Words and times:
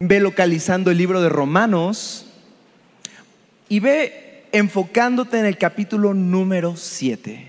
ve 0.00 0.20
localizando 0.20 0.92
el 0.92 0.98
libro 0.98 1.20
de 1.20 1.28
Romanos 1.28 2.24
y 3.68 3.80
ve 3.80 4.44
enfocándote 4.52 5.40
en 5.40 5.44
el 5.44 5.58
capítulo 5.58 6.14
número 6.14 6.76
7. 6.76 7.48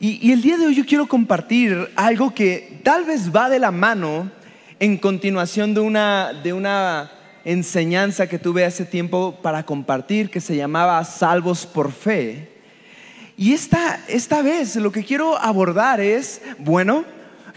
Y, 0.00 0.26
y, 0.26 0.32
el 0.32 0.42
día 0.42 0.56
de 0.56 0.66
hoy 0.66 0.74
yo 0.74 0.84
quiero 0.84 1.06
compartir 1.06 1.92
algo 1.94 2.34
que 2.34 2.80
tal 2.82 3.04
vez 3.04 3.30
va 3.30 3.48
de 3.48 3.60
la 3.60 3.70
mano 3.70 4.32
en 4.80 4.96
continuación 4.96 5.74
de 5.74 5.80
una, 5.80 6.32
de 6.32 6.52
una 6.52 7.12
enseñanza 7.44 8.26
que 8.26 8.40
tuve 8.40 8.64
hace 8.64 8.84
tiempo 8.84 9.38
para 9.42 9.64
compartir 9.64 10.28
que 10.28 10.40
se 10.40 10.56
llamaba 10.56 11.04
Salvos 11.04 11.66
por 11.66 11.92
Fe. 11.92 12.48
Y 13.36 13.52
esta, 13.52 14.00
esta 14.08 14.42
vez 14.42 14.74
lo 14.74 14.90
que 14.90 15.04
quiero 15.04 15.38
abordar 15.38 16.00
es, 16.00 16.42
bueno, 16.58 17.04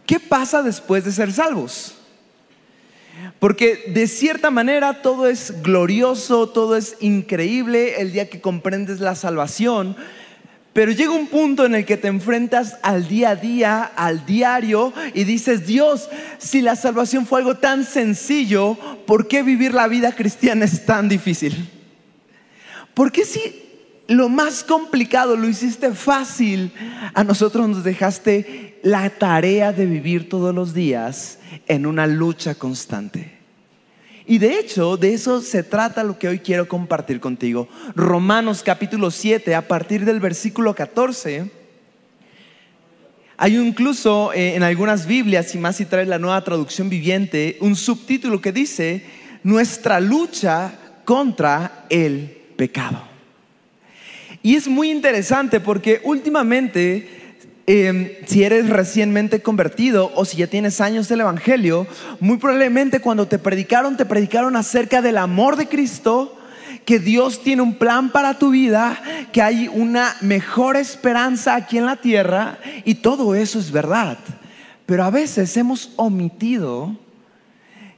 ¿qué 0.05 0.19
pasa 0.19 0.61
después 0.61 1.03
de 1.03 1.11
ser 1.11 1.33
salvos? 1.33 1.97
Porque 3.39 3.83
de 3.87 4.07
cierta 4.07 4.51
manera 4.51 5.01
todo 5.01 5.27
es 5.27 5.61
glorioso, 5.61 6.49
todo 6.49 6.75
es 6.75 6.95
increíble 6.99 8.01
el 8.01 8.11
día 8.11 8.29
que 8.29 8.41
comprendes 8.41 8.99
la 8.99 9.15
salvación, 9.15 9.95
pero 10.73 10.91
llega 10.91 11.11
un 11.11 11.27
punto 11.27 11.65
en 11.65 11.75
el 11.75 11.85
que 11.85 11.97
te 11.97 12.07
enfrentas 12.07 12.77
al 12.81 13.07
día 13.07 13.29
a 13.31 13.35
día, 13.35 13.83
al 13.83 14.25
diario, 14.25 14.91
y 15.13 15.23
dices, 15.23 15.67
Dios, 15.67 16.09
si 16.39 16.61
la 16.61 16.75
salvación 16.75 17.27
fue 17.27 17.39
algo 17.39 17.57
tan 17.57 17.85
sencillo, 17.85 18.75
¿por 19.05 19.27
qué 19.27 19.43
vivir 19.43 19.73
la 19.73 19.87
vida 19.87 20.13
cristiana 20.13 20.65
es 20.65 20.83
tan 20.85 21.07
difícil? 21.07 21.69
¿Por 22.95 23.11
qué 23.11 23.23
si 23.23 23.62
lo 24.13 24.29
más 24.29 24.63
complicado 24.63 25.35
lo 25.35 25.49
hiciste 25.49 25.91
fácil, 25.93 26.71
a 27.13 27.23
nosotros 27.23 27.67
nos 27.67 27.83
dejaste 27.83 28.79
la 28.83 29.09
tarea 29.09 29.71
de 29.73 29.85
vivir 29.85 30.29
todos 30.29 30.53
los 30.53 30.73
días 30.73 31.39
en 31.67 31.85
una 31.85 32.07
lucha 32.07 32.55
constante? 32.55 33.39
Y 34.25 34.37
de 34.37 34.57
hecho, 34.59 34.95
de 34.95 35.13
eso 35.13 35.41
se 35.41 35.63
trata 35.63 36.03
lo 36.03 36.17
que 36.17 36.29
hoy 36.29 36.39
quiero 36.39 36.67
compartir 36.67 37.19
contigo. 37.19 37.67
Romanos 37.95 38.63
capítulo 38.63 39.11
7, 39.11 39.53
a 39.53 39.67
partir 39.67 40.05
del 40.05 40.21
versículo 40.21 40.73
14. 40.73 41.51
Hay 43.35 43.57
incluso 43.57 44.31
eh, 44.31 44.55
en 44.55 44.63
algunas 44.63 45.07
Biblias, 45.07 45.53
y 45.55 45.57
más 45.57 45.75
si 45.75 45.85
traes 45.85 46.07
la 46.07 46.19
nueva 46.19 46.41
traducción 46.43 46.89
viviente, 46.89 47.57
un 47.59 47.75
subtítulo 47.75 48.39
que 48.39 48.53
dice, 48.53 49.03
nuestra 49.43 49.99
lucha 49.99 50.79
contra 51.03 51.85
el 51.89 52.37
pecado. 52.55 53.12
Y 54.43 54.55
es 54.55 54.67
muy 54.67 54.91
interesante 54.91 55.59
porque 55.59 55.99
últimamente 56.03 57.23
Em, 57.65 58.09
si 58.25 58.43
eres 58.43 58.69
recientemente 58.69 59.41
convertido 59.41 60.11
o 60.15 60.25
si 60.25 60.37
ya 60.37 60.47
tienes 60.47 60.81
años 60.81 61.07
del 61.07 61.21
Evangelio, 61.21 61.87
muy 62.19 62.35
probablemente 62.35 62.99
cuando 62.99 63.25
te 63.25 63.39
predicaron, 63.39 63.95
te 63.95 64.05
predicaron 64.05 64.57
acerca 64.57 65.01
del 65.01 65.17
amor 65.17 65.55
de 65.55 65.69
Cristo, 65.69 66.37
que 66.83 66.99
Dios 66.99 67.41
tiene 67.41 67.61
un 67.61 67.75
plan 67.75 68.11
para 68.11 68.37
tu 68.37 68.49
vida, 68.49 69.01
que 69.31 69.41
hay 69.41 69.69
una 69.69 70.13
mejor 70.19 70.75
esperanza 70.75 71.55
aquí 71.55 71.77
en 71.77 71.85
la 71.85 71.95
tierra 71.95 72.57
y 72.83 72.95
todo 72.95 73.33
eso 73.33 73.59
es 73.59 73.71
verdad. 73.71 74.17
Pero 74.85 75.05
a 75.05 75.09
veces 75.09 75.55
hemos 75.55 75.91
omitido 75.95 76.97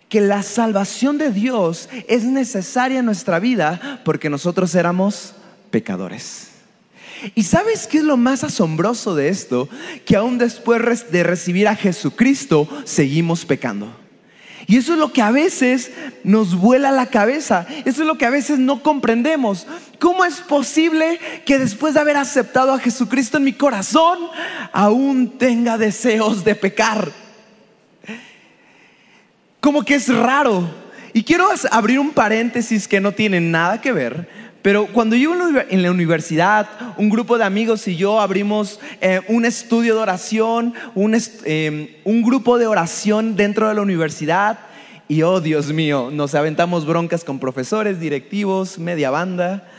que 0.09 0.21
la 0.21 0.43
salvación 0.43 1.17
de 1.17 1.31
Dios 1.31 1.89
es 2.07 2.23
necesaria 2.23 2.99
en 2.99 3.05
nuestra 3.05 3.39
vida 3.39 4.01
porque 4.05 4.29
nosotros 4.29 4.75
éramos 4.75 5.33
pecadores. 5.76 6.52
¿Y 7.36 7.44
sabes 7.44 7.86
qué 7.86 7.98
es 7.98 8.06
lo 8.06 8.16
más 8.16 8.45
asombroso 8.45 9.14
de 9.14 9.28
esto? 9.28 9.68
Que 10.06 10.16
aún 10.16 10.38
después 10.38 11.12
de 11.12 11.22
recibir 11.22 11.68
a 11.68 11.76
Jesucristo, 11.76 12.66
seguimos 12.86 13.44
pecando. 13.44 13.94
Y 14.68 14.78
eso 14.78 14.94
es 14.94 15.00
lo 15.00 15.12
que 15.12 15.22
a 15.22 15.31
veces 15.31 15.92
nos 16.23 16.56
vuela 16.56 16.92
la 16.92 17.08
cabeza. 17.08 17.68
Eso 17.84 18.03
es 18.03 18.08
lo 18.08 18.18
que 18.18 18.26
a 18.26 18.30
veces 18.30 18.58
no 18.58 18.84
comprendemos. 18.84 19.68
¿Cómo 20.00 20.23
es 20.23 20.36
posible 20.36 21.20
que 21.46 21.59
después 21.59 21.96
de 21.96 22.00
haber 22.00 22.16
aceptado 22.16 22.72
a 22.72 22.80
Jesucristo 22.80 23.35
en 23.35 23.44
mi 23.44 23.52
corazón, 23.52 24.18
aún 24.72 25.38
tenga 25.38 25.78
deseos 25.78 26.46
de 26.46 26.56
pecar? 26.56 27.12
Como 29.59 29.84
que 29.84 29.96
es 29.96 30.08
raro. 30.08 30.85
Y 31.12 31.24
quiero 31.24 31.50
abrir 31.72 32.00
un 32.00 32.12
paréntesis 32.12 32.88
que 32.88 33.02
no 33.02 33.12
tiene 33.12 33.41
nada 33.41 33.81
que 33.81 33.91
ver, 33.91 34.44
pero 34.66 34.88
cuando 34.88 35.16
yo 35.16 35.31
en 35.70 35.84
la 35.84 35.92
universidad, 35.92 36.68
un 36.98 37.12
grupo 37.12 37.38
de 37.38 37.44
amigos 37.44 37.88
y 37.88 37.98
yo 37.98 38.20
abrimos 38.20 38.80
eh, 39.00 39.22
un 39.28 39.46
estudio 39.46 39.94
de 39.94 40.02
oración, 40.02 40.74
eh, 41.46 42.02
un, 42.03 42.24
grupo 42.24 42.58
de 42.58 42.66
oración 42.66 43.36
dentro 43.36 43.70
de 43.70 43.76
la 43.76 43.84
universidad, 43.84 44.58
y 45.08 45.22
oh 45.22 45.40
Dios 45.40 45.72
mío, 45.72 46.09
nos 46.12 46.34
aventamos 46.34 46.88
broncas 46.88 47.24
con 47.24 47.38
profesores, 47.38 48.00
directivos, 48.00 48.80
media 48.80 49.12
banda. 49.12 49.70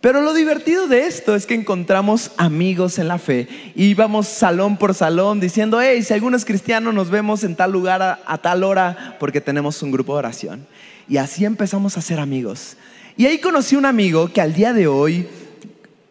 Pero 0.00 0.20
lo 0.22 0.34
divertido 0.34 0.88
de 0.88 1.06
esto 1.06 1.36
es 1.36 1.46
que 1.46 1.54
encontramos 1.54 2.32
amigos 2.36 2.98
en 2.98 3.06
la 3.06 3.18
fe 3.18 3.46
íbamos 3.76 4.26
salón 4.26 4.76
por 4.76 4.92
salón 4.94 5.38
diciendo, 5.38 5.80
hey, 5.80 6.02
si 6.02 6.14
algunos 6.14 6.44
cristianos 6.44 6.92
nos 6.94 7.10
vemos 7.10 7.44
en 7.44 7.54
tal 7.54 7.70
lugar 7.70 8.20
a 8.26 8.38
tal 8.38 8.64
hora 8.64 9.16
porque 9.20 9.40
tenemos 9.40 9.80
un 9.84 9.92
grupo 9.92 10.14
de 10.14 10.18
oración. 10.18 10.66
Y 11.08 11.18
así 11.18 11.44
empezamos 11.44 11.96
a 11.96 12.02
ser 12.02 12.18
amigos. 12.18 12.76
Y 13.16 13.26
ahí 13.26 13.38
conocí 13.38 13.76
un 13.76 13.84
amigo 13.84 14.32
que 14.32 14.40
al 14.40 14.54
día 14.54 14.72
de 14.72 14.86
hoy 14.86 15.26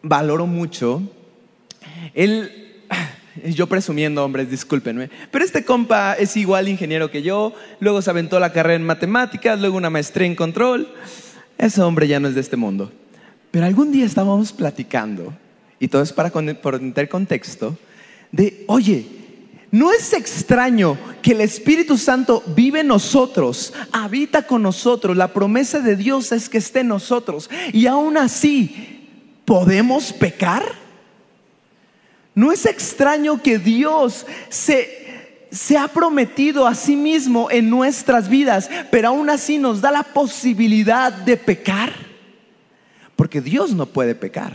valoro 0.03 0.45
mucho. 0.45 1.01
Él, 2.13 2.83
yo 3.45 3.67
presumiendo, 3.67 4.23
hombres, 4.23 4.49
discúlpenme, 4.49 5.09
pero 5.31 5.43
este 5.43 5.65
compa 5.65 6.13
es 6.13 6.37
igual 6.37 6.67
ingeniero 6.67 7.09
que 7.09 7.23
yo, 7.23 7.53
luego 7.79 8.01
se 8.01 8.09
aventó 8.09 8.39
la 8.39 8.53
carrera 8.53 8.75
en 8.75 8.85
matemáticas, 8.85 9.59
luego 9.59 9.77
una 9.77 9.89
maestría 9.89 10.27
en 10.27 10.35
control. 10.35 10.93
Ese 11.57 11.81
hombre 11.81 12.07
ya 12.07 12.19
no 12.19 12.27
es 12.27 12.35
de 12.35 12.41
este 12.41 12.57
mundo. 12.57 12.91
Pero 13.49 13.65
algún 13.65 13.91
día 13.91 14.05
estábamos 14.05 14.53
platicando, 14.53 15.33
y 15.79 15.87
todo 15.87 16.03
es 16.03 16.13
para 16.13 16.29
poner 16.29 17.09
contexto, 17.09 17.77
de, 18.31 18.63
oye, 18.67 19.05
¿No 19.71 19.93
es 19.93 20.11
extraño 20.11 20.97
que 21.21 21.31
el 21.31 21.39
Espíritu 21.39 21.97
Santo 21.97 22.43
vive 22.45 22.81
en 22.81 22.87
nosotros, 22.87 23.73
habita 23.93 24.45
con 24.45 24.61
nosotros? 24.63 25.15
La 25.15 25.31
promesa 25.31 25.79
de 25.79 25.95
Dios 25.95 26.33
es 26.33 26.49
que 26.49 26.57
esté 26.57 26.81
en 26.81 26.89
nosotros. 26.89 27.49
Y 27.71 27.87
aún 27.87 28.17
así, 28.17 29.07
¿podemos 29.45 30.11
pecar? 30.11 30.63
¿No 32.35 32.51
es 32.51 32.65
extraño 32.65 33.41
que 33.41 33.59
Dios 33.59 34.25
se, 34.49 35.47
se 35.51 35.77
ha 35.77 35.87
prometido 35.87 36.67
a 36.67 36.75
sí 36.75 36.97
mismo 36.97 37.49
en 37.49 37.69
nuestras 37.69 38.27
vidas, 38.27 38.69
pero 38.91 39.07
aún 39.07 39.29
así 39.29 39.57
nos 39.57 39.79
da 39.79 39.91
la 39.91 40.03
posibilidad 40.03 41.13
de 41.13 41.37
pecar? 41.37 41.93
Porque 43.15 43.39
Dios 43.39 43.73
no 43.73 43.85
puede 43.85 44.15
pecar. 44.15 44.53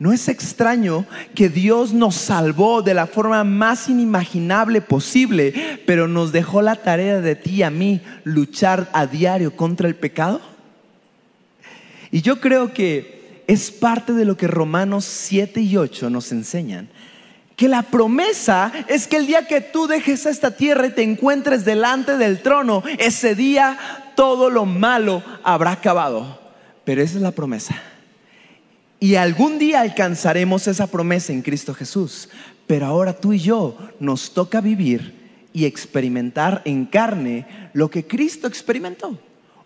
No 0.00 0.14
es 0.14 0.28
extraño 0.28 1.04
que 1.34 1.50
Dios 1.50 1.92
nos 1.92 2.14
salvó 2.14 2.80
de 2.80 2.94
la 2.94 3.06
forma 3.06 3.44
más 3.44 3.86
inimaginable 3.90 4.80
posible, 4.80 5.82
pero 5.86 6.08
nos 6.08 6.32
dejó 6.32 6.62
la 6.62 6.76
tarea 6.76 7.20
de 7.20 7.36
ti 7.36 7.56
y 7.56 7.62
a 7.64 7.70
mí 7.70 8.00
luchar 8.24 8.88
a 8.94 9.06
diario 9.06 9.54
contra 9.54 9.88
el 9.88 9.94
pecado. 9.94 10.40
Y 12.10 12.22
yo 12.22 12.40
creo 12.40 12.72
que 12.72 13.42
es 13.46 13.70
parte 13.70 14.14
de 14.14 14.24
lo 14.24 14.38
que 14.38 14.46
Romanos 14.46 15.04
7 15.04 15.60
y 15.60 15.76
8 15.76 16.08
nos 16.08 16.32
enseñan. 16.32 16.88
Que 17.54 17.68
la 17.68 17.82
promesa 17.82 18.72
es 18.88 19.06
que 19.06 19.18
el 19.18 19.26
día 19.26 19.46
que 19.46 19.60
tú 19.60 19.86
dejes 19.86 20.24
esta 20.24 20.56
tierra 20.56 20.86
y 20.86 20.94
te 20.94 21.02
encuentres 21.02 21.66
delante 21.66 22.16
del 22.16 22.40
trono, 22.40 22.82
ese 22.98 23.34
día 23.34 23.76
todo 24.16 24.48
lo 24.48 24.64
malo 24.64 25.22
habrá 25.42 25.72
acabado. 25.72 26.40
Pero 26.84 27.02
esa 27.02 27.16
es 27.16 27.22
la 27.22 27.32
promesa. 27.32 27.82
Y 29.00 29.14
algún 29.14 29.58
día 29.58 29.80
alcanzaremos 29.80 30.68
esa 30.68 30.86
promesa 30.86 31.32
en 31.32 31.40
Cristo 31.40 31.72
Jesús. 31.72 32.28
Pero 32.66 32.84
ahora 32.86 33.14
tú 33.14 33.32
y 33.32 33.38
yo 33.38 33.76
nos 33.98 34.34
toca 34.34 34.60
vivir 34.60 35.48
y 35.54 35.64
experimentar 35.64 36.60
en 36.66 36.84
carne 36.84 37.46
lo 37.72 37.90
que 37.90 38.06
Cristo 38.06 38.46
experimentó. 38.46 39.18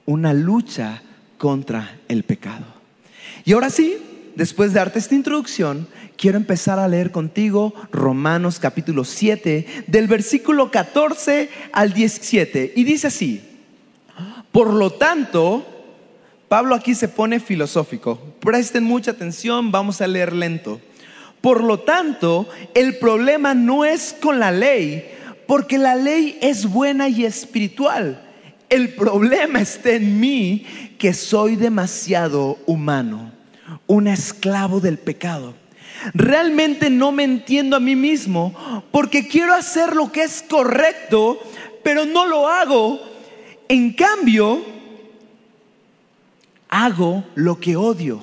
Una 0.07 0.33
lucha 0.33 1.03
contra 1.37 1.99
el 2.09 2.23
pecado. 2.23 2.65
Y 3.45 3.53
ahora 3.53 3.71
sí, 3.71 3.97
después 4.37 4.73
de 4.73 4.79
darte 4.79 5.01
esta 5.01 5.17
introducción, 5.17 5.89
quiero 6.17 6.39
empezar 6.39 6.79
a 6.79 6.89
leer 6.89 7.11
contigo 7.11 7.75
Romanos 7.91 8.61
capítulo 8.61 9.05
7, 9.05 9.85
del 9.89 10.07
versículo 10.07 10.71
14 10.71 11.51
al 11.73 11.93
17. 11.93 12.73
Y 12.77 12.85
dice 12.85 13.09
así, 13.09 13.43
por 14.53 14.73
lo 14.73 14.93
tanto, 14.93 15.74
Pablo 16.55 16.77
aquí 16.77 16.95
se 16.95 17.09
pone 17.09 17.41
filosófico. 17.41 18.17
Presten 18.39 18.85
mucha 18.85 19.11
atención, 19.11 19.73
vamos 19.73 20.01
a 20.01 20.07
leer 20.07 20.33
lento. 20.33 20.81
Por 21.41 21.65
lo 21.65 21.81
tanto, 21.81 22.49
el 22.75 22.97
problema 22.99 23.55
no 23.55 23.85
es 23.85 24.15
con 24.21 24.39
la 24.39 24.53
ley, 24.53 25.05
porque 25.49 25.79
la 25.79 25.97
ley 25.97 26.39
es 26.41 26.67
buena 26.67 27.09
y 27.09 27.25
espiritual. 27.25 28.23
El 28.69 28.91
problema 28.91 29.63
está 29.63 29.95
en 29.95 30.21
mí, 30.21 30.65
que 30.97 31.13
soy 31.13 31.57
demasiado 31.57 32.57
humano, 32.67 33.33
un 33.89 34.07
esclavo 34.07 34.79
del 34.79 34.99
pecado. 34.99 35.55
Realmente 36.13 36.89
no 36.89 37.11
me 37.11 37.25
entiendo 37.25 37.75
a 37.75 37.81
mí 37.81 37.97
mismo, 37.97 38.85
porque 38.93 39.27
quiero 39.27 39.55
hacer 39.55 39.97
lo 39.97 40.13
que 40.13 40.23
es 40.23 40.45
correcto, 40.49 41.37
pero 41.83 42.05
no 42.05 42.25
lo 42.27 42.49
hago 42.49 43.01
en 43.69 43.93
cambio, 43.93 44.74
hago 46.75 47.25
lo 47.37 47.61
que 47.61 47.77
odio. 47.77 48.21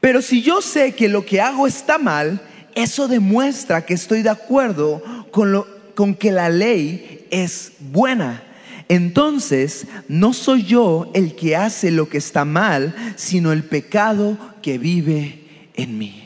Pero 0.00 0.22
si 0.22 0.42
yo 0.42 0.62
sé 0.62 0.94
que 0.94 1.08
lo 1.08 1.26
que 1.26 1.40
hago 1.40 1.66
está 1.66 1.98
mal, 1.98 2.40
eso 2.74 3.08
demuestra 3.08 3.84
que 3.84 3.92
estoy 3.92 4.22
de 4.22 4.30
acuerdo 4.30 5.02
con, 5.30 5.52
lo, 5.52 5.66
con 5.94 6.14
que 6.14 6.32
la 6.32 6.48
ley 6.48 7.26
es 7.30 7.72
buena. 7.80 8.42
Entonces, 8.88 9.86
no 10.08 10.32
soy 10.32 10.64
yo 10.64 11.10
el 11.14 11.36
que 11.36 11.56
hace 11.56 11.90
lo 11.90 12.08
que 12.08 12.18
está 12.18 12.44
mal, 12.44 12.94
sino 13.16 13.52
el 13.52 13.64
pecado 13.64 14.38
que 14.62 14.78
vive 14.78 15.70
en 15.74 15.98
mí. 15.98 16.23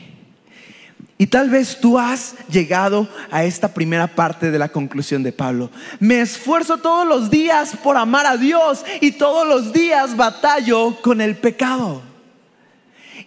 Y 1.21 1.27
tal 1.27 1.49
vez 1.49 1.77
tú 1.81 1.99
has 1.99 2.33
llegado 2.49 3.05
a 3.29 3.43
esta 3.43 3.73
primera 3.73 4.07
parte 4.07 4.51
de 4.51 4.57
la 4.57 4.69
conclusión 4.69 5.21
de 5.21 5.33
Pablo. 5.33 5.69
Me 5.99 6.21
esfuerzo 6.21 6.77
todos 6.77 7.05
los 7.05 7.29
días 7.29 7.75
por 7.83 7.97
amar 7.97 8.25
a 8.25 8.37
Dios 8.37 8.85
y 9.01 9.11
todos 9.11 9.45
los 9.45 9.73
días 9.73 10.15
batallo 10.15 10.95
con 11.01 11.19
el 11.19 11.35
pecado. 11.35 12.01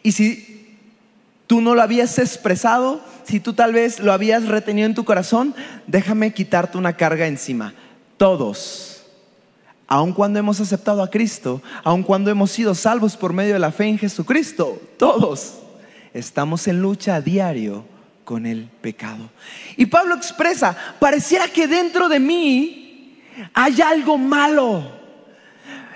Y 0.02 0.12
si 0.12 0.78
tú 1.46 1.60
no 1.60 1.74
lo 1.74 1.82
habías 1.82 2.18
expresado, 2.18 3.02
si 3.24 3.40
tú 3.40 3.52
tal 3.52 3.74
vez 3.74 4.00
lo 4.00 4.14
habías 4.14 4.46
retenido 4.46 4.86
en 4.86 4.94
tu 4.94 5.04
corazón, 5.04 5.54
déjame 5.86 6.32
quitarte 6.32 6.78
una 6.78 6.96
carga 6.96 7.26
encima. 7.26 7.74
Todos, 8.16 9.02
aun 9.86 10.14
cuando 10.14 10.38
hemos 10.38 10.60
aceptado 10.60 11.02
a 11.02 11.10
Cristo, 11.10 11.60
aun 11.84 12.02
cuando 12.02 12.30
hemos 12.30 12.52
sido 12.52 12.74
salvos 12.74 13.18
por 13.18 13.34
medio 13.34 13.52
de 13.52 13.58
la 13.58 13.70
fe 13.70 13.84
en 13.84 13.98
Jesucristo, 13.98 14.80
todos 14.96 15.58
estamos 16.14 16.68
en 16.68 16.80
lucha 16.80 17.16
a 17.16 17.20
diario 17.20 17.84
con 18.24 18.46
el 18.46 18.68
pecado. 18.80 19.30
Y 19.76 19.86
Pablo 19.86 20.14
expresa, 20.14 20.76
pareciera 20.98 21.48
que 21.48 21.66
dentro 21.66 22.08
de 22.08 22.20
mí 22.20 23.18
hay 23.54 23.80
algo 23.80 24.18
malo. 24.18 24.90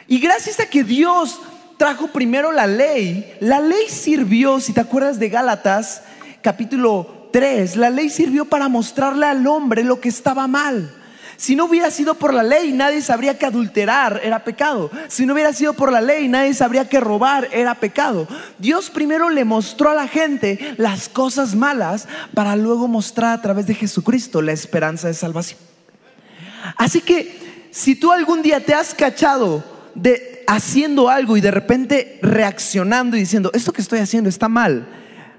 Y 0.09 0.19
gracias 0.19 0.61
a 0.61 0.67
que 0.67 0.85
Dios 0.85 1.41
trajo 1.77 2.09
primero 2.09 2.53
la 2.53 2.67
ley, 2.67 3.35
la 3.41 3.61
ley 3.61 3.89
sirvió, 3.89 4.61
si 4.61 4.73
te 4.73 4.81
acuerdas 4.81 5.19
de 5.19 5.29
Gálatas 5.29 6.03
capítulo 6.43 7.29
3, 7.33 7.77
la 7.77 7.91
ley 7.91 8.09
sirvió 8.09 8.45
para 8.45 8.69
mostrarle 8.69 9.27
al 9.27 9.47
hombre 9.47 9.85
lo 9.85 10.01
que 10.01 10.09
estaba 10.09 10.47
mal. 10.47 10.95
Si 11.37 11.55
no 11.55 11.67
hubiera 11.67 11.91
sido 11.91 12.15
por 12.15 12.33
la 12.33 12.43
ley, 12.43 12.73
nadie 12.73 13.03
sabría 13.03 13.39
que 13.39 13.47
adulterar 13.47 14.21
era 14.25 14.45
pecado. 14.45 14.91
Si 15.09 15.27
no 15.27 15.35
hubiera 15.35 15.53
sido 15.53 15.75
por 15.75 15.93
la 15.93 16.01
ley, 16.01 16.29
nadie 16.29 16.55
sabría 16.55 16.89
que 16.89 17.01
robar 17.01 17.49
era 17.53 17.75
pecado. 17.75 18.27
Dios 18.59 18.91
primero 18.91 19.29
le 19.29 19.45
mostró 19.45 19.91
a 19.91 19.95
la 19.95 20.09
gente 20.09 20.75
las 20.79 21.09
cosas 21.09 21.55
malas 21.55 22.09
para 22.35 22.57
luego 22.57 22.89
mostrar 22.89 23.33
a 23.33 23.43
través 23.43 23.67
de 23.67 23.75
Jesucristo 23.75 24.41
la 24.41 24.53
esperanza 24.53 25.09
de 25.09 25.15
salvación. 25.15 25.61
Así 26.77 27.01
que 27.01 27.69
si 27.71 27.95
tú 27.95 28.13
algún 28.13 28.43
día 28.43 28.65
te 28.65 28.75
has 28.75 28.95
cachado 28.95 29.63
de 29.95 30.45
haciendo 30.47 31.09
algo 31.09 31.37
y 31.37 31.41
de 31.41 31.51
repente 31.51 32.19
reaccionando 32.23 33.17
y 33.17 33.21
diciendo, 33.21 33.51
esto 33.53 33.73
que 33.73 33.83
estoy 33.83 33.99
haciendo 33.99 34.31
está 34.31 34.49
mal, 34.49 34.87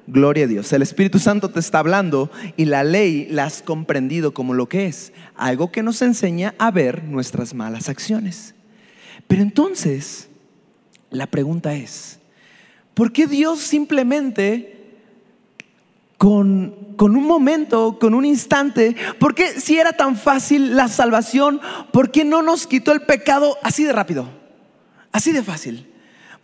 Gloria 0.07 0.45
a 0.45 0.47
Dios. 0.47 0.71
El 0.71 0.81
Espíritu 0.81 1.19
Santo 1.19 1.49
te 1.49 1.59
está 1.59 1.79
hablando 1.79 2.31
y 2.55 2.63
la 2.63 2.85
ley 2.85 3.27
la 3.29 3.43
has 3.43 3.61
comprendido 3.61 4.33
como 4.33 4.53
lo 4.53 4.69
que 4.69 4.85
es. 4.85 5.11
Algo 5.35 5.69
que 5.69 5.83
nos 5.83 6.01
enseña 6.01 6.55
a 6.57 6.71
ver 6.71 7.03
nuestras 7.03 7.53
malas 7.53 7.89
acciones. 7.89 8.55
Pero 9.27 9.41
entonces, 9.41 10.29
la 11.09 11.27
pregunta 11.27 11.73
es, 11.73 12.19
¿por 12.93 13.11
qué 13.11 13.27
Dios 13.27 13.59
simplemente 13.59 14.77
con, 16.17 16.95
con, 16.95 17.17
un 17.17 17.25
momento, 17.25 17.99
con 17.99 18.13
un 18.13 18.23
instante, 18.23 18.95
¿por 19.19 19.35
qué 19.35 19.59
si 19.59 19.77
era 19.77 19.91
tan 19.91 20.15
fácil 20.15 20.77
la 20.77 20.87
salvación, 20.87 21.59
por 21.91 22.11
qué 22.11 22.23
no 22.23 22.41
nos 22.41 22.65
quitó 22.65 22.93
el 22.93 23.01
pecado 23.01 23.57
así 23.61 23.83
de 23.83 23.91
rápido? 23.91 24.29
Así 25.11 25.33
de 25.33 25.43
fácil. 25.43 25.85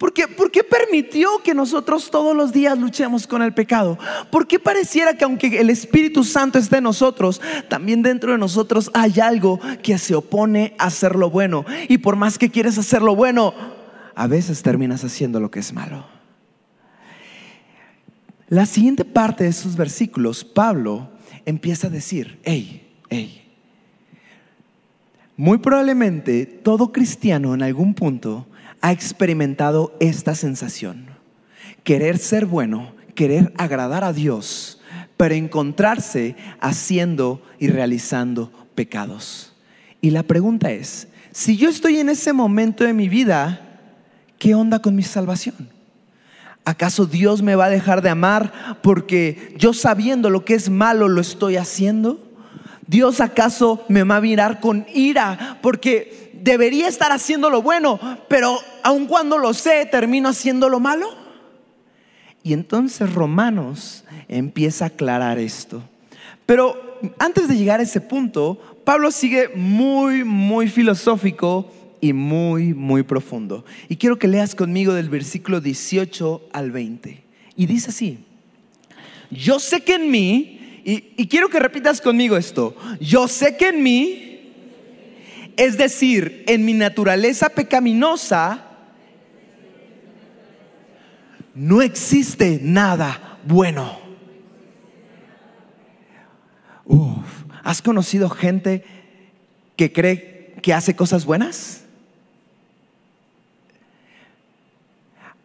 ¿Por 0.04 0.12
qué, 0.52 0.64
permitió 0.66 1.30
que 1.42 1.54
nosotros 1.54 2.12
todos 2.12 2.36
los 2.36 2.52
días 2.52 2.78
luchemos 2.78 3.26
con 3.26 3.42
el 3.42 3.54
pecado? 3.54 3.98
¿Por 4.30 4.48
qué 4.48 4.60
pareciera 4.60 5.14
que 5.14 5.24
aunque 5.24 5.62
el 5.62 5.70
Espíritu 5.70 6.26
Santo 6.26 6.60
esté 6.60 6.80
en 6.80 6.84
nosotros, 6.84 7.40
también 7.70 8.02
dentro 8.02 8.34
de 8.34 8.38
nosotros 8.38 8.92
hay 8.94 9.22
algo 9.22 9.62
que 9.82 9.98
se 9.98 10.14
opone 10.14 10.76
a 10.78 10.88
hacer 10.88 11.16
lo 11.16 11.30
bueno? 11.30 11.64
Y 11.88 12.00
por 12.00 12.18
más 12.18 12.38
que 12.38 12.50
quieres 12.52 12.78
hacer 12.78 13.02
lo 13.02 13.16
bueno, 13.16 13.54
a 14.14 14.28
veces 14.28 14.62
terminas 14.62 15.06
haciendo 15.06 15.40
lo 15.40 15.50
que 15.50 15.62
es 15.62 15.72
malo. 15.72 16.06
La 18.50 18.66
siguiente 18.66 19.06
parte 19.06 19.46
de 19.46 19.52
esos 19.52 19.78
versículos, 19.78 20.44
Pablo 20.44 21.12
empieza 21.46 21.88
a 21.88 21.90
decir, 21.90 22.40
hey, 22.44 22.94
hey, 23.10 23.42
muy 25.38 25.60
probablemente 25.60 26.46
todo 26.46 26.92
cristiano 26.92 27.54
en 27.54 27.64
algún 27.64 27.94
punto 27.94 28.48
ha 28.84 28.92
experimentado 28.92 29.96
esta 30.02 30.36
sensación. 30.36 31.06
Querer 31.86 32.18
ser 32.18 32.46
bueno, 32.46 32.94
querer 33.16 33.54
agradar 33.58 34.04
a 34.04 34.12
Dios, 34.12 34.82
pero 35.16 35.34
encontrarse 35.34 36.36
haciendo 36.60 37.42
y 37.60 37.70
realizando 37.70 38.52
pecados. 38.76 39.54
Y 40.02 40.10
la 40.10 40.24
pregunta 40.24 40.70
es, 40.72 41.08
si 41.32 41.56
yo 41.56 41.70
estoy 41.70 41.98
en 42.00 42.10
ese 42.10 42.34
momento 42.34 42.84
de 42.84 42.92
mi 42.92 43.08
vida, 43.08 43.80
¿qué 44.38 44.54
onda 44.54 44.80
con 44.80 44.96
mi 44.96 45.04
salvación? 45.04 45.70
¿Acaso 46.66 47.06
Dios 47.06 47.42
me 47.42 47.56
va 47.56 47.66
a 47.66 47.70
dejar 47.70 48.02
de 48.02 48.10
amar 48.10 48.80
porque 48.84 49.56
yo 49.58 49.74
sabiendo 49.74 50.30
lo 50.30 50.44
que 50.44 50.56
es 50.56 50.70
malo 50.70 51.08
lo 51.08 51.22
estoy 51.22 51.56
haciendo? 51.56 52.22
¿Dios 52.86 53.22
acaso 53.22 53.86
me 53.88 54.04
va 54.04 54.18
a 54.18 54.22
mirar 54.22 54.60
con 54.60 54.86
ira 54.94 55.58
porque 55.62 56.23
debería 56.44 56.90
estar 56.90 57.12
haciendo 57.12 57.50
lo 57.50 57.62
bueno, 57.62 58.00
pero 58.28 58.60
aun 58.84 59.08
cuando 59.08 59.38
lo 59.38 59.54
sé, 59.54 59.88
termino 59.90 60.30
haciendo 60.30 60.68
lo 60.68 60.80
malo. 60.80 61.08
Y 62.44 62.52
entonces 62.52 63.14
Romanos 63.14 64.04
empieza 64.28 64.86
a 64.86 64.88
aclarar 64.90 65.40
esto. 65.40 65.82
Pero 66.46 67.00
antes 67.18 67.48
de 67.48 67.56
llegar 67.56 67.80
a 67.80 67.84
ese 67.84 68.02
punto, 68.02 68.60
Pablo 68.84 69.12
sigue 69.12 69.50
muy, 69.56 70.26
muy 70.26 70.68
filosófico 70.68 71.72
y 72.02 72.12
muy, 72.12 72.74
muy 72.74 73.04
profundo. 73.04 73.64
Y 73.88 73.96
quiero 73.96 74.20
que 74.20 74.28
leas 74.28 74.54
conmigo 74.54 74.94
del 74.94 75.10
versículo 75.10 75.62
18 75.62 76.50
al 76.52 76.72
20. 76.72 77.24
Y 77.56 77.66
dice 77.66 77.92
así, 77.92 78.20
yo 79.32 79.60
sé 79.60 79.82
que 79.82 79.96
en 79.96 80.12
mí, 80.12 80.82
y, 80.84 81.14
y 81.16 81.28
quiero 81.28 81.48
que 81.48 81.60
repitas 81.60 82.02
conmigo 82.02 82.36
esto, 82.36 82.76
yo 83.00 83.30
sé 83.30 83.56
que 83.56 83.70
en 83.70 83.82
mí 83.82 84.33
es 85.58 85.78
decir, 85.78 86.44
en 86.48 86.66
mi 86.66 86.74
naturaleza 86.74 87.50
pecaminosa 87.50 88.66
no 91.54 91.82
existe 91.82 92.60
nada 92.62 93.40
bueno. 93.46 94.04
¿Has 97.64 97.82
conocido 97.82 98.30
gente 98.30 98.84
que 99.78 99.94
cree 99.94 100.56
que 100.62 100.74
hace 100.74 100.96
cosas 100.96 101.26
buenas? 101.26 101.86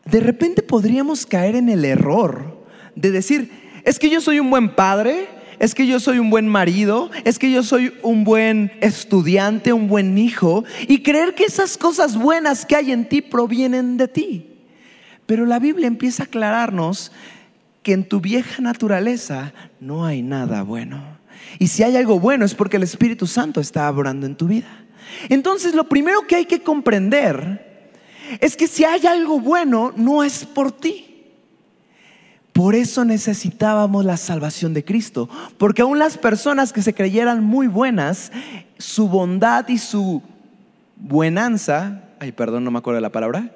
De 0.04 0.21
repente 0.21 0.62
podríamos 0.62 1.26
caer 1.26 1.54
en 1.54 1.68
el 1.68 1.85
error 1.85 2.66
de 2.97 3.11
decir, 3.11 3.52
es 3.85 3.99
que 3.99 4.11
yo 4.11 4.21
soy 4.21 4.40
un 4.40 4.50
buen 4.50 4.75
padre, 4.75 5.28
es 5.58 5.74
que 5.74 5.86
yo 5.86 6.00
soy 6.00 6.18
un 6.18 6.30
buen 6.30 6.46
marido, 6.46 7.10
es 7.24 7.38
que 7.38 7.50
yo 7.50 7.62
soy 7.62 7.92
un 8.02 8.24
buen 8.24 8.72
estudiante, 8.80 9.72
un 9.72 9.88
buen 9.88 10.16
hijo, 10.18 10.64
y 10.86 11.02
creer 11.02 11.34
que 11.34 11.44
esas 11.44 11.76
cosas 11.76 12.16
buenas 12.16 12.64
que 12.64 12.76
hay 12.76 12.92
en 12.92 13.08
ti 13.08 13.22
provienen 13.22 13.96
de 13.96 14.08
ti. 14.08 14.46
Pero 15.26 15.46
la 15.46 15.58
Biblia 15.58 15.86
empieza 15.86 16.22
a 16.22 16.26
aclararnos 16.26 17.12
que 17.82 17.92
en 17.92 18.04
tu 18.04 18.20
vieja 18.20 18.62
naturaleza 18.62 19.52
no 19.80 20.04
hay 20.04 20.22
nada 20.22 20.62
bueno. 20.62 21.18
Y 21.58 21.68
si 21.68 21.82
hay 21.82 21.96
algo 21.96 22.20
bueno 22.20 22.44
es 22.44 22.54
porque 22.54 22.76
el 22.76 22.82
Espíritu 22.82 23.26
Santo 23.26 23.60
está 23.60 23.90
obrando 23.90 24.26
en 24.26 24.36
tu 24.36 24.46
vida. 24.46 24.86
Entonces 25.28 25.74
lo 25.74 25.84
primero 25.88 26.26
que 26.26 26.36
hay 26.36 26.46
que 26.46 26.62
comprender 26.62 27.90
es 28.40 28.56
que 28.56 28.68
si 28.68 28.84
hay 28.84 29.06
algo 29.06 29.40
bueno 29.40 29.92
no 29.96 30.22
es 30.22 30.44
por 30.44 30.72
ti. 30.72 31.07
Por 32.58 32.74
eso 32.74 33.04
necesitábamos 33.04 34.04
la 34.04 34.16
salvación 34.16 34.74
de 34.74 34.84
Cristo, 34.84 35.28
porque 35.58 35.82
aún 35.82 36.00
las 36.00 36.18
personas 36.18 36.72
que 36.72 36.82
se 36.82 36.92
creyeran 36.92 37.44
muy 37.44 37.68
buenas, 37.68 38.32
su 38.78 39.08
bondad 39.08 39.68
y 39.68 39.78
su 39.78 40.24
buenanza, 40.96 42.02
ay, 42.18 42.32
perdón, 42.32 42.64
no 42.64 42.72
me 42.72 42.80
acuerdo 42.80 42.96
de 42.96 43.02
la 43.02 43.12
palabra, 43.12 43.54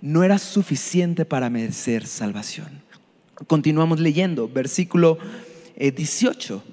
no 0.00 0.24
era 0.24 0.38
suficiente 0.38 1.26
para 1.26 1.50
merecer 1.50 2.06
salvación. 2.06 2.80
Continuamos 3.46 4.00
leyendo, 4.00 4.48
versículo 4.48 5.18
18. 5.76 6.64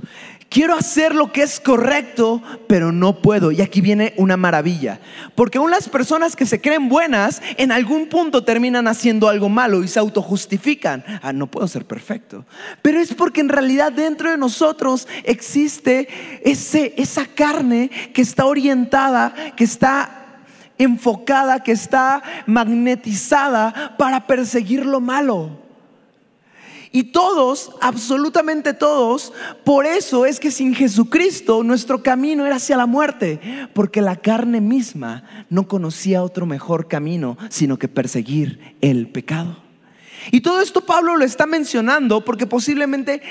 Quiero 0.49 0.75
hacer 0.75 1.13
lo 1.13 1.33
que 1.33 1.43
es 1.43 1.59
correcto, 1.59 2.41
pero 2.67 2.91
no 2.93 3.21
puedo. 3.21 3.51
Y 3.51 3.61
aquí 3.61 3.81
viene 3.81 4.13
una 4.15 4.37
maravilla. 4.37 5.01
Porque 5.35 5.57
aún 5.57 5.71
las 5.71 5.89
personas 5.89 6.35
que 6.37 6.45
se 6.45 6.61
creen 6.61 6.87
buenas, 6.87 7.41
en 7.57 7.71
algún 7.71 8.07
punto 8.07 8.43
terminan 8.43 8.87
haciendo 8.87 9.27
algo 9.27 9.49
malo 9.49 9.83
y 9.83 9.89
se 9.89 9.99
autojustifican. 9.99 11.03
Ah, 11.21 11.33
no 11.33 11.47
puedo 11.47 11.67
ser 11.67 11.85
perfecto. 11.85 12.45
Pero 12.81 12.99
es 12.99 13.13
porque 13.13 13.41
en 13.41 13.49
realidad 13.49 13.91
dentro 13.91 14.31
de 14.31 14.37
nosotros 14.37 15.07
existe 15.23 16.07
ese, 16.43 16.93
esa 16.97 17.25
carne 17.25 17.89
que 18.13 18.21
está 18.21 18.45
orientada, 18.45 19.33
que 19.55 19.65
está 19.65 20.27
enfocada, 20.77 21.61
que 21.61 21.73
está 21.73 22.23
magnetizada 22.45 23.95
para 23.97 24.27
perseguir 24.27 24.85
lo 24.85 25.01
malo. 25.01 25.66
Y 26.97 27.11
todos, 27.11 27.69
absolutamente 27.79 28.73
todos, 28.73 29.31
por 29.63 29.85
eso 29.85 30.25
es 30.25 30.39
que 30.39 30.49
sin 30.49 30.73
Jesucristo 30.73 31.61
nuestro 31.61 32.01
camino 32.01 32.43
era 32.43 32.55
hacia 32.55 32.75
la 32.75 32.87
muerte, 32.87 33.39
porque 33.75 34.01
la 34.01 34.15
carne 34.15 34.61
misma 34.61 35.45
no 35.51 35.67
conocía 35.67 36.23
otro 36.23 36.47
mejor 36.47 36.87
camino, 36.87 37.37
sino 37.51 37.77
que 37.77 37.87
perseguir 37.87 38.75
el 38.81 39.09
pecado. 39.09 39.57
Y 40.31 40.41
todo 40.41 40.59
esto 40.59 40.87
Pablo 40.87 41.17
lo 41.17 41.23
está 41.23 41.45
mencionando 41.45 42.25
porque 42.25 42.47
posiblemente 42.47 43.21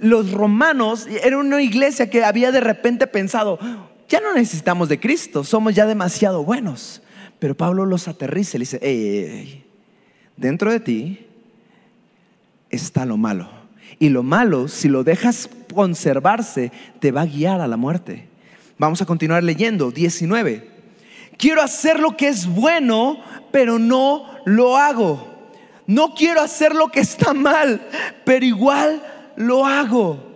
los 0.00 0.30
romanos 0.32 1.06
eran 1.06 1.46
una 1.46 1.62
iglesia 1.62 2.10
que 2.10 2.24
había 2.24 2.52
de 2.52 2.60
repente 2.60 3.06
pensado, 3.06 3.58
ya 4.06 4.20
no 4.20 4.34
necesitamos 4.34 4.90
de 4.90 5.00
Cristo, 5.00 5.44
somos 5.44 5.74
ya 5.74 5.86
demasiado 5.86 6.44
buenos. 6.44 7.00
Pero 7.38 7.56
Pablo 7.56 7.86
los 7.86 8.06
aterriza 8.06 8.58
y 8.58 8.58
le 8.58 8.64
dice, 8.64 9.64
dentro 10.36 10.70
de 10.70 10.80
ti 10.80 11.26
está 12.74 13.04
lo 13.06 13.16
malo. 13.16 13.48
Y 13.98 14.08
lo 14.08 14.22
malo, 14.22 14.68
si 14.68 14.88
lo 14.88 15.04
dejas 15.04 15.48
conservarse, 15.72 16.72
te 17.00 17.12
va 17.12 17.22
a 17.22 17.26
guiar 17.26 17.60
a 17.60 17.68
la 17.68 17.76
muerte. 17.76 18.28
Vamos 18.78 19.00
a 19.00 19.06
continuar 19.06 19.42
leyendo. 19.42 19.90
19. 19.90 20.70
Quiero 21.38 21.62
hacer 21.62 22.00
lo 22.00 22.16
que 22.16 22.28
es 22.28 22.46
bueno, 22.46 23.20
pero 23.50 23.78
no 23.78 24.26
lo 24.44 24.76
hago. 24.76 25.32
No 25.86 26.14
quiero 26.14 26.40
hacer 26.40 26.74
lo 26.74 26.88
que 26.88 27.00
está 27.00 27.34
mal, 27.34 27.88
pero 28.24 28.44
igual 28.44 29.02
lo 29.36 29.66
hago. 29.66 30.32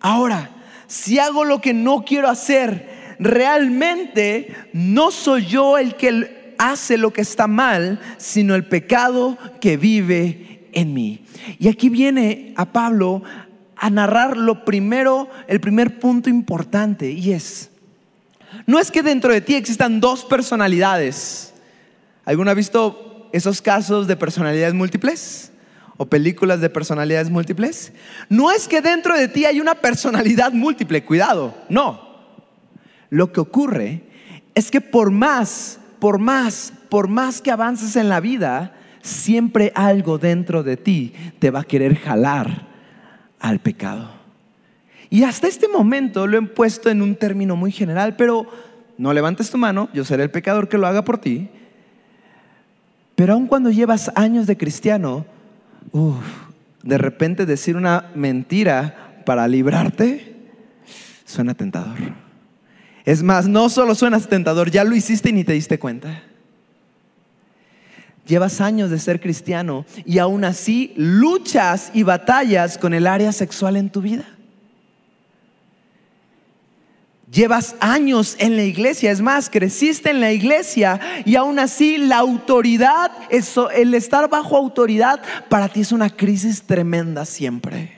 Ahora, 0.00 0.50
si 0.86 1.18
hago 1.18 1.44
lo 1.44 1.60
que 1.60 1.74
no 1.74 2.04
quiero 2.04 2.28
hacer, 2.28 3.16
realmente 3.18 4.54
no 4.72 5.10
soy 5.10 5.46
yo 5.46 5.78
el 5.78 5.94
que 5.96 6.54
hace 6.58 6.98
lo 6.98 7.12
que 7.12 7.20
está 7.20 7.46
mal, 7.46 8.00
sino 8.16 8.54
el 8.54 8.66
pecado 8.66 9.38
que 9.60 9.76
vive 9.76 10.47
en 10.72 10.94
mí. 10.94 11.24
Y 11.58 11.68
aquí 11.68 11.88
viene 11.88 12.52
a 12.56 12.72
Pablo 12.72 13.22
a 13.76 13.90
narrar 13.90 14.36
lo 14.36 14.64
primero, 14.64 15.28
el 15.46 15.60
primer 15.60 16.00
punto 16.00 16.28
importante, 16.28 17.10
y 17.10 17.32
es, 17.32 17.70
no 18.66 18.78
es 18.78 18.90
que 18.90 19.02
dentro 19.02 19.32
de 19.32 19.40
ti 19.40 19.54
existan 19.54 20.00
dos 20.00 20.24
personalidades. 20.24 21.54
¿Alguno 22.24 22.50
ha 22.50 22.54
visto 22.54 23.28
esos 23.32 23.62
casos 23.62 24.06
de 24.06 24.16
personalidades 24.16 24.74
múltiples? 24.74 25.52
¿O 25.96 26.06
películas 26.06 26.60
de 26.60 26.70
personalidades 26.70 27.30
múltiples? 27.30 27.92
No 28.28 28.50
es 28.50 28.68
que 28.68 28.80
dentro 28.80 29.16
de 29.16 29.28
ti 29.28 29.44
hay 29.44 29.60
una 29.60 29.74
personalidad 29.74 30.52
múltiple, 30.52 31.04
cuidado, 31.04 31.54
no. 31.68 32.08
Lo 33.10 33.32
que 33.32 33.40
ocurre 33.40 34.02
es 34.54 34.70
que 34.70 34.80
por 34.80 35.10
más, 35.10 35.78
por 35.98 36.18
más, 36.18 36.72
por 36.88 37.08
más 37.08 37.40
que 37.40 37.50
avances 37.50 37.96
en 37.96 38.08
la 38.08 38.20
vida, 38.20 38.77
siempre 39.00 39.72
algo 39.74 40.18
dentro 40.18 40.62
de 40.62 40.76
ti 40.76 41.12
te 41.38 41.50
va 41.50 41.60
a 41.60 41.64
querer 41.64 41.96
jalar 41.96 42.66
al 43.40 43.60
pecado. 43.60 44.10
Y 45.10 45.22
hasta 45.22 45.48
este 45.48 45.68
momento 45.68 46.26
lo 46.26 46.38
he 46.38 46.42
puesto 46.42 46.90
en 46.90 47.02
un 47.02 47.16
término 47.16 47.56
muy 47.56 47.72
general, 47.72 48.16
pero 48.16 48.46
no 48.98 49.12
levantes 49.12 49.50
tu 49.50 49.58
mano, 49.58 49.88
yo 49.94 50.04
seré 50.04 50.24
el 50.24 50.30
pecador 50.30 50.68
que 50.68 50.78
lo 50.78 50.86
haga 50.86 51.04
por 51.04 51.18
ti. 51.18 51.48
Pero 53.14 53.32
aun 53.32 53.46
cuando 53.46 53.70
llevas 53.70 54.12
años 54.14 54.46
de 54.46 54.56
cristiano, 54.56 55.24
de 56.82 56.98
repente 56.98 57.46
decir 57.46 57.76
una 57.76 58.10
mentira 58.14 59.22
para 59.24 59.48
librarte, 59.48 60.36
suena 61.24 61.54
tentador. 61.54 61.96
Es 63.04 63.22
más, 63.22 63.48
no 63.48 63.70
solo 63.70 63.94
suena 63.94 64.20
tentador, 64.20 64.70
ya 64.70 64.84
lo 64.84 64.94
hiciste 64.94 65.30
y 65.30 65.32
ni 65.32 65.44
te 65.44 65.54
diste 65.54 65.78
cuenta. 65.78 66.22
Llevas 68.28 68.60
años 68.60 68.90
de 68.90 68.98
ser 68.98 69.22
cristiano 69.22 69.86
y 70.04 70.18
aún 70.18 70.44
así 70.44 70.92
luchas 70.96 71.90
y 71.94 72.02
batallas 72.02 72.76
con 72.76 72.92
el 72.92 73.06
área 73.06 73.32
sexual 73.32 73.76
en 73.78 73.88
tu 73.88 74.02
vida. 74.02 74.26
Llevas 77.32 77.74
años 77.80 78.36
en 78.38 78.56
la 78.56 78.64
iglesia, 78.64 79.10
es 79.10 79.22
más, 79.22 79.48
creciste 79.48 80.10
en 80.10 80.20
la 80.20 80.30
iglesia 80.30 81.00
y 81.24 81.36
aún 81.36 81.58
así 81.58 81.96
la 81.96 82.18
autoridad, 82.18 83.12
el 83.74 83.94
estar 83.94 84.28
bajo 84.28 84.58
autoridad 84.58 85.22
para 85.48 85.70
ti 85.70 85.80
es 85.80 85.92
una 85.92 86.10
crisis 86.10 86.62
tremenda 86.62 87.24
siempre. 87.24 87.96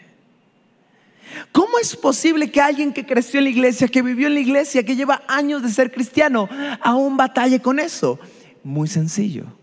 ¿Cómo 1.51 1.77
es 1.81 1.97
posible 1.97 2.53
que 2.53 2.61
alguien 2.61 2.93
que 2.93 3.05
creció 3.05 3.39
en 3.39 3.45
la 3.45 3.51
iglesia, 3.51 3.89
que 3.89 4.03
vivió 4.03 4.29
en 4.29 4.35
la 4.35 4.41
iglesia, 4.41 4.85
que 4.85 4.95
lleva 4.95 5.23
años 5.27 5.61
de 5.63 5.71
ser 5.71 5.91
cristiano, 5.91 6.49
aún 6.81 7.17
batalle 7.17 7.61
con 7.61 7.81
eso? 7.81 8.21
Muy 8.63 8.87
sencillo 8.87 9.60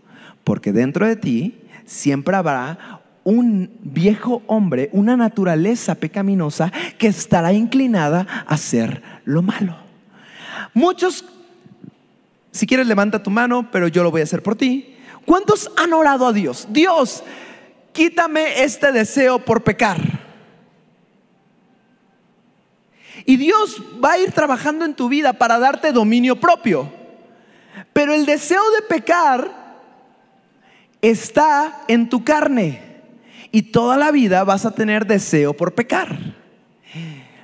porque 0.48 0.72
dentro 0.72 1.06
de 1.06 1.14
ti 1.14 1.60
siempre 1.84 2.34
habrá 2.34 3.02
un 3.22 3.70
viejo 3.82 4.40
hombre, 4.46 4.88
una 4.94 5.14
naturaleza 5.14 5.94
pecaminosa 5.94 6.72
que 6.96 7.08
estará 7.08 7.52
inclinada 7.52 8.26
a 8.46 8.54
hacer 8.54 9.02
lo 9.26 9.42
malo. 9.42 9.76
Muchos, 10.72 11.22
si 12.50 12.66
quieres 12.66 12.86
levanta 12.86 13.22
tu 13.22 13.28
mano, 13.28 13.68
pero 13.70 13.88
yo 13.88 14.02
lo 14.02 14.10
voy 14.10 14.22
a 14.22 14.24
hacer 14.24 14.42
por 14.42 14.56
ti. 14.56 14.96
¿Cuántos 15.26 15.70
han 15.76 15.92
orado 15.92 16.26
a 16.26 16.32
Dios? 16.32 16.66
Dios, 16.70 17.22
quítame 17.92 18.62
este 18.62 18.90
deseo 18.90 19.38
por 19.40 19.62
pecar. 19.62 20.00
Y 23.26 23.36
Dios 23.36 23.82
va 24.02 24.12
a 24.12 24.18
ir 24.18 24.32
trabajando 24.32 24.86
en 24.86 24.94
tu 24.94 25.10
vida 25.10 25.34
para 25.34 25.58
darte 25.58 25.92
dominio 25.92 26.40
propio. 26.40 26.90
Pero 27.92 28.14
el 28.14 28.24
deseo 28.24 28.62
de 28.70 28.86
pecar 28.88 29.57
está 31.02 31.84
en 31.88 32.08
tu 32.08 32.24
carne 32.24 32.80
y 33.50 33.62
toda 33.62 33.96
la 33.96 34.10
vida 34.10 34.44
vas 34.44 34.66
a 34.66 34.72
tener 34.72 35.06
deseo 35.06 35.54
por 35.54 35.74
pecar. 35.74 36.36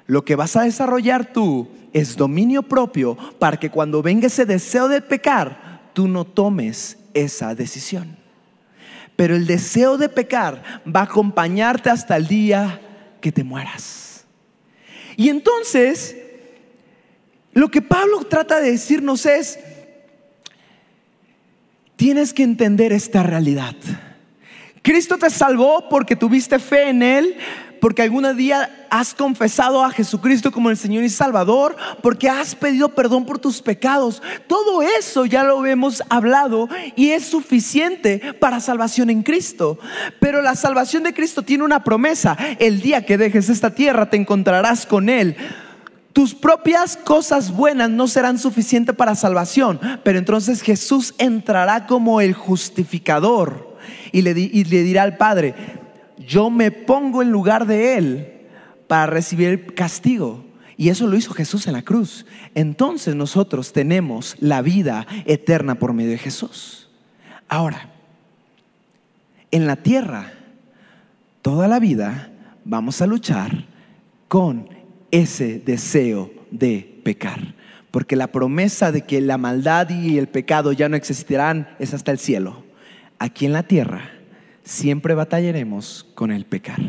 Lo 0.06 0.24
que 0.24 0.36
vas 0.36 0.56
a 0.56 0.62
desarrollar 0.62 1.32
tú 1.32 1.68
es 1.92 2.16
dominio 2.16 2.62
propio 2.62 3.16
para 3.38 3.56
que 3.56 3.70
cuando 3.70 4.02
venga 4.02 4.26
ese 4.26 4.44
deseo 4.44 4.88
de 4.88 5.00
pecar, 5.00 5.80
tú 5.92 6.08
no 6.08 6.24
tomes 6.24 6.98
esa 7.14 7.54
decisión. 7.54 8.16
Pero 9.16 9.36
el 9.36 9.46
deseo 9.46 9.96
de 9.96 10.08
pecar 10.08 10.82
va 10.84 11.00
a 11.00 11.04
acompañarte 11.04 11.88
hasta 11.88 12.16
el 12.16 12.26
día 12.26 12.80
que 13.20 13.32
te 13.32 13.44
mueras. 13.44 14.24
Y 15.16 15.28
entonces, 15.28 16.16
lo 17.52 17.70
que 17.70 17.80
Pablo 17.80 18.24
trata 18.24 18.60
de 18.60 18.72
decirnos 18.72 19.24
es, 19.24 19.58
Tienes 22.04 22.34
que 22.34 22.42
entender 22.42 22.92
esta 22.92 23.22
realidad. 23.22 23.74
Cristo 24.82 25.16
te 25.16 25.30
salvó 25.30 25.88
porque 25.88 26.16
tuviste 26.16 26.58
fe 26.58 26.90
en 26.90 27.02
Él, 27.02 27.34
porque 27.80 28.02
algún 28.02 28.36
día 28.36 28.86
has 28.90 29.14
confesado 29.14 29.82
a 29.82 29.88
Jesucristo 29.88 30.52
como 30.52 30.68
el 30.68 30.76
Señor 30.76 31.02
y 31.04 31.08
Salvador, 31.08 31.74
porque 32.02 32.28
has 32.28 32.54
pedido 32.56 32.90
perdón 32.90 33.24
por 33.24 33.38
tus 33.38 33.62
pecados. 33.62 34.20
Todo 34.46 34.82
eso 34.82 35.24
ya 35.24 35.44
lo 35.44 35.64
hemos 35.64 36.02
hablado 36.10 36.68
y 36.94 37.12
es 37.12 37.24
suficiente 37.24 38.34
para 38.38 38.60
salvación 38.60 39.08
en 39.08 39.22
Cristo. 39.22 39.78
Pero 40.20 40.42
la 40.42 40.56
salvación 40.56 41.04
de 41.04 41.14
Cristo 41.14 41.40
tiene 41.40 41.64
una 41.64 41.84
promesa. 41.84 42.36
El 42.58 42.82
día 42.82 43.06
que 43.06 43.16
dejes 43.16 43.48
esta 43.48 43.74
tierra 43.74 44.10
te 44.10 44.18
encontrarás 44.18 44.84
con 44.84 45.08
Él. 45.08 45.38
Tus 46.14 46.32
propias 46.32 46.96
cosas 46.96 47.50
buenas 47.50 47.90
no 47.90 48.06
serán 48.06 48.38
suficientes 48.38 48.94
para 48.94 49.16
salvación, 49.16 49.80
pero 50.04 50.16
entonces 50.16 50.62
Jesús 50.62 51.12
entrará 51.18 51.88
como 51.88 52.20
el 52.20 52.34
justificador 52.34 53.76
y 54.12 54.22
le, 54.22 54.32
dirá 54.32 55.02
al 55.02 55.16
Padre, 55.16 55.56
yo 56.16 56.50
me 56.50 56.70
pongo 56.70 57.20
en 57.20 57.32
lugar 57.32 57.66
de 57.66 57.98
Él 57.98 58.32
para 58.86 59.06
recibir 59.06 59.48
el 59.48 59.74
castigo. 59.74 60.44
Y 60.76 60.90
eso 60.90 61.08
lo 61.08 61.16
hizo 61.16 61.34
Jesús 61.34 61.66
en 61.66 61.72
la 61.72 61.82
cruz. 61.82 62.26
Entonces 62.54 63.16
nosotros 63.16 63.72
tenemos 63.72 64.36
la 64.38 64.62
vida 64.62 65.08
eterna 65.24 65.80
por 65.80 65.94
medio 65.94 66.12
de 66.12 66.18
Jesús. 66.18 66.90
Ahora, 67.48 67.90
en 69.50 69.66
la 69.66 69.74
tierra, 69.74 70.32
toda 71.42 71.66
la 71.66 71.80
vida 71.80 72.30
vamos 72.64 73.02
a 73.02 73.08
luchar 73.08 73.64
con 74.28 74.83
ese 75.14 75.60
deseo 75.60 76.30
de 76.50 76.98
pecar. 77.04 77.54
Porque 77.92 78.16
la 78.16 78.26
promesa 78.26 78.90
de 78.90 79.02
que 79.02 79.20
la 79.20 79.38
maldad 79.38 79.88
y 79.90 80.18
el 80.18 80.26
pecado 80.26 80.72
ya 80.72 80.88
no 80.88 80.96
existirán 80.96 81.68
es 81.78 81.94
hasta 81.94 82.10
el 82.10 82.18
cielo. 82.18 82.64
Aquí 83.20 83.46
en 83.46 83.52
la 83.52 83.62
tierra 83.62 84.10
siempre 84.64 85.14
batallaremos 85.14 86.04
con 86.14 86.32
el 86.32 86.44
pecar. 86.44 86.80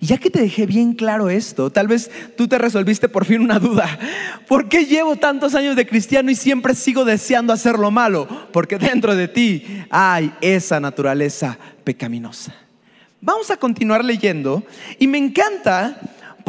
Y 0.00 0.06
ya 0.06 0.16
que 0.16 0.30
te 0.30 0.40
dejé 0.40 0.64
bien 0.64 0.94
claro 0.94 1.28
esto, 1.28 1.68
tal 1.68 1.88
vez 1.88 2.10
tú 2.38 2.48
te 2.48 2.56
resolviste 2.56 3.08
por 3.08 3.26
fin 3.26 3.42
una 3.42 3.58
duda. 3.58 3.98
¿Por 4.48 4.68
qué 4.68 4.86
llevo 4.86 5.16
tantos 5.16 5.54
años 5.54 5.76
de 5.76 5.86
cristiano 5.86 6.30
y 6.30 6.36
siempre 6.36 6.74
sigo 6.74 7.04
deseando 7.04 7.52
hacer 7.52 7.78
lo 7.78 7.90
malo? 7.90 8.26
Porque 8.52 8.78
dentro 8.78 9.14
de 9.14 9.28
ti 9.28 9.84
hay 9.90 10.32
esa 10.40 10.80
naturaleza 10.80 11.58
pecaminosa. 11.84 12.54
Vamos 13.20 13.50
a 13.50 13.58
continuar 13.58 14.02
leyendo 14.02 14.62
y 14.98 15.06
me 15.06 15.18
encanta 15.18 16.00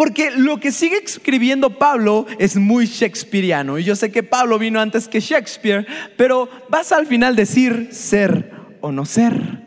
porque 0.01 0.31
lo 0.31 0.59
que 0.59 0.71
sigue 0.71 0.97
escribiendo 0.97 1.77
Pablo 1.77 2.25
es 2.39 2.55
muy 2.55 2.87
shakespeariano. 2.87 3.77
Y 3.77 3.83
yo 3.83 3.95
sé 3.95 4.11
que 4.11 4.23
Pablo 4.23 4.57
vino 4.57 4.81
antes 4.81 5.07
que 5.07 5.19
Shakespeare, 5.19 5.85
pero 6.17 6.49
vas 6.69 6.91
al 6.91 7.05
final 7.05 7.35
decir 7.35 7.89
ser 7.91 8.51
o 8.81 8.91
no 8.91 9.05
ser. 9.05 9.61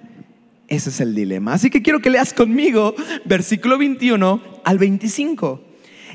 Ese 0.67 0.91
es 0.91 0.99
el 0.99 1.15
dilema. 1.15 1.53
Así 1.53 1.71
que 1.71 1.83
quiero 1.83 2.01
que 2.01 2.11
leas 2.11 2.35
conmigo 2.35 2.97
versículo 3.25 3.79
21 3.79 4.43
al 4.65 4.77
25. 4.77 5.63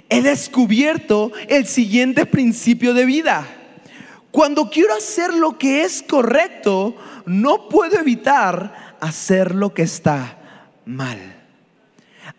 He 0.10 0.22
descubierto 0.22 1.32
el 1.48 1.66
siguiente 1.66 2.26
principio 2.26 2.94
de 2.94 3.06
vida. 3.06 3.48
Cuando 4.32 4.70
quiero 4.70 4.96
hacer 4.96 5.34
lo 5.34 5.58
que 5.58 5.84
es 5.84 6.04
correcto, 6.04 6.94
no 7.26 7.70
puedo 7.70 7.98
evitar 7.98 8.98
hacer 9.00 9.56
lo 9.56 9.74
que 9.74 9.84
está 9.84 10.40
mal. 10.84 11.39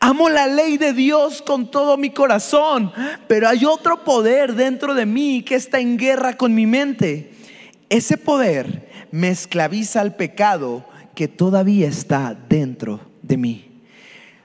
Amo 0.00 0.30
la 0.30 0.46
ley 0.46 0.78
de 0.78 0.94
Dios 0.94 1.42
con 1.42 1.70
todo 1.70 1.98
mi 1.98 2.08
corazón, 2.08 2.90
pero 3.28 3.46
hay 3.48 3.66
otro 3.66 4.02
poder 4.02 4.54
dentro 4.54 4.94
de 4.94 5.04
mí 5.04 5.42
que 5.42 5.56
está 5.56 5.78
en 5.78 5.98
guerra 5.98 6.38
con 6.38 6.54
mi 6.54 6.64
mente. 6.64 7.32
Ese 7.90 8.16
poder 8.16 8.88
me 9.12 9.28
esclaviza 9.28 10.00
al 10.00 10.16
pecado 10.16 10.86
que 11.14 11.28
todavía 11.28 11.86
está 11.86 12.34
dentro 12.48 13.00
de 13.20 13.36
mí. 13.36 13.82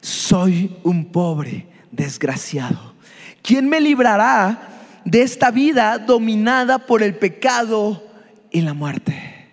Soy 0.02 0.76
un 0.84 1.06
pobre 1.06 1.68
desgraciado. 1.90 2.94
¿Quién 3.42 3.70
me 3.70 3.80
librará 3.80 4.60
de 5.06 5.22
esta 5.22 5.52
vida 5.52 6.00
dominada 6.00 6.80
por 6.80 7.02
el 7.02 7.16
pecado 7.16 8.04
y 8.52 8.60
la 8.60 8.74
muerte? 8.74 9.48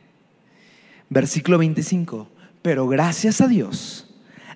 Versículo 1.08 1.58
25. 1.58 2.28
Pero 2.60 2.88
gracias 2.88 3.40
a 3.40 3.48
Dios, 3.48 4.11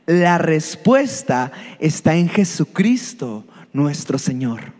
la 0.06 0.38
respuesta 0.38 1.52
está 1.78 2.16
en 2.16 2.28
Jesucristo 2.28 3.44
nuestro 3.72 4.18
Señor. 4.18 4.72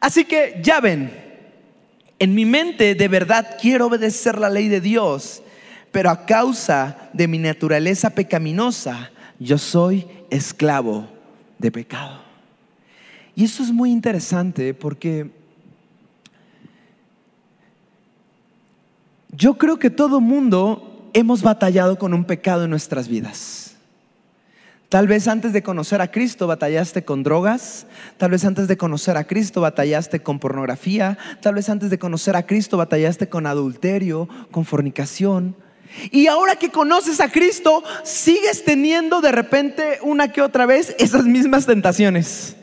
Así 0.00 0.24
que 0.24 0.60
ya 0.62 0.80
ven, 0.80 1.10
en 2.18 2.34
mi 2.34 2.44
mente 2.44 2.94
de 2.94 3.08
verdad 3.08 3.56
quiero 3.60 3.86
obedecer 3.86 4.38
la 4.38 4.50
ley 4.50 4.68
de 4.68 4.80
Dios 4.80 5.42
pero 5.92 6.10
a 6.10 6.26
causa 6.26 7.10
de 7.12 7.28
mi 7.28 7.38
naturaleza 7.38 8.10
pecaminosa, 8.10 9.10
yo 9.38 9.58
soy 9.58 10.06
esclavo 10.30 11.08
de 11.58 11.70
pecado. 11.70 12.20
Y 13.34 13.44
eso 13.44 13.62
es 13.62 13.72
muy 13.72 13.90
interesante 13.90 14.74
porque 14.74 15.30
yo 19.32 19.54
creo 19.54 19.78
que 19.78 19.90
todo 19.90 20.20
mundo 20.20 21.10
hemos 21.14 21.42
batallado 21.42 21.98
con 21.98 22.12
un 22.12 22.24
pecado 22.24 22.64
en 22.64 22.70
nuestras 22.70 23.08
vidas. 23.08 23.76
Tal 24.88 25.06
vez 25.06 25.28
antes 25.28 25.52
de 25.52 25.62
conocer 25.62 26.00
a 26.00 26.10
Cristo 26.10 26.46
batallaste 26.46 27.04
con 27.04 27.22
drogas, 27.22 27.86
tal 28.16 28.30
vez 28.30 28.46
antes 28.46 28.68
de 28.68 28.78
conocer 28.78 29.18
a 29.18 29.24
Cristo 29.24 29.60
batallaste 29.60 30.20
con 30.20 30.38
pornografía, 30.38 31.18
tal 31.42 31.56
vez 31.56 31.68
antes 31.68 31.90
de 31.90 31.98
conocer 31.98 32.36
a 32.36 32.46
Cristo 32.46 32.78
batallaste 32.78 33.28
con 33.28 33.46
adulterio, 33.46 34.30
con 34.50 34.64
fornicación. 34.64 35.56
Y 36.10 36.26
ahora 36.26 36.56
que 36.56 36.70
conoces 36.70 37.20
a 37.20 37.30
Cristo, 37.30 37.82
sigues 38.02 38.64
teniendo 38.64 39.20
de 39.20 39.32
repente 39.32 39.98
una 40.02 40.32
que 40.32 40.40
otra 40.40 40.64
vez 40.64 40.96
esas 40.98 41.24
mismas 41.24 41.66
tentaciones. 41.66 42.56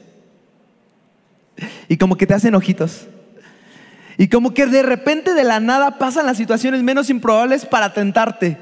Y 1.87 1.97
como 1.97 2.17
que 2.17 2.25
te 2.25 2.33
hacen 2.33 2.55
ojitos. 2.55 3.07
Y 4.17 4.29
como 4.29 4.51
que 4.55 4.65
de 4.65 4.81
repente 4.81 5.35
de 5.35 5.43
la 5.43 5.59
nada 5.59 5.99
pasan 5.99 6.25
las 6.25 6.37
situaciones 6.37 6.81
menos 6.81 7.11
improbables 7.11 7.67
para 7.67 7.93
tentarte. 7.93 8.57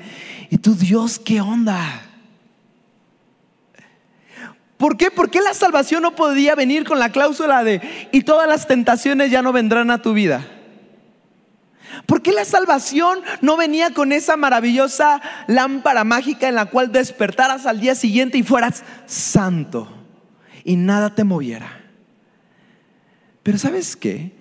Y 0.50 0.58
tú, 0.58 0.75
Dios, 0.75 1.17
¿qué 1.17 1.39
onda? 1.39 2.12
¿Por 4.83 4.97
qué? 4.97 5.11
¿Por 5.11 5.29
qué 5.29 5.39
la 5.39 5.53
salvación 5.53 6.01
no 6.01 6.13
podía 6.13 6.55
venir 6.55 6.83
con 6.83 6.99
la 6.99 7.09
cláusula 7.09 7.63
de 7.63 7.79
y 8.11 8.23
todas 8.23 8.49
las 8.49 8.67
tentaciones 8.67 9.31
ya 9.31 9.41
no 9.41 9.53
vendrán 9.53 9.89
a 9.91 10.01
tu 10.01 10.11
vida? 10.11 10.45
¿Por 12.05 12.21
qué 12.21 12.33
la 12.33 12.43
salvación 12.43 13.19
no 13.39 13.55
venía 13.55 13.93
con 13.93 14.11
esa 14.11 14.35
maravillosa 14.35 15.21
lámpara 15.47 16.03
mágica 16.03 16.49
en 16.49 16.55
la 16.55 16.65
cual 16.65 16.91
despertaras 16.91 17.65
al 17.65 17.79
día 17.79 17.96
siguiente 17.96 18.37
y 18.37 18.43
fueras 18.43 18.83
santo 19.05 19.87
y 20.65 20.75
nada 20.75 21.15
te 21.15 21.24
moviera? 21.24 21.79
Pero 23.41 23.57
¿sabes 23.57 23.96
qué? 23.96 24.33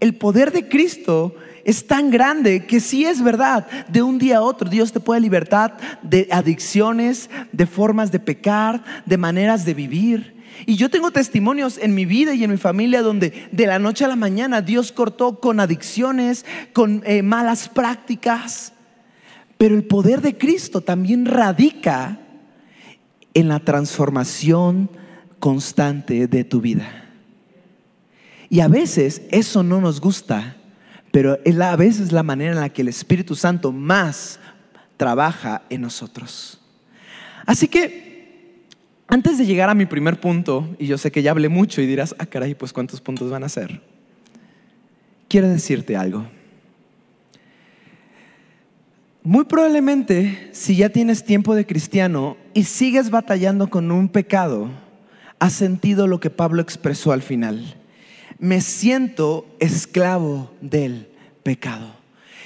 El 0.00 0.16
poder 0.16 0.50
de 0.50 0.68
Cristo 0.68 1.36
es 1.64 1.86
tan 1.86 2.10
grande 2.10 2.66
que 2.66 2.80
sí 2.80 3.04
es 3.04 3.22
verdad, 3.22 3.66
de 3.88 4.02
un 4.02 4.18
día 4.18 4.38
a 4.38 4.42
otro 4.42 4.68
Dios 4.68 4.92
te 4.92 5.00
puede 5.00 5.20
libertar 5.20 5.76
de 6.02 6.28
adicciones, 6.30 7.30
de 7.52 7.66
formas 7.66 8.12
de 8.12 8.20
pecar, 8.20 8.84
de 9.06 9.16
maneras 9.16 9.64
de 9.64 9.74
vivir. 9.74 10.34
Y 10.66 10.76
yo 10.76 10.88
tengo 10.88 11.10
testimonios 11.10 11.78
en 11.78 11.94
mi 11.94 12.04
vida 12.04 12.34
y 12.34 12.44
en 12.44 12.50
mi 12.50 12.56
familia 12.56 13.02
donde 13.02 13.48
de 13.50 13.66
la 13.66 13.78
noche 13.78 14.04
a 14.04 14.08
la 14.08 14.16
mañana 14.16 14.62
Dios 14.62 14.92
cortó 14.92 15.40
con 15.40 15.58
adicciones, 15.58 16.44
con 16.72 17.02
eh, 17.04 17.22
malas 17.22 17.68
prácticas. 17.68 18.72
Pero 19.58 19.74
el 19.74 19.84
poder 19.84 20.20
de 20.20 20.36
Cristo 20.36 20.80
también 20.80 21.26
radica 21.26 22.18
en 23.34 23.48
la 23.48 23.60
transformación 23.60 24.90
constante 25.40 26.26
de 26.26 26.44
tu 26.44 26.60
vida. 26.60 27.04
Y 28.48 28.60
a 28.60 28.68
veces 28.68 29.22
eso 29.30 29.62
no 29.62 29.80
nos 29.80 30.00
gusta, 30.00 30.56
pero 31.14 31.38
es 31.44 31.56
a 31.60 31.76
veces 31.76 32.10
la 32.10 32.24
manera 32.24 32.54
en 32.54 32.60
la 32.60 32.70
que 32.70 32.82
el 32.82 32.88
Espíritu 32.88 33.36
Santo 33.36 33.70
más 33.70 34.40
trabaja 34.96 35.62
en 35.70 35.82
nosotros. 35.82 36.58
Así 37.46 37.68
que 37.68 38.64
antes 39.06 39.38
de 39.38 39.46
llegar 39.46 39.70
a 39.70 39.76
mi 39.76 39.86
primer 39.86 40.18
punto, 40.18 40.74
y 40.76 40.88
yo 40.88 40.98
sé 40.98 41.12
que 41.12 41.22
ya 41.22 41.30
hablé 41.30 41.48
mucho 41.48 41.80
y 41.80 41.86
dirás, 41.86 42.16
ah, 42.18 42.26
caray, 42.26 42.56
pues 42.56 42.72
cuántos 42.72 43.00
puntos 43.00 43.30
van 43.30 43.44
a 43.44 43.48
ser. 43.48 43.80
Quiero 45.28 45.48
decirte 45.48 45.94
algo. 45.94 46.26
Muy 49.22 49.44
probablemente, 49.44 50.48
si 50.50 50.74
ya 50.74 50.88
tienes 50.88 51.24
tiempo 51.24 51.54
de 51.54 51.64
cristiano 51.64 52.36
y 52.54 52.64
sigues 52.64 53.10
batallando 53.10 53.70
con 53.70 53.92
un 53.92 54.08
pecado, 54.08 54.68
has 55.38 55.52
sentido 55.52 56.08
lo 56.08 56.18
que 56.18 56.30
Pablo 56.30 56.60
expresó 56.60 57.12
al 57.12 57.22
final. 57.22 57.76
Me 58.44 58.60
siento 58.60 59.46
esclavo 59.58 60.50
del 60.60 61.08
pecado. 61.42 61.86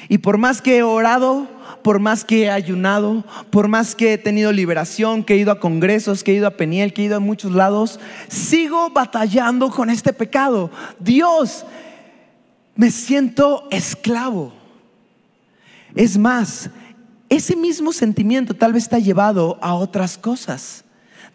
Y 0.08 0.18
por 0.18 0.38
más 0.38 0.62
que 0.62 0.76
he 0.76 0.82
orado, 0.84 1.48
por 1.82 1.98
más 1.98 2.24
que 2.24 2.44
he 2.44 2.50
ayunado, 2.52 3.24
por 3.50 3.66
más 3.66 3.96
que 3.96 4.12
he 4.12 4.18
tenido 4.18 4.52
liberación, 4.52 5.24
que 5.24 5.34
he 5.34 5.38
ido 5.38 5.50
a 5.50 5.58
congresos, 5.58 6.22
que 6.22 6.30
he 6.30 6.36
ido 6.36 6.46
a 6.46 6.56
Peniel, 6.56 6.92
que 6.92 7.02
he 7.02 7.06
ido 7.06 7.16
a 7.16 7.20
muchos 7.20 7.50
lados, 7.50 7.98
sigo 8.28 8.90
batallando 8.90 9.70
con 9.70 9.90
este 9.90 10.12
pecado. 10.12 10.70
Dios, 11.00 11.66
me 12.76 12.92
siento 12.92 13.66
esclavo. 13.72 14.52
Es 15.96 16.16
más, 16.16 16.70
ese 17.28 17.56
mismo 17.56 17.92
sentimiento 17.92 18.54
tal 18.54 18.72
vez 18.72 18.84
está 18.84 19.00
llevado 19.00 19.58
a 19.60 19.74
otras 19.74 20.16
cosas. 20.16 20.84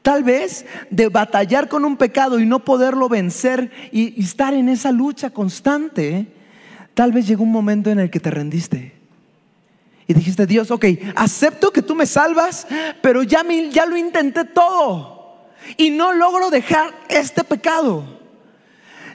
Tal 0.04 0.22
vez 0.22 0.66
de 0.90 1.08
batallar 1.08 1.70
con 1.70 1.86
un 1.86 1.96
pecado 1.96 2.38
y 2.38 2.46
no 2.46 2.66
poderlo 2.66 3.08
vencer 3.08 3.72
y, 3.94 4.22
estar 4.22 4.54
en 4.54 4.68
esa 4.68 4.92
lucha 4.92 5.30
constante, 5.30 6.28
tal 6.94 7.14
vez 7.14 7.26
llegó 7.26 7.44
un 7.44 7.54
momento 7.54 7.90
en 7.90 8.00
el 8.00 8.12
que 8.12 8.20
te 8.20 8.30
rendiste. 8.30 8.92
Y 10.06 10.14
dijiste, 10.14 10.46
Dios, 10.46 10.72
ok, 10.72 10.86
acepto 11.16 11.72
que 11.72 11.82
tú 11.82 11.96
me 11.96 12.06
salvas, 12.06 12.68
pero 13.02 13.24
ya, 13.24 13.44
me, 13.44 13.70
ya 13.70 13.86
lo 13.86 13.96
intenté 13.96 14.44
todo 14.44 15.48
y 15.78 15.90
no 15.90 16.12
logro 16.12 16.50
dejar 16.50 16.94
este 17.08 17.46
pecado. 17.46 18.04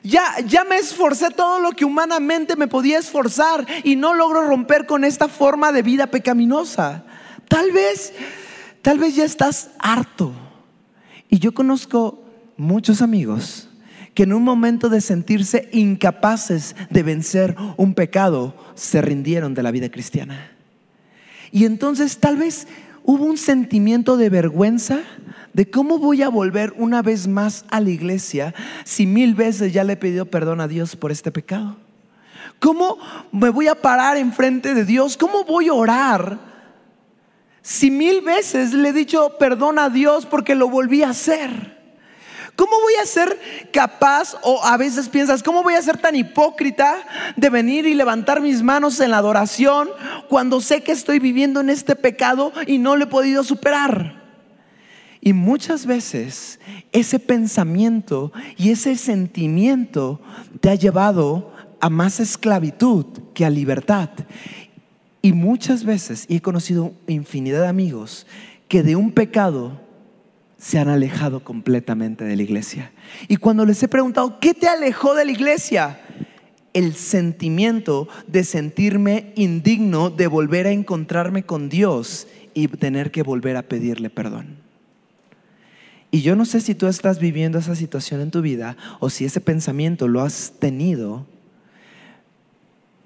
Ya, 0.03 0.24
ya 0.46 0.64
me 0.64 0.79
esforcé 0.79 1.29
todo 1.29 1.61
lo 1.61 1.72
que 1.72 1.85
humanamente 1.85 2.57
me 2.57 2.66
podía 2.66 2.98
esforzar 2.98 3.66
y 3.85 3.94
no 3.94 4.14
logro 4.14 4.48
romper 4.48 4.87
con 4.87 5.05
esta 5.05 5.29
forma 5.29 5.70
de 5.70 5.83
vida 5.83 6.07
pecaminosa. 6.07 7.05
Tal 7.46 7.72
vez, 7.72 8.14
tal 8.81 8.98
vez 8.98 9.16
ya 9.16 9.27
estás 9.27 9.68
harto. 9.79 10.47
Y 11.28 11.38
yo 11.38 11.52
conozco 11.52 12.22
muchos 12.56 13.02
amigos 13.02 13.68
que 14.14 14.24
en 14.24 14.32
un 14.32 14.42
momento 14.42 14.88
de 14.88 15.00
sentirse 15.00 15.68
incapaces 15.72 16.74
de 16.90 17.02
vencer 17.02 17.54
un 17.76 17.94
pecado, 17.94 18.54
se 18.74 19.00
rindieron 19.00 19.54
de 19.54 19.62
la 19.62 19.70
vida 19.70 19.90
cristiana. 19.90 20.50
Y 21.52 21.64
entonces 21.64 22.18
tal 22.18 22.36
vez 22.36 22.66
hubo 23.04 23.24
un 23.24 23.36
sentimiento 23.36 24.16
de 24.16 24.28
vergüenza 24.28 25.00
de 25.52 25.70
cómo 25.70 25.98
voy 25.98 26.22
a 26.22 26.28
volver 26.28 26.74
una 26.76 27.00
vez 27.02 27.26
más 27.26 27.64
a 27.70 27.80
la 27.80 27.90
iglesia 27.90 28.54
si 28.84 29.06
mil 29.06 29.34
veces 29.34 29.72
ya 29.72 29.84
le 29.84 29.94
he 29.94 29.96
pedido 29.96 30.26
perdón 30.26 30.60
a 30.60 30.68
Dios 30.68 30.96
por 30.96 31.10
este 31.10 31.30
pecado. 31.30 31.76
¿Cómo 32.58 32.98
me 33.30 33.50
voy 33.50 33.68
a 33.68 33.76
parar 33.76 34.16
enfrente 34.16 34.74
de 34.74 34.84
Dios? 34.84 35.16
¿Cómo 35.16 35.44
voy 35.44 35.68
a 35.68 35.74
orar 35.74 36.38
si 37.68 37.90
mil 37.90 38.22
veces 38.22 38.72
le 38.72 38.88
he 38.88 38.92
dicho 38.94 39.37
perdón 39.38 39.78
a 39.78 39.90
Dios 39.90 40.24
porque 40.24 40.54
lo 40.54 40.70
volví 40.70 41.02
a 41.02 41.11
hacer? 41.11 41.76
¿Cómo 42.57 42.72
voy 42.81 42.94
a 42.94 43.04
ser 43.04 43.68
capaz, 43.74 44.37
o 44.42 44.64
a 44.64 44.78
veces 44.78 45.11
piensas, 45.11 45.42
¿cómo 45.42 45.62
voy 45.62 45.74
a 45.74 45.83
ser 45.83 45.98
tan 45.98 46.16
hipócrita 46.16 46.96
de 47.37 47.50
venir 47.50 47.85
y 47.85 47.92
levantar 47.92 48.40
mis 48.40 48.62
manos 48.62 48.98
en 49.00 49.11
la 49.11 49.18
adoración 49.18 49.90
cuando 50.31 50.62
sé 50.62 50.83
que 50.83 50.92
estoy 50.92 51.18
viviendo 51.18 51.61
en 51.61 51.68
este 51.68 51.94
pecado 51.94 52.54
y 52.66 52.78
no 52.78 52.96
lo 52.96 53.04
he 53.04 53.09
podido 53.09 53.44
superar? 53.44 54.22
Y 55.20 55.35
muchas 55.35 55.85
veces 55.85 56.61
ese 56.92 57.18
pensamiento 57.18 58.33
y 58.57 58.70
ese 58.70 58.96
sentimiento 58.96 60.22
te 60.62 60.70
ha 60.70 60.74
llevado 60.74 61.52
a 61.81 61.90
más 61.90 62.18
esclavitud 62.18 63.04
que 63.35 63.44
a 63.44 63.50
libertad. 63.50 64.09
Y 65.22 65.33
muchas 65.33 65.85
veces, 65.85 66.26
y 66.28 66.37
he 66.37 66.40
conocido 66.40 66.92
infinidad 67.07 67.62
de 67.62 67.68
amigos, 67.68 68.26
que 68.68 68.83
de 68.83 68.96
un 68.96 69.12
pecado 69.12 69.81
se 70.59 70.78
han 70.78 70.88
alejado 70.88 71.44
completamente 71.44 72.24
de 72.24 72.37
la 72.37 72.42
iglesia. 72.42 72.92
Y 73.28 73.37
cuando 73.37 73.64
les 73.64 73.83
he 73.83 73.88
preguntado, 73.88 74.40
¿qué 74.40 74.54
te 74.54 74.68
alejó 74.68 75.14
de 75.14 75.24
la 75.24 75.33
iglesia? 75.33 76.00
El 76.74 76.94
sentimiento 76.94 78.09
de 78.26 78.44
sentirme 78.44 79.33
indigno 79.37 80.11
de 80.11 80.26
volver 80.26 80.66
a 80.66 80.72
encontrarme 80.72 81.44
con 81.44 81.68
Dios 81.68 82.26
y 82.54 82.68
tener 82.68 83.11
que 83.11 83.22
volver 83.22 83.57
a 83.57 83.62
pedirle 83.62 84.11
perdón. 84.11 84.57
Y 86.11 86.22
yo 86.22 86.37
no 86.37 86.44
sé 86.44 86.61
si 86.61 86.74
tú 86.74 86.87
estás 86.87 87.18
viviendo 87.18 87.59
esa 87.59 87.74
situación 87.74 88.20
en 88.20 88.31
tu 88.31 88.40
vida 88.40 88.76
o 88.98 89.11
si 89.11 89.24
ese 89.24 89.40
pensamiento 89.40 90.09
lo 90.09 90.22
has 90.22 90.54
tenido, 90.59 91.26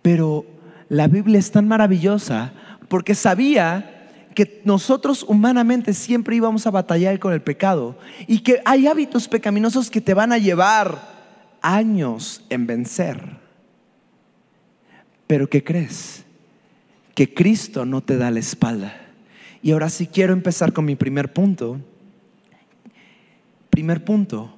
pero 0.03 0.47
la 0.93 1.09
Biblia 1.09 1.39
es 1.39 1.51
tan 1.51 1.67
maravillosa 1.67 2.53
porque 2.89 3.15
sabía 3.15 4.11
que 4.35 4.61
nosotros 4.67 5.25
humanamente 5.27 5.95
siempre 5.95 6.37
íbamos 6.37 6.67
a 6.67 6.71
batallar 6.71 7.19
con 7.19 7.33
el 7.33 7.41
pecado 7.41 7.97
y 8.27 8.41
que 8.41 8.61
hay 8.67 8.87
hábitos 8.87 9.27
pecaminosos 9.27 9.91
que 9.91 10.03
te 10.03 10.13
van 10.13 10.33
a 10.33 10.39
llevar 10.39 11.01
años 11.63 12.45
en 12.51 12.67
vencer. 12.67 13.39
Pero 15.27 15.49
¿qué 15.49 15.65
crees? 15.65 16.27
Que 17.15 17.33
Cristo 17.33 17.87
no 17.87 18.03
te 18.03 18.19
da 18.19 18.31
la 18.31 18.41
espalda. 18.41 18.95
Y 19.63 19.73
ahora 19.73 19.89
sí 19.89 20.07
quiero 20.07 20.35
empezar 20.35 20.75
con 20.75 20.85
mi 20.85 20.95
primer 20.95 21.33
punto. 21.33 21.81
Primer 23.71 24.05
punto. 24.05 24.55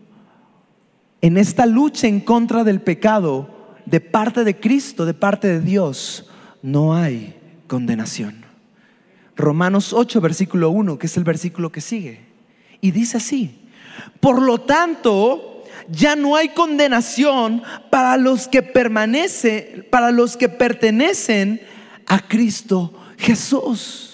En 1.20 1.36
esta 1.36 1.64
lucha 1.64 2.08
en 2.08 2.18
contra 2.18 2.64
del 2.64 2.80
pecado, 2.80 3.53
de 3.86 4.00
parte 4.00 4.44
de 4.44 4.58
Cristo, 4.58 5.04
de 5.04 5.14
parte 5.14 5.48
de 5.48 5.60
Dios, 5.60 6.28
no 6.62 6.94
hay 6.94 7.34
condenación. 7.66 8.44
Romanos 9.36 9.92
8, 9.92 10.20
versículo 10.20 10.70
1, 10.70 10.98
que 10.98 11.06
es 11.06 11.16
el 11.16 11.24
versículo 11.24 11.72
que 11.72 11.80
sigue. 11.80 12.20
Y 12.80 12.90
dice 12.90 13.16
así, 13.16 13.58
por 14.20 14.40
lo 14.40 14.60
tanto, 14.60 15.64
ya 15.88 16.16
no 16.16 16.36
hay 16.36 16.50
condenación 16.50 17.62
para 17.90 18.16
los 18.16 18.48
que 18.48 18.62
permanecen, 18.62 19.86
para 19.90 20.10
los 20.10 20.36
que 20.36 20.48
pertenecen 20.48 21.60
a 22.06 22.20
Cristo 22.26 22.92
Jesús. 23.18 24.13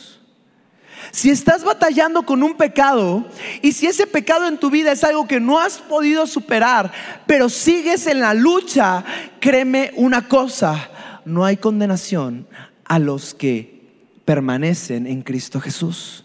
Si 1.12 1.30
estás 1.30 1.64
batallando 1.64 2.22
con 2.22 2.42
un 2.42 2.56
pecado 2.56 3.26
y 3.62 3.72
si 3.72 3.86
ese 3.86 4.06
pecado 4.06 4.46
en 4.46 4.58
tu 4.58 4.70
vida 4.70 4.92
es 4.92 5.02
algo 5.02 5.26
que 5.26 5.40
no 5.40 5.58
has 5.58 5.78
podido 5.78 6.26
superar, 6.26 6.92
pero 7.26 7.48
sigues 7.48 8.06
en 8.06 8.20
la 8.20 8.32
lucha, 8.32 9.04
créeme 9.40 9.92
una 9.96 10.28
cosa, 10.28 10.90
no 11.24 11.44
hay 11.44 11.56
condenación 11.56 12.46
a 12.84 12.98
los 12.98 13.34
que 13.34 13.80
permanecen 14.24 15.06
en 15.06 15.22
Cristo 15.22 15.60
Jesús. 15.60 16.24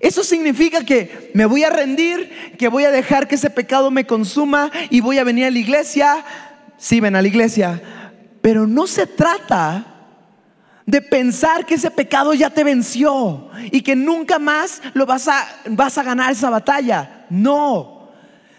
Eso 0.00 0.24
significa 0.24 0.84
que 0.84 1.30
me 1.32 1.46
voy 1.46 1.62
a 1.62 1.70
rendir, 1.70 2.56
que 2.58 2.66
voy 2.66 2.84
a 2.84 2.90
dejar 2.90 3.28
que 3.28 3.36
ese 3.36 3.50
pecado 3.50 3.92
me 3.92 4.04
consuma 4.04 4.72
y 4.90 5.00
voy 5.00 5.18
a 5.18 5.24
venir 5.24 5.44
a 5.44 5.50
la 5.52 5.58
iglesia. 5.60 6.24
Sí, 6.76 6.98
ven 6.98 7.14
a 7.14 7.22
la 7.22 7.28
iglesia. 7.28 7.80
Pero 8.40 8.66
no 8.66 8.88
se 8.88 9.06
trata 9.06 9.91
de 10.86 11.00
pensar 11.00 11.66
que 11.66 11.74
ese 11.74 11.90
pecado 11.90 12.34
ya 12.34 12.50
te 12.50 12.64
venció 12.64 13.48
y 13.70 13.82
que 13.82 13.96
nunca 13.96 14.38
más 14.38 14.82
lo 14.94 15.06
vas 15.06 15.28
a, 15.28 15.46
vas 15.70 15.98
a 15.98 16.02
ganar 16.02 16.32
esa 16.32 16.50
batalla. 16.50 17.26
No. 17.30 18.10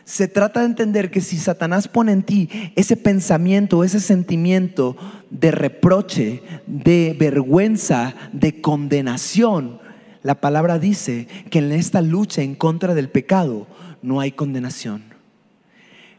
Se 0.05 0.27
trata 0.27 0.59
de 0.59 0.65
entender 0.65 1.11
que 1.11 1.21
si 1.21 1.37
Satanás 1.37 1.87
pone 1.87 2.11
en 2.11 2.23
ti 2.23 2.49
ese 2.75 2.97
pensamiento, 2.97 3.83
ese 3.83 3.99
sentimiento 3.99 4.97
de 5.29 5.51
reproche, 5.51 6.43
de 6.65 7.15
vergüenza, 7.17 8.13
de 8.33 8.61
condenación, 8.61 9.79
la 10.21 10.35
palabra 10.41 10.79
dice 10.79 11.27
que 11.49 11.59
en 11.59 11.71
esta 11.71 12.01
lucha 12.01 12.41
en 12.41 12.55
contra 12.55 12.93
del 12.93 13.09
pecado 13.09 13.67
no 14.01 14.19
hay 14.19 14.31
condenación. 14.31 15.03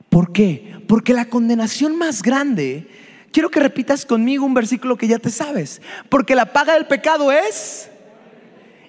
¿Por 0.09 0.33
qué? 0.33 0.75
Porque 0.87 1.12
la 1.12 1.25
condenación 1.25 1.99
más 1.99 2.23
grande, 2.23 2.87
quiero 3.35 3.51
que 3.51 3.59
repitas 3.59 4.07
conmigo 4.07 4.47
un 4.47 4.55
versículo 4.55 4.97
que 4.97 5.09
ya 5.09 5.18
te 5.18 5.29
sabes, 5.29 5.83
porque 6.09 6.37
la 6.37 6.53
paga 6.53 6.75
del 6.75 6.87
pecado 6.87 7.33
es 7.33 7.90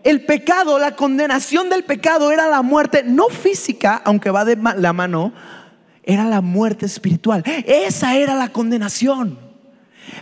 el 0.03 0.23
pecado, 0.23 0.77
la 0.77 0.95
condenación 0.95 1.67
del 1.67 1.83
pecado 1.83 2.31
era 2.31 2.47
la 2.47 2.61
muerte, 2.61 3.01
no 3.03 3.27
física, 3.29 3.99
aunque 4.05 4.29
va 4.29 4.45
de 4.45 4.55
la 4.55 4.93
mano, 4.93 5.33
era 6.03 6.25
la 6.25 6.41
muerte 6.41 6.85
espiritual. 6.85 7.43
Esa 7.65 8.15
era 8.15 8.35
la 8.35 8.49
condenación. 8.49 9.39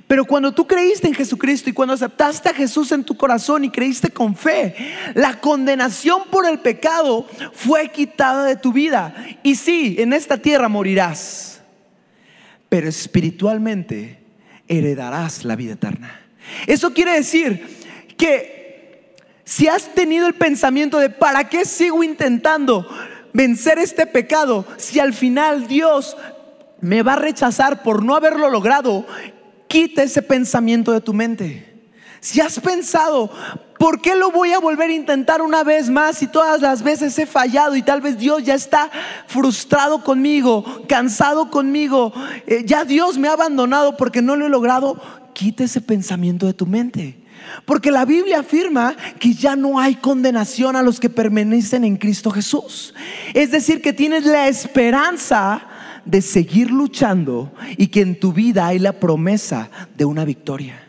Pero 0.07 0.23
cuando 0.23 0.53
tú 0.53 0.65
creíste 0.65 1.09
en 1.09 1.13
Jesucristo 1.13 1.69
y 1.69 1.73
cuando 1.73 1.95
aceptaste 1.95 2.47
a 2.47 2.53
Jesús 2.53 2.93
en 2.93 3.03
tu 3.03 3.17
corazón 3.17 3.65
y 3.65 3.69
creíste 3.69 4.09
con 4.09 4.37
fe, 4.37 4.73
la 5.15 5.41
condenación 5.41 6.21
por 6.31 6.47
el 6.47 6.59
pecado 6.59 7.27
fue 7.51 7.89
quitada 7.89 8.45
de 8.45 8.55
tu 8.55 8.71
vida. 8.71 9.13
Y 9.43 9.55
sí, 9.55 9.97
en 9.99 10.13
esta 10.13 10.37
tierra 10.37 10.69
morirás, 10.69 11.52
pero 12.73 12.89
espiritualmente 12.89 14.17
heredarás 14.67 15.45
la 15.45 15.55
vida 15.55 15.73
eterna. 15.73 16.21
Eso 16.65 16.91
quiere 16.91 17.13
decir 17.13 17.67
que 18.17 19.13
si 19.43 19.67
has 19.67 19.93
tenido 19.93 20.25
el 20.25 20.33
pensamiento 20.33 20.97
de 20.97 21.11
¿para 21.11 21.49
qué 21.49 21.65
sigo 21.65 22.03
intentando 22.03 22.89
vencer 23.31 23.77
este 23.77 24.07
pecado 24.07 24.65
si 24.77 24.99
al 24.99 25.13
final 25.13 25.67
Dios 25.67 26.17
me 26.81 27.03
va 27.03 27.13
a 27.13 27.17
rechazar 27.17 27.83
por 27.83 28.03
no 28.03 28.15
haberlo 28.15 28.49
logrado? 28.49 29.05
Quita 29.67 30.01
ese 30.01 30.23
pensamiento 30.23 30.91
de 30.93 31.01
tu 31.01 31.13
mente. 31.13 31.72
Si 32.23 32.39
has 32.39 32.57
pensado, 32.57 33.29
¿por 33.77 33.99
qué 33.99 34.15
lo 34.15 34.31
voy 34.31 34.53
a 34.53 34.59
volver 34.59 34.89
a 34.89 34.93
intentar 34.93 35.41
una 35.41 35.61
vez 35.65 35.89
más 35.89 36.19
si 36.19 36.27
todas 36.27 36.61
las 36.61 36.81
veces 36.81 37.19
he 37.19 37.25
fallado 37.25 37.75
y 37.75 37.81
tal 37.81 37.99
vez 37.99 38.17
Dios 38.17 38.45
ya 38.45 38.55
está 38.55 38.89
frustrado 39.27 40.05
conmigo, 40.05 40.63
cansado 40.87 41.51
conmigo, 41.51 42.13
eh, 42.47 42.63
ya 42.65 42.85
Dios 42.85 43.17
me 43.17 43.27
ha 43.27 43.33
abandonado 43.33 43.97
porque 43.97 44.21
no 44.21 44.37
lo 44.37 44.45
he 44.45 44.49
logrado? 44.49 45.01
Quita 45.33 45.65
ese 45.65 45.81
pensamiento 45.81 46.45
de 46.45 46.53
tu 46.53 46.65
mente. 46.65 47.19
Porque 47.65 47.91
la 47.91 48.05
Biblia 48.05 48.39
afirma 48.39 48.95
que 49.19 49.33
ya 49.33 49.57
no 49.57 49.77
hay 49.77 49.95
condenación 49.95 50.77
a 50.77 50.81
los 50.81 51.01
que 51.01 51.09
permanecen 51.09 51.83
en 51.83 51.97
Cristo 51.97 52.31
Jesús. 52.31 52.93
Es 53.33 53.51
decir, 53.51 53.81
que 53.81 53.91
tienes 53.91 54.25
la 54.25 54.47
esperanza 54.47 55.67
de 56.05 56.21
seguir 56.21 56.71
luchando 56.71 57.51
y 57.75 57.87
que 57.87 57.99
en 57.99 58.17
tu 58.17 58.31
vida 58.31 58.67
hay 58.67 58.79
la 58.79 58.93
promesa 58.93 59.69
de 59.97 60.05
una 60.05 60.23
victoria. 60.23 60.82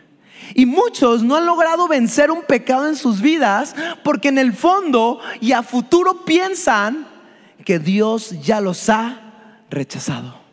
Y 0.53 0.65
muchos 0.65 1.23
no 1.23 1.35
han 1.35 1.45
logrado 1.45 1.87
vencer 1.87 2.31
un 2.31 2.43
pecado 2.43 2.87
en 2.87 2.95
sus 2.95 3.21
vidas 3.21 3.75
porque 4.03 4.27
en 4.27 4.37
el 4.37 4.53
fondo 4.53 5.19
y 5.41 5.53
a 5.53 5.63
futuro 5.63 6.23
piensan 6.25 7.07
que 7.63 7.79
Dios 7.79 8.41
ya 8.41 8.61
los 8.61 8.89
ha 8.89 9.19
rechazado. 9.69 10.45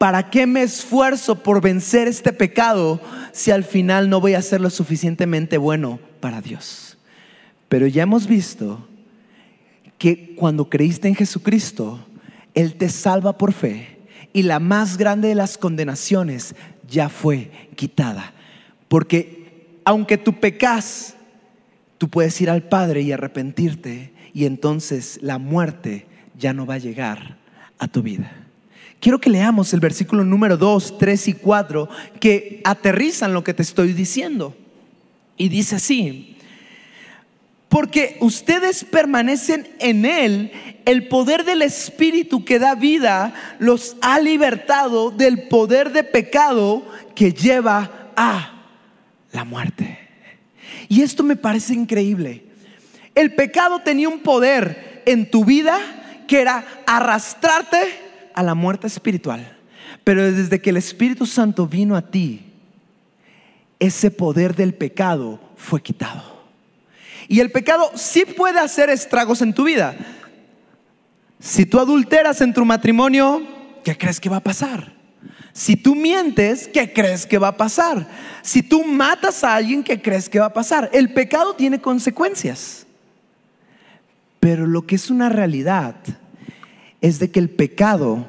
¿para 0.00 0.30
qué 0.30 0.46
me 0.46 0.62
esfuerzo 0.62 1.42
por 1.42 1.60
vencer 1.60 2.08
este 2.08 2.32
pecado 2.32 3.02
si 3.32 3.50
al 3.50 3.64
final 3.64 4.08
no 4.08 4.18
voy 4.18 4.32
a 4.32 4.40
ser 4.40 4.62
lo 4.62 4.70
suficientemente 4.70 5.58
bueno 5.58 6.00
para 6.20 6.40
Dios? 6.40 6.96
Pero 7.68 7.86
ya 7.86 8.04
hemos 8.04 8.26
visto 8.26 8.88
que 9.98 10.34
cuando 10.36 10.70
creíste 10.70 11.06
en 11.06 11.14
Jesucristo, 11.14 12.00
Él 12.54 12.76
te 12.76 12.88
salva 12.88 13.36
por 13.36 13.52
fe 13.52 13.98
y 14.32 14.44
la 14.44 14.58
más 14.58 14.96
grande 14.96 15.28
de 15.28 15.34
las 15.34 15.58
condenaciones 15.58 16.54
ya 16.88 17.10
fue 17.10 17.50
quitada. 17.76 18.32
Porque 18.90 19.78
aunque 19.84 20.18
tú 20.18 20.40
pecas, 20.40 21.14
tú 21.96 22.08
puedes 22.08 22.40
ir 22.40 22.50
al 22.50 22.64
Padre 22.64 23.02
y 23.02 23.12
arrepentirte 23.12 24.10
y 24.34 24.46
entonces 24.46 25.20
la 25.22 25.38
muerte 25.38 26.06
ya 26.36 26.52
no 26.52 26.66
va 26.66 26.74
a 26.74 26.78
llegar 26.78 27.36
a 27.78 27.86
tu 27.86 28.02
vida. 28.02 28.32
Quiero 28.98 29.20
que 29.20 29.30
leamos 29.30 29.72
el 29.74 29.78
versículo 29.78 30.24
número 30.24 30.56
2, 30.56 30.98
3 30.98 31.28
y 31.28 31.32
4 31.34 31.88
que 32.18 32.60
aterrizan 32.64 33.32
lo 33.32 33.44
que 33.44 33.54
te 33.54 33.62
estoy 33.62 33.92
diciendo. 33.92 34.56
Y 35.36 35.50
dice 35.50 35.76
así, 35.76 36.36
porque 37.68 38.16
ustedes 38.18 38.82
permanecen 38.82 39.68
en 39.78 40.04
Él, 40.04 40.50
el 40.84 41.06
poder 41.06 41.44
del 41.44 41.62
Espíritu 41.62 42.44
que 42.44 42.58
da 42.58 42.74
vida 42.74 43.34
los 43.60 43.96
ha 44.02 44.18
libertado 44.18 45.12
del 45.12 45.44
poder 45.44 45.92
de 45.92 46.02
pecado 46.02 46.84
que 47.14 47.32
lleva 47.32 48.10
a 48.16 48.59
la 49.32 49.44
muerte. 49.44 49.98
Y 50.88 51.02
esto 51.02 51.22
me 51.22 51.36
parece 51.36 51.74
increíble. 51.74 52.44
El 53.14 53.34
pecado 53.34 53.80
tenía 53.80 54.08
un 54.08 54.20
poder 54.20 55.02
en 55.06 55.30
tu 55.30 55.44
vida 55.44 55.78
que 56.26 56.40
era 56.40 56.64
arrastrarte 56.86 57.78
a 58.34 58.42
la 58.42 58.54
muerte 58.54 58.86
espiritual. 58.86 59.56
Pero 60.04 60.30
desde 60.32 60.60
que 60.60 60.70
el 60.70 60.76
Espíritu 60.76 61.26
Santo 61.26 61.66
vino 61.66 61.96
a 61.96 62.02
ti, 62.02 62.40
ese 63.78 64.10
poder 64.10 64.54
del 64.54 64.74
pecado 64.74 65.40
fue 65.56 65.82
quitado. 65.82 66.22
Y 67.28 67.40
el 67.40 67.50
pecado 67.50 67.90
sí 67.94 68.24
puede 68.24 68.58
hacer 68.58 68.90
estragos 68.90 69.42
en 69.42 69.54
tu 69.54 69.64
vida. 69.64 69.96
Si 71.38 71.64
tú 71.64 71.78
adulteras 71.78 72.40
en 72.40 72.52
tu 72.52 72.64
matrimonio, 72.64 73.42
¿qué 73.82 73.96
crees 73.96 74.20
que 74.20 74.28
va 74.28 74.36
a 74.36 74.42
pasar? 74.42 74.99
Si 75.52 75.76
tú 75.76 75.94
mientes, 75.94 76.68
¿qué 76.68 76.92
crees 76.92 77.26
que 77.26 77.38
va 77.38 77.48
a 77.48 77.56
pasar? 77.56 78.08
Si 78.42 78.62
tú 78.62 78.84
matas 78.84 79.42
a 79.42 79.56
alguien, 79.56 79.82
¿qué 79.82 80.00
crees 80.00 80.28
que 80.28 80.38
va 80.38 80.46
a 80.46 80.52
pasar? 80.52 80.90
El 80.92 81.12
pecado 81.12 81.54
tiene 81.54 81.80
consecuencias. 81.80 82.86
Pero 84.38 84.66
lo 84.66 84.86
que 84.86 84.94
es 84.94 85.10
una 85.10 85.28
realidad 85.28 85.96
es 87.00 87.18
de 87.18 87.30
que 87.30 87.40
el 87.40 87.50
pecado 87.50 88.26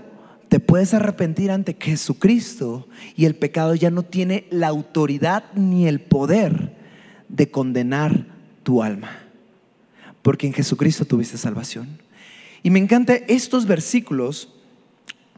te 0.49 0.59
puedes 0.59 0.93
arrepentir 0.93 1.51
ante 1.51 1.77
Jesucristo 1.79 2.87
y 3.15 3.25
el 3.25 3.35
pecado 3.35 3.75
ya 3.75 3.89
no 3.89 4.03
tiene 4.03 4.45
la 4.49 4.67
autoridad 4.67 5.45
ni 5.53 5.87
el 5.87 6.01
poder 6.01 6.75
de 7.29 7.49
condenar 7.49 8.25
tu 8.63 8.83
alma. 8.83 9.19
Porque 10.21 10.47
en 10.47 10.53
Jesucristo 10.53 11.05
tuviste 11.05 11.37
salvación. 11.37 11.99
Y 12.63 12.69
me 12.69 12.79
encantan 12.79 13.19
estos 13.27 13.65
versículos 13.65 14.49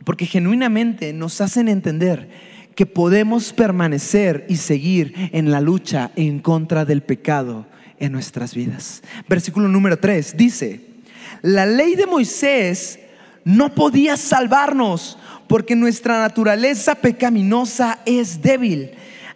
porque 0.03 0.25
genuinamente 0.25 1.13
nos 1.13 1.41
hacen 1.41 1.67
entender 1.67 2.29
que 2.75 2.85
podemos 2.85 3.53
permanecer 3.53 4.45
y 4.49 4.57
seguir 4.57 5.29
en 5.31 5.51
la 5.51 5.61
lucha 5.61 6.11
en 6.15 6.39
contra 6.39 6.85
del 6.85 7.03
pecado 7.03 7.65
en 7.99 8.11
nuestras 8.11 8.55
vidas. 8.55 9.03
Versículo 9.29 9.67
número 9.67 9.99
3 9.99 10.35
dice, 10.35 10.81
la 11.41 11.65
ley 11.65 11.95
de 11.95 12.07
Moisés 12.07 12.99
no 13.43 13.75
podía 13.75 14.17
salvarnos 14.17 15.17
porque 15.47 15.75
nuestra 15.75 16.19
naturaleza 16.19 16.95
pecaminosa 16.95 17.99
es 18.05 18.41
débil. 18.41 18.91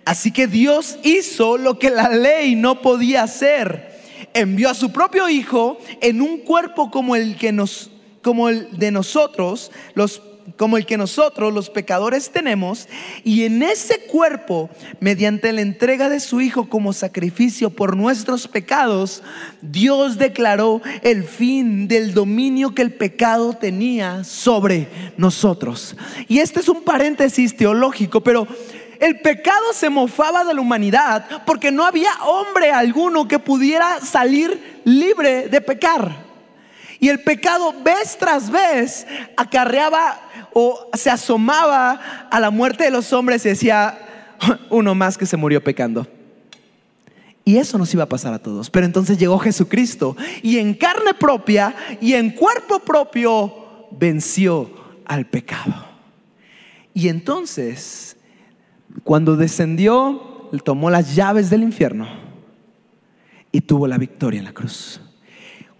Así 0.05 0.31
que 0.31 0.47
Dios 0.47 0.97
hizo 1.03 1.57
lo 1.57 1.77
que 1.77 1.89
la 1.89 2.09
ley 2.09 2.55
no 2.55 2.81
podía 2.81 3.23
hacer. 3.23 3.97
Envió 4.33 4.69
a 4.69 4.73
su 4.73 4.91
propio 4.91 5.29
hijo 5.29 5.77
en 6.01 6.21
un 6.21 6.39
cuerpo 6.39 6.89
como 6.89 7.15
el 7.15 7.35
que 7.35 7.51
nos 7.51 7.91
como 8.21 8.49
el 8.49 8.77
de 8.77 8.91
nosotros, 8.91 9.71
los 9.93 10.21
como 10.55 10.77
el 10.77 10.85
que 10.85 10.97
nosotros 10.97 11.53
los 11.53 11.69
pecadores 11.69 12.29
tenemos, 12.29 12.87
y 13.23 13.43
en 13.43 13.63
ese 13.63 13.99
cuerpo, 14.01 14.69
mediante 14.99 15.51
la 15.51 15.61
entrega 15.61 16.09
de 16.09 16.19
su 16.19 16.39
Hijo 16.41 16.69
como 16.69 16.93
sacrificio 16.93 17.69
por 17.69 17.97
nuestros 17.97 18.47
pecados, 18.47 19.23
Dios 19.61 20.17
declaró 20.17 20.81
el 21.01 21.23
fin 21.23 21.87
del 21.87 22.13
dominio 22.13 22.73
que 22.73 22.81
el 22.81 22.93
pecado 22.93 23.53
tenía 23.53 24.23
sobre 24.23 24.87
nosotros. 25.17 25.95
Y 26.27 26.39
este 26.39 26.61
es 26.61 26.69
un 26.69 26.83
paréntesis 26.83 27.55
teológico, 27.55 28.21
pero 28.21 28.47
el 28.99 29.19
pecado 29.19 29.73
se 29.73 29.89
mofaba 29.89 30.43
de 30.43 30.53
la 30.53 30.61
humanidad 30.61 31.43
porque 31.45 31.71
no 31.71 31.83
había 31.83 32.11
hombre 32.25 32.71
alguno 32.71 33.27
que 33.27 33.39
pudiera 33.39 33.99
salir 34.01 34.81
libre 34.85 35.49
de 35.49 35.61
pecar. 35.61 36.26
Y 36.99 37.09
el 37.09 37.21
pecado 37.23 37.73
vez 37.83 38.17
tras 38.17 38.49
vez 38.49 39.05
acarreaba 39.35 40.19
o 40.53 40.89
se 40.93 41.09
asomaba 41.09 42.27
a 42.31 42.39
la 42.39 42.49
muerte 42.49 42.83
de 42.83 42.91
los 42.91 43.13
hombres 43.13 43.45
y 43.45 43.49
decía, 43.49 43.97
uno 44.69 44.95
más 44.95 45.17
que 45.17 45.25
se 45.25 45.37
murió 45.37 45.63
pecando. 45.63 46.07
Y 47.45 47.57
eso 47.57 47.77
nos 47.77 47.93
iba 47.93 48.03
a 48.03 48.09
pasar 48.09 48.33
a 48.33 48.39
todos. 48.39 48.69
Pero 48.69 48.85
entonces 48.85 49.17
llegó 49.17 49.39
Jesucristo 49.39 50.17
y 50.41 50.57
en 50.57 50.73
carne 50.73 51.13
propia 51.13 51.75
y 52.01 52.13
en 52.13 52.31
cuerpo 52.31 52.79
propio 52.79 53.87
venció 53.91 54.69
al 55.05 55.25
pecado. 55.27 55.85
Y 56.93 57.07
entonces, 57.07 58.17
cuando 59.03 59.37
descendió, 59.37 60.49
tomó 60.63 60.89
las 60.89 61.15
llaves 61.15 61.49
del 61.49 61.63
infierno 61.63 62.07
y 63.51 63.61
tuvo 63.61 63.87
la 63.87 63.97
victoria 63.97 64.39
en 64.39 64.45
la 64.45 64.53
cruz. 64.53 64.99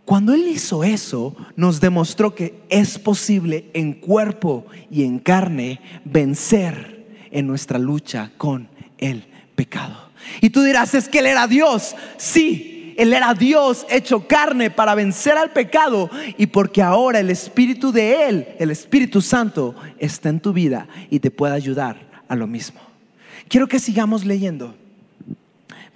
Cuando 0.07 0.33
Él 0.33 0.47
hizo 0.47 0.85
eso, 0.85 1.35
nos 1.57 1.81
demostró 1.81 2.33
que 2.33 2.61
es 2.69 2.97
posible 2.97 3.69
en 3.73 3.91
cuerpo 3.91 4.65
y 4.89 5.03
en 5.03 5.19
carne 5.19 5.81
vencer 6.05 7.05
en 7.29 7.45
nuestra 7.45 7.77
lucha 7.77 8.31
con 8.37 8.69
el 8.99 9.25
pecado. 9.57 9.97
Y 10.39 10.49
tú 10.51 10.63
dirás, 10.63 10.93
es 10.93 11.09
que 11.09 11.19
Él 11.19 11.25
era 11.25 11.45
Dios. 11.45 11.93
Sí, 12.15 12.93
Él 12.97 13.11
era 13.11 13.33
Dios 13.33 13.85
hecho 13.89 14.29
carne 14.29 14.71
para 14.71 14.95
vencer 14.95 15.37
al 15.37 15.51
pecado 15.51 16.09
y 16.37 16.47
porque 16.47 16.81
ahora 16.81 17.19
el 17.19 17.29
Espíritu 17.29 17.91
de 17.91 18.29
Él, 18.29 18.47
el 18.59 18.71
Espíritu 18.71 19.19
Santo, 19.19 19.75
está 19.99 20.29
en 20.29 20.39
tu 20.39 20.53
vida 20.53 20.87
y 21.09 21.19
te 21.19 21.31
puede 21.31 21.53
ayudar 21.53 22.23
a 22.29 22.35
lo 22.37 22.47
mismo. 22.47 22.79
Quiero 23.49 23.67
que 23.67 23.77
sigamos 23.77 24.23
leyendo. 24.23 24.73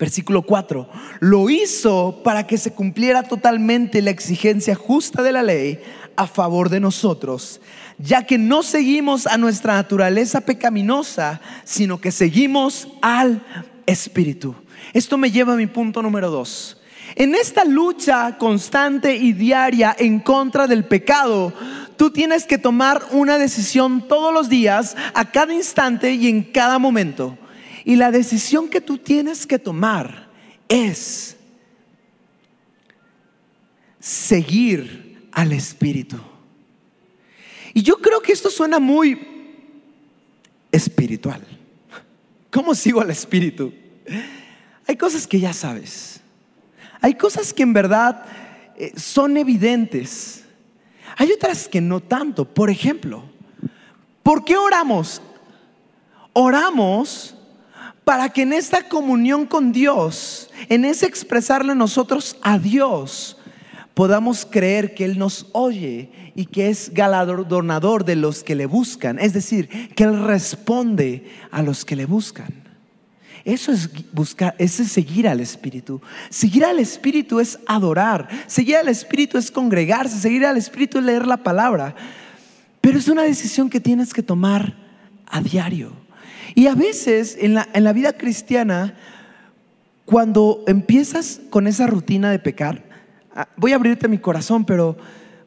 Versículo 0.02 0.42
4, 0.42 0.90
lo 1.20 1.52
hizo 1.52 2.22
para 2.24 2.48
que 2.48 2.58
se 2.58 2.74
cumpliera 2.74 3.22
totalmente 3.22 4.02
la 4.02 4.10
exigencia 4.10 4.74
justa 4.74 5.22
de 5.22 5.32
la 5.32 5.44
ley 5.44 5.80
a 6.16 6.26
favor 6.26 6.70
de 6.70 6.80
nosotros, 6.80 7.62
ya 8.00 8.26
que 8.26 8.40
no 8.40 8.64
seguimos 8.64 9.28
a 9.28 9.38
nuestra 9.38 9.76
naturaleza 9.76 10.42
pecaminosa, 10.42 11.40
sino 11.66 12.02
que 12.02 12.12
seguimos 12.12 12.88
al 13.04 13.44
Espíritu. 13.86 14.56
Esto 14.92 15.20
me 15.20 15.30
lleva 15.30 15.54
a 15.54 15.58
mi 15.58 15.68
punto 15.68 16.02
número 16.02 16.32
2. 16.32 16.82
En 17.14 17.36
esta 17.36 17.64
lucha 17.64 18.40
constante 18.40 19.16
y 19.16 19.34
diaria 19.34 19.96
en 20.00 20.20
contra 20.20 20.66
del 20.66 20.84
pecado, 20.84 21.54
tú 21.96 22.10
tienes 22.10 22.46
que 22.46 22.58
tomar 22.58 23.04
una 23.12 23.38
decisión 23.38 24.08
todos 24.08 24.34
los 24.34 24.50
días, 24.50 24.98
a 25.14 25.30
cada 25.30 25.54
instante 25.54 26.14
y 26.14 26.28
en 26.28 26.42
cada 26.42 26.80
momento. 26.80 27.38
Y 27.84 27.96
la 27.96 28.12
decisión 28.12 28.70
que 28.70 28.82
tú 28.82 28.98
tienes 28.98 29.46
que 29.48 29.60
tomar 29.60 30.30
es 30.68 31.36
seguir 34.00 35.28
al 35.32 35.52
Espíritu. 35.52 36.18
Y 37.74 37.84
yo 37.84 37.98
creo 37.98 38.22
que 38.22 38.34
esto 38.34 38.50
suena 38.50 38.80
muy 38.80 39.28
espiritual. 40.72 41.42
¿Cómo 42.50 42.76
sigo 42.76 43.02
al 43.02 43.12
Espíritu? 43.12 43.74
Hay 44.88 44.98
cosas 44.98 45.26
que 45.26 45.40
ya 45.40 45.54
sabes. 45.54 46.20
Hay 47.00 47.16
cosas 47.16 47.54
que 47.54 47.64
en 47.64 47.74
verdad 47.74 48.26
eh, 48.78 48.94
son 48.98 49.38
evidentes. 49.38 50.44
Hay 51.18 51.32
otras 51.32 51.68
que 51.68 51.82
no 51.82 52.00
tanto. 52.00 52.46
Por 52.46 52.70
ejemplo, 52.70 53.24
¿por 54.24 54.44
qué 54.44 54.58
oramos? 54.58 55.22
Oramos 56.34 57.36
para 58.04 58.30
que 58.30 58.42
en 58.42 58.54
esta 58.54 58.88
comunión 58.88 59.46
con 59.46 59.72
Dios, 59.72 60.50
en 60.70 60.86
ese 60.86 61.06
expresarle 61.06 61.76
nosotros 61.76 62.38
a 62.42 62.58
Dios, 62.58 63.38
podamos 63.94 64.46
creer 64.46 64.94
que 64.96 65.06
Él 65.06 65.20
nos 65.20 65.48
oye 65.52 66.10
y 66.36 66.46
que 66.46 66.70
es 66.70 66.94
galardonador 66.94 68.06
de 68.06 68.16
los 68.16 68.44
que 68.44 68.56
le 68.56 68.66
buscan. 68.66 69.20
Es 69.20 69.34
decir, 69.34 69.94
que 69.96 70.04
Él 70.04 70.24
responde 70.24 71.30
a 71.52 71.62
los 71.62 71.86
que 71.86 71.96
le 71.96 72.06
buscan. 72.06 72.62
Eso 73.44 73.72
es 73.72 73.90
buscar, 74.14 74.56
ese 74.60 74.84
es 74.84 74.92
seguir 74.92 75.28
al 75.28 75.40
Espíritu. 75.40 76.02
Seguir 76.30 76.64
al 76.66 76.80
Espíritu 76.80 77.40
es 77.40 77.60
adorar. 77.66 78.28
Seguir 78.48 78.78
al 78.78 78.88
Espíritu 78.88 79.38
es 79.38 79.50
congregarse. 79.50 80.20
Seguir 80.20 80.46
al 80.46 80.58
Espíritu 80.58 81.00
es 81.00 81.06
leer 81.06 81.26
la 81.26 81.38
palabra. 81.38 81.96
Pero 82.82 82.98
es 82.98 83.08
una 83.08 83.24
decisión 83.24 83.70
que 83.70 83.80
tienes 83.80 84.14
que 84.14 84.24
tomar 84.24 84.76
a 85.28 85.42
diario. 85.42 86.01
Y 86.56 86.68
a 86.68 86.76
veces 86.76 87.38
en 87.40 87.54
la, 87.54 87.68
en 87.74 87.84
la 87.84 87.94
vida 87.94 88.14
cristiana, 88.14 88.96
cuando 90.06 90.64
empiezas 90.68 91.42
con 91.50 91.68
esa 91.68 91.88
rutina 91.88 92.32
de 92.32 92.40
pecar, 92.40 92.84
ah, 93.34 93.48
voy 93.56 93.72
a 93.72 93.76
abrirte 93.76 94.08
mi 94.08 94.18
corazón, 94.18 94.66
pero 94.66 94.98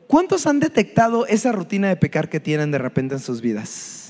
¿cuántos 0.07 0.47
han 0.47 0.61
detectado 0.61 1.27
esa 1.27 1.53
rutina 1.53 1.89
de 1.89 1.97
pecar 1.97 2.29
que 2.29 2.41
tienen 2.41 2.71
de 2.71 2.79
repente 2.79 3.15
en 3.15 3.21
sus 3.21 3.41
vidas? 3.41 4.05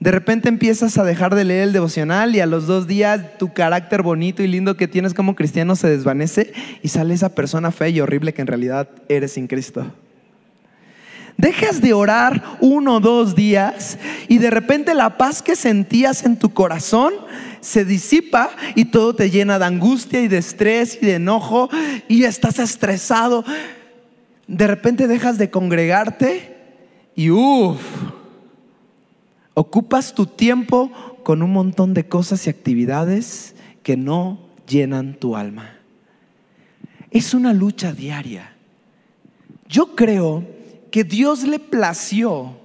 De 0.00 0.12
repente 0.12 0.48
empiezas 0.48 0.96
a 0.96 1.02
dejar 1.02 1.34
de 1.34 1.44
leer 1.44 1.64
el 1.64 1.72
devocional 1.72 2.36
y 2.36 2.40
a 2.40 2.46
los 2.46 2.68
dos 2.68 2.86
días 2.86 3.36
tu 3.36 3.52
carácter 3.52 4.02
bonito 4.02 4.44
y 4.44 4.46
lindo 4.46 4.76
que 4.76 4.86
tienes 4.86 5.12
como 5.12 5.34
cristiano 5.34 5.74
se 5.74 5.88
desvanece 5.88 6.52
y 6.82 6.88
sale 6.88 7.14
esa 7.14 7.34
persona 7.34 7.72
fea 7.72 7.88
y 7.88 8.00
horrible 8.00 8.32
que 8.32 8.42
en 8.42 8.46
realidad 8.46 8.88
eres 9.08 9.32
sin 9.32 9.48
Cristo. 9.48 9.92
Dejas 11.38 11.80
de 11.80 11.92
orar 11.92 12.58
uno 12.60 12.96
o 12.96 13.00
dos 13.00 13.36
días 13.36 13.96
y 14.26 14.38
de 14.38 14.50
repente 14.50 14.92
la 14.92 15.16
paz 15.16 15.40
que 15.40 15.54
sentías 15.54 16.24
en 16.24 16.36
tu 16.36 16.52
corazón 16.52 17.14
se 17.60 17.84
disipa 17.84 18.50
y 18.74 18.86
todo 18.86 19.14
te 19.14 19.30
llena 19.30 19.60
de 19.60 19.66
angustia 19.66 20.20
y 20.20 20.26
de 20.26 20.38
estrés 20.38 20.98
y 21.00 21.06
de 21.06 21.14
enojo 21.14 21.70
y 22.08 22.24
estás 22.24 22.58
estresado. 22.58 23.44
De 24.48 24.66
repente 24.66 25.06
dejas 25.06 25.38
de 25.38 25.48
congregarte 25.48 26.56
y 27.14 27.30
uff, 27.30 27.80
ocupas 29.54 30.16
tu 30.16 30.26
tiempo 30.26 30.90
con 31.22 31.42
un 31.42 31.52
montón 31.52 31.94
de 31.94 32.08
cosas 32.08 32.48
y 32.48 32.50
actividades 32.50 33.54
que 33.84 33.96
no 33.96 34.40
llenan 34.66 35.14
tu 35.14 35.36
alma. 35.36 35.76
Es 37.12 37.32
una 37.32 37.52
lucha 37.52 37.92
diaria. 37.92 38.54
Yo 39.68 39.94
creo 39.94 40.57
que 40.98 41.04
Dios 41.04 41.44
le 41.44 41.60
plació 41.60 42.56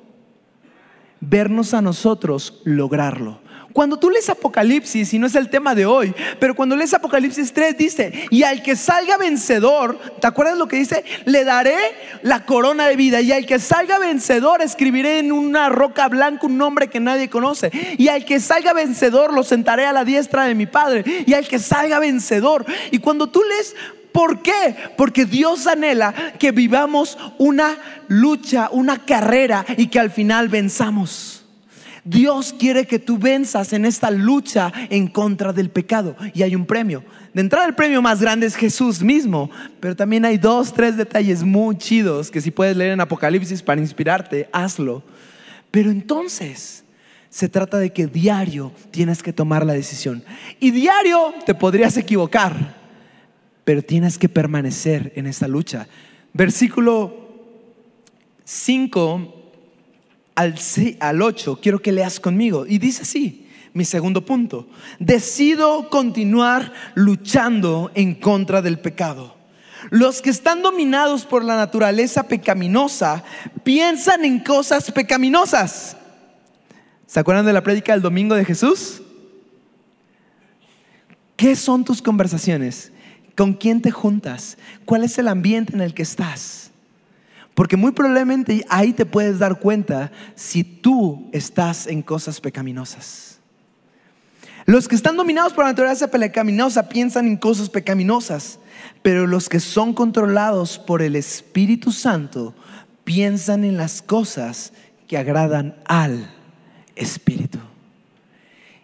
vernos 1.20 1.76
a 1.76 1.84
nosotros 1.84 2.62
lograrlo. 2.64 3.40
Cuando 3.74 4.00
tú 4.00 4.10
lees 4.10 4.28
Apocalipsis, 4.28 5.14
y 5.14 5.20
no 5.20 5.28
es 5.28 5.36
el 5.36 5.52
tema 5.52 5.76
de 5.76 5.86
hoy, 5.86 6.16
pero 6.40 6.56
cuando 6.56 6.76
lees 6.76 6.96
Apocalipsis 6.96 7.54
3 7.54 7.78
dice, 7.78 8.28
y 8.32 8.42
al 8.42 8.64
que 8.64 8.76
salga 8.76 9.18
vencedor, 9.18 10.00
¿te 10.20 10.26
acuerdas 10.26 10.58
lo 10.58 10.68
que 10.68 10.78
dice? 10.78 11.06
Le 11.26 11.44
daré 11.44 11.78
la 12.24 12.44
corona 12.44 12.88
de 12.88 12.96
vida, 12.96 13.22
y 13.22 13.32
al 13.32 13.46
que 13.46 13.60
salga 13.60 14.00
vencedor 14.00 14.64
escribiré 14.64 15.20
en 15.20 15.32
una 15.32 15.70
roca 15.70 16.08
blanca 16.08 16.48
un 16.48 16.58
nombre 16.58 16.88
que 16.88 17.00
nadie 17.00 17.30
conoce, 17.30 17.70
y 18.00 18.08
al 18.08 18.26
que 18.26 18.40
salga 18.40 18.74
vencedor 18.74 19.32
lo 19.32 19.44
sentaré 19.44 19.86
a 19.86 19.94
la 19.94 20.06
diestra 20.06 20.46
de 20.46 20.56
mi 20.56 20.66
Padre, 20.66 21.04
y 21.28 21.36
al 21.36 21.48
que 21.48 21.60
salga 21.60 22.00
vencedor. 22.00 22.66
Y 22.90 22.98
cuando 22.98 23.30
tú 23.30 23.44
lees 23.44 23.76
¿Por 24.14 24.42
qué? 24.42 24.76
Porque 24.96 25.26
Dios 25.26 25.68
anhela 25.68 26.14
que 26.40 26.52
vivamos 26.52 27.18
una 27.40 27.76
lucha, 28.08 28.70
una 28.72 29.04
carrera 29.04 29.66
y 29.76 29.88
que 29.88 30.00
al 30.00 30.12
final 30.12 30.48
venzamos. 30.48 31.44
Dios 32.06 32.54
quiere 32.58 32.86
que 32.86 33.00
tú 33.00 33.18
venzas 33.18 33.74
en 33.74 33.86
esta 33.86 34.12
lucha 34.12 34.72
en 34.90 35.08
contra 35.08 35.54
del 35.54 35.70
pecado 35.70 36.16
y 36.34 36.44
hay 36.44 36.56
un 36.56 36.66
premio. 36.66 37.04
De 37.34 37.42
entrada 37.42 37.66
el 37.66 37.76
premio 37.76 38.02
más 38.02 38.22
grande 38.22 38.46
es 38.46 38.56
Jesús 38.56 39.02
mismo, 39.02 39.50
pero 39.80 39.96
también 39.96 40.26
hay 40.26 40.38
dos, 40.38 40.74
tres 40.74 40.98
detalles 40.98 41.44
muy 41.44 41.78
chidos 41.78 42.30
que 42.30 42.42
si 42.42 42.52
puedes 42.52 42.76
leer 42.76 42.92
en 42.92 43.02
Apocalipsis 43.02 43.64
para 43.64 43.82
inspirarte, 43.82 44.50
hazlo. 44.52 45.02
Pero 45.72 45.90
entonces 45.90 46.84
se 47.30 47.50
trata 47.50 47.78
de 47.80 47.92
que 47.92 48.06
diario 48.06 48.74
tienes 48.92 49.24
que 49.24 49.34
tomar 49.34 49.66
la 49.66 49.74
decisión. 49.74 50.24
Y 50.60 50.70
diario 50.70 51.34
te 51.46 51.56
podrías 51.56 51.98
equivocar, 51.98 52.83
pero 53.64 53.82
tienes 53.82 54.18
que 54.18 54.30
permanecer 54.30 55.14
en 55.16 55.28
esta 55.28 55.48
lucha. 55.48 55.88
Versículo 56.34 57.24
5 58.44 59.52
al, 60.36 60.56
al 61.00 61.22
8, 61.22 61.60
quiero 61.62 61.82
que 61.82 61.92
leas 61.92 62.20
conmigo. 62.20 62.66
Y 62.68 62.78
dice 62.78 63.04
así, 63.04 63.48
mi 63.74 63.86
segundo 63.86 64.26
punto, 64.26 64.68
decido 65.00 65.90
continuar 65.90 66.74
luchando 66.96 67.92
en 67.96 68.16
contra 68.16 68.62
del 68.62 68.80
pecado. 68.80 69.36
Los 69.90 70.22
que 70.22 70.30
están 70.30 70.62
dominados 70.62 71.26
por 71.26 71.44
la 71.44 71.58
naturaleza 71.58 72.24
pecaminosa 72.24 73.24
piensan 73.64 74.24
en 74.26 74.40
cosas 74.40 74.92
pecaminosas. 74.92 75.98
¿Se 77.06 77.20
acuerdan 77.20 77.46
de 77.46 77.54
la 77.54 77.64
prédica 77.64 77.94
del 77.94 78.02
domingo 78.02 78.36
de 78.36 78.46
Jesús? 78.46 79.02
¿Qué 81.36 81.56
son 81.56 81.84
tus 81.84 82.02
conversaciones? 82.02 82.92
¿Con 83.36 83.54
quién 83.54 83.82
te 83.82 83.92
juntas? 83.92 84.58
¿Cuál 84.86 85.04
es 85.04 85.18
el 85.18 85.28
ambiente 85.28 85.74
en 85.74 85.82
el 85.82 85.94
que 85.94 86.04
estás? 86.04 86.72
Porque 87.56 87.78
muy 87.78 87.92
probablemente 87.92 88.66
ahí 88.70 88.94
te 88.94 89.06
puedes 89.06 89.40
dar 89.40 89.60
cuenta 89.60 90.12
si 90.36 90.64
tú 90.64 91.30
estás 91.32 91.88
en 91.88 92.02
cosas 92.02 92.40
pecaminosas. 92.42 93.40
Los 94.66 94.88
que 94.88 94.96
están 94.96 95.18
dominados 95.18 95.54
por 95.54 95.66
la 95.66 95.72
naturaleza 95.72 96.10
pecaminosa 96.10 96.88
piensan 96.88 97.28
en 97.28 97.38
cosas 97.38 97.70
pecaminosas, 97.70 98.60
pero 99.02 99.28
los 99.28 99.50
que 99.50 99.60
son 99.60 99.94
controlados 99.94 100.80
por 100.80 101.02
el 101.02 101.16
Espíritu 101.16 101.92
Santo 101.92 102.54
piensan 103.04 103.66
en 103.66 103.78
las 103.78 104.02
cosas 104.02 104.72
que 105.08 105.18
agradan 105.18 105.76
al 105.86 106.34
Espíritu. 106.96 107.60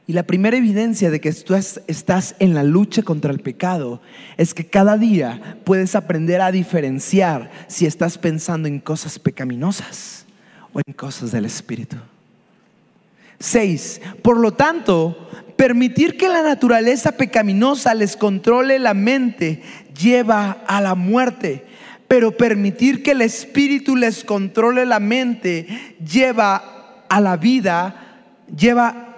Y 0.09 0.13
la 0.13 0.23
primera 0.23 0.57
evidencia 0.57 1.11
de 1.11 1.21
que 1.21 1.31
tú 1.31 1.53
estás 1.53 2.35
en 2.39 2.55
la 2.55 2.63
lucha 2.63 3.03
contra 3.03 3.31
el 3.31 3.41
pecado 3.41 4.01
es 4.37 4.55
que 4.55 4.65
cada 4.65 4.97
día 4.97 5.59
puedes 5.65 5.93
aprender 5.93 6.41
a 6.41 6.51
diferenciar 6.51 7.51
si 7.67 7.85
estás 7.85 8.17
pensando 8.17 8.67
en 8.67 8.79
cosas 8.79 9.19
pecaminosas 9.19 10.25
o 10.73 10.81
en 10.83 10.93
cosas 10.95 11.31
del 11.31 11.45
Espíritu. 11.45 11.97
Seis, 13.39 14.01
por 14.23 14.39
lo 14.39 14.51
tanto, 14.51 15.29
permitir 15.55 16.17
que 16.17 16.27
la 16.27 16.41
naturaleza 16.41 17.11
pecaminosa 17.11 17.93
les 17.93 18.17
controle 18.17 18.79
la 18.79 18.95
mente 18.95 19.61
lleva 19.95 20.63
a 20.65 20.81
la 20.81 20.95
muerte, 20.95 21.67
pero 22.07 22.35
permitir 22.35 23.03
que 23.03 23.11
el 23.11 23.21
Espíritu 23.21 23.95
les 23.95 24.23
controle 24.23 24.87
la 24.87 24.99
mente 24.99 25.67
lleva 26.03 27.05
a 27.07 27.21
la 27.21 27.37
vida, 27.37 28.25
lleva 28.57 29.08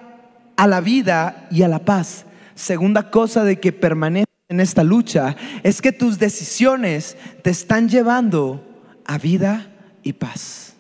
a 0.62 0.68
la 0.68 0.80
vida 0.80 1.48
y 1.50 1.64
a 1.64 1.68
la 1.68 1.80
paz. 1.80 2.24
Segunda 2.54 3.10
cosa 3.10 3.44
de 3.44 3.60
que 3.60 3.72
permanece 3.72 4.28
en 4.48 4.60
esta 4.60 4.84
lucha 4.84 5.36
es 5.64 5.82
que 5.82 5.92
tus 5.92 6.20
decisiones 6.20 7.18
te 7.42 7.50
están 7.50 7.90
llevando 7.90 8.64
a 9.04 9.18
vida 9.18 9.72
y 10.04 10.14
paz. 10.14 10.74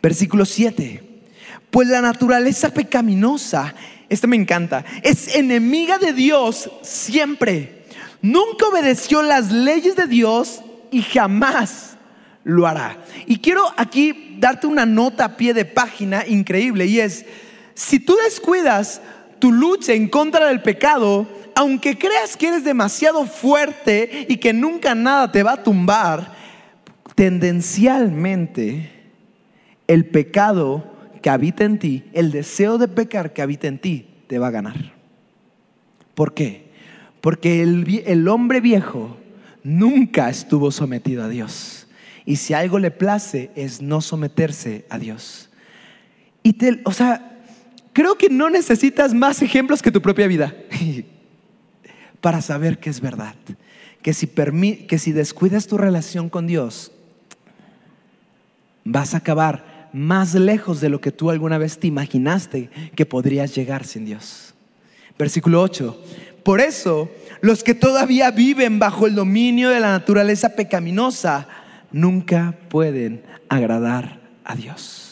Versículo 0.00 0.44
7. 0.44 1.02
Pues 1.68 1.88
la 1.88 2.00
naturaleza 2.00 2.72
pecaminosa, 2.72 3.74
este 4.08 4.28
me 4.28 4.36
encanta, 4.36 4.84
es 5.02 5.34
enemiga 5.34 5.98
de 5.98 6.12
Dios 6.12 6.70
siempre. 6.82 7.86
Nunca 8.22 8.68
obedeció 8.68 9.20
las 9.22 9.50
leyes 9.50 9.96
de 9.96 10.06
Dios 10.06 10.62
y 10.92 11.02
jamás 11.02 11.96
lo 12.44 12.68
hará. 12.68 12.98
Y 13.26 13.38
quiero 13.38 13.64
aquí 13.76 14.36
darte 14.38 14.68
una 14.68 14.86
nota 14.86 15.24
a 15.24 15.36
pie 15.36 15.54
de 15.54 15.64
página 15.64 16.24
increíble 16.24 16.86
y 16.86 17.00
es, 17.00 17.26
si 17.76 18.00
tú 18.00 18.16
descuidas 18.24 19.02
tu 19.38 19.52
lucha 19.52 19.92
en 19.92 20.08
contra 20.08 20.48
del 20.48 20.62
pecado, 20.62 21.28
aunque 21.54 21.98
creas 21.98 22.36
que 22.36 22.48
eres 22.48 22.64
demasiado 22.64 23.26
fuerte 23.26 24.26
y 24.28 24.38
que 24.38 24.54
nunca 24.54 24.94
nada 24.94 25.30
te 25.30 25.42
va 25.42 25.52
a 25.52 25.62
tumbar, 25.62 26.34
tendencialmente 27.14 28.90
el 29.86 30.06
pecado 30.06 30.90
que 31.20 31.28
habita 31.28 31.64
en 31.64 31.78
ti, 31.78 32.04
el 32.14 32.32
deseo 32.32 32.78
de 32.78 32.88
pecar 32.88 33.34
que 33.34 33.42
habita 33.42 33.68
en 33.68 33.78
ti, 33.78 34.08
te 34.26 34.38
va 34.38 34.48
a 34.48 34.52
ganar. 34.52 34.94
¿Por 36.14 36.32
qué? 36.32 36.70
Porque 37.20 37.62
el, 37.62 38.28
hombre 38.28 38.62
viejo 38.62 39.18
nunca 39.62 40.30
estuvo 40.30 40.70
sometido 40.70 41.24
a 41.24 41.28
Dios. 41.28 41.88
Y 42.24 42.36
si 42.36 42.54
algo 42.54 42.78
le 42.78 42.90
place 42.90 43.50
es 43.54 43.82
no 43.82 44.00
someterse 44.00 44.86
a 44.88 44.98
Dios. 44.98 45.50
O 46.84 46.92
sea, 46.92 47.35
Creo 47.96 48.18
que 48.18 48.28
no 48.28 48.50
necesitas 48.50 49.14
más 49.14 49.40
ejemplos 49.40 49.80
que 49.80 49.90
tu 49.90 50.02
propia 50.02 50.26
vida 50.26 50.54
para 52.20 52.42
saber 52.42 52.78
que 52.78 52.90
es 52.90 53.00
verdad. 53.00 53.34
Que 54.02 54.12
si, 54.12 54.26
que 54.26 54.98
si 54.98 55.12
descuidas 55.12 55.66
tu 55.66 55.78
relación 55.78 56.28
con 56.28 56.46
Dios, 56.46 56.92
vas 58.84 59.14
a 59.14 59.16
acabar 59.16 59.88
más 59.94 60.34
lejos 60.34 60.82
de 60.82 60.90
lo 60.90 61.00
que 61.00 61.10
tú 61.10 61.30
alguna 61.30 61.56
vez 61.56 61.78
te 61.78 61.86
imaginaste 61.86 62.68
que 62.94 63.06
podrías 63.06 63.54
llegar 63.54 63.86
sin 63.86 64.04
Dios. 64.04 64.52
Versículo 65.18 65.62
8. 65.62 65.98
Por 66.44 66.60
eso, 66.60 67.10
los 67.40 67.64
que 67.64 67.72
todavía 67.72 68.30
viven 68.30 68.78
bajo 68.78 69.06
el 69.06 69.14
dominio 69.14 69.70
de 69.70 69.80
la 69.80 69.92
naturaleza 69.92 70.50
pecaminosa 70.50 71.48
nunca 71.92 72.58
pueden 72.68 73.22
agradar 73.48 74.20
a 74.44 74.54
Dios 74.54 75.05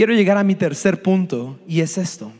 quiero 0.00 0.14
llegar 0.14 0.38
a 0.38 0.44
mi 0.44 0.54
tercer 0.54 1.02
punto 1.02 1.60
y 1.68 1.82
es 1.82 1.98
esto. 1.98 2.32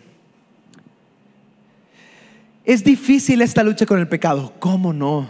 Es 2.64 2.82
difícil 2.82 3.42
esta 3.42 3.62
lucha 3.62 3.84
con 3.84 3.98
el 3.98 4.08
pecado, 4.08 4.54
¿cómo 4.58 4.94
no? 4.94 5.28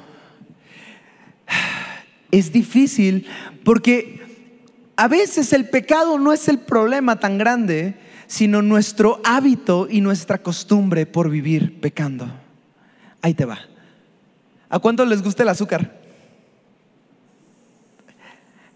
Es 2.30 2.52
difícil 2.52 3.26
porque 3.64 4.20
a 4.94 5.08
veces 5.08 5.52
el 5.52 5.68
pecado 5.70 6.20
no 6.20 6.32
es 6.32 6.46
el 6.46 6.60
problema 6.60 7.18
tan 7.18 7.36
grande, 7.36 7.96
sino 8.28 8.62
nuestro 8.62 9.20
hábito 9.24 9.88
y 9.90 10.00
nuestra 10.00 10.38
costumbre 10.38 11.06
por 11.06 11.30
vivir 11.30 11.80
pecando. 11.80 12.30
Ahí 13.22 13.34
te 13.34 13.44
va. 13.44 13.58
¿A 14.68 14.78
cuánto 14.78 15.04
les 15.04 15.20
gusta 15.20 15.42
el 15.42 15.48
azúcar? 15.48 16.00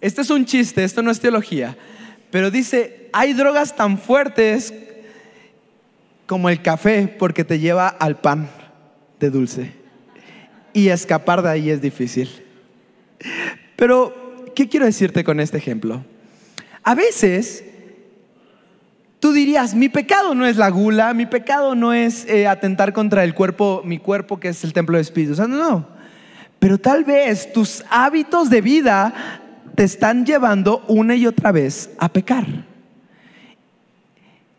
Este 0.00 0.22
es 0.22 0.30
un 0.30 0.44
chiste, 0.44 0.82
esto 0.82 1.04
no 1.04 1.12
es 1.12 1.20
teología. 1.20 1.76
Pero 2.34 2.50
dice, 2.50 3.10
hay 3.12 3.32
drogas 3.32 3.76
tan 3.76 3.96
fuertes 3.96 4.74
como 6.26 6.48
el 6.48 6.62
café 6.62 7.06
porque 7.06 7.44
te 7.44 7.60
lleva 7.60 7.86
al 7.86 8.16
pan 8.16 8.48
de 9.20 9.30
dulce. 9.30 9.70
Y 10.72 10.88
escapar 10.88 11.42
de 11.42 11.50
ahí 11.50 11.70
es 11.70 11.80
difícil. 11.80 12.28
Pero, 13.76 14.52
¿qué 14.56 14.68
quiero 14.68 14.84
decirte 14.84 15.22
con 15.22 15.38
este 15.38 15.58
ejemplo? 15.58 16.04
A 16.82 16.96
veces 16.96 17.62
tú 19.20 19.32
dirías, 19.32 19.76
mi 19.76 19.88
pecado 19.88 20.34
no 20.34 20.44
es 20.44 20.56
la 20.56 20.70
gula, 20.70 21.14
mi 21.14 21.26
pecado 21.26 21.76
no 21.76 21.92
es 21.92 22.26
eh, 22.26 22.48
atentar 22.48 22.92
contra 22.92 23.22
el 23.22 23.32
cuerpo, 23.36 23.82
mi 23.84 24.00
cuerpo 24.00 24.40
que 24.40 24.48
es 24.48 24.64
el 24.64 24.72
templo 24.72 24.96
del 24.96 25.02
Espíritu 25.02 25.36
Santo, 25.36 25.56
no. 25.56 25.86
Pero 26.58 26.78
tal 26.78 27.04
vez 27.04 27.52
tus 27.52 27.84
hábitos 27.90 28.50
de 28.50 28.60
vida 28.60 29.42
te 29.74 29.84
están 29.84 30.24
llevando 30.24 30.84
una 30.88 31.14
y 31.14 31.26
otra 31.26 31.52
vez 31.52 31.90
a 31.98 32.08
pecar. 32.08 32.46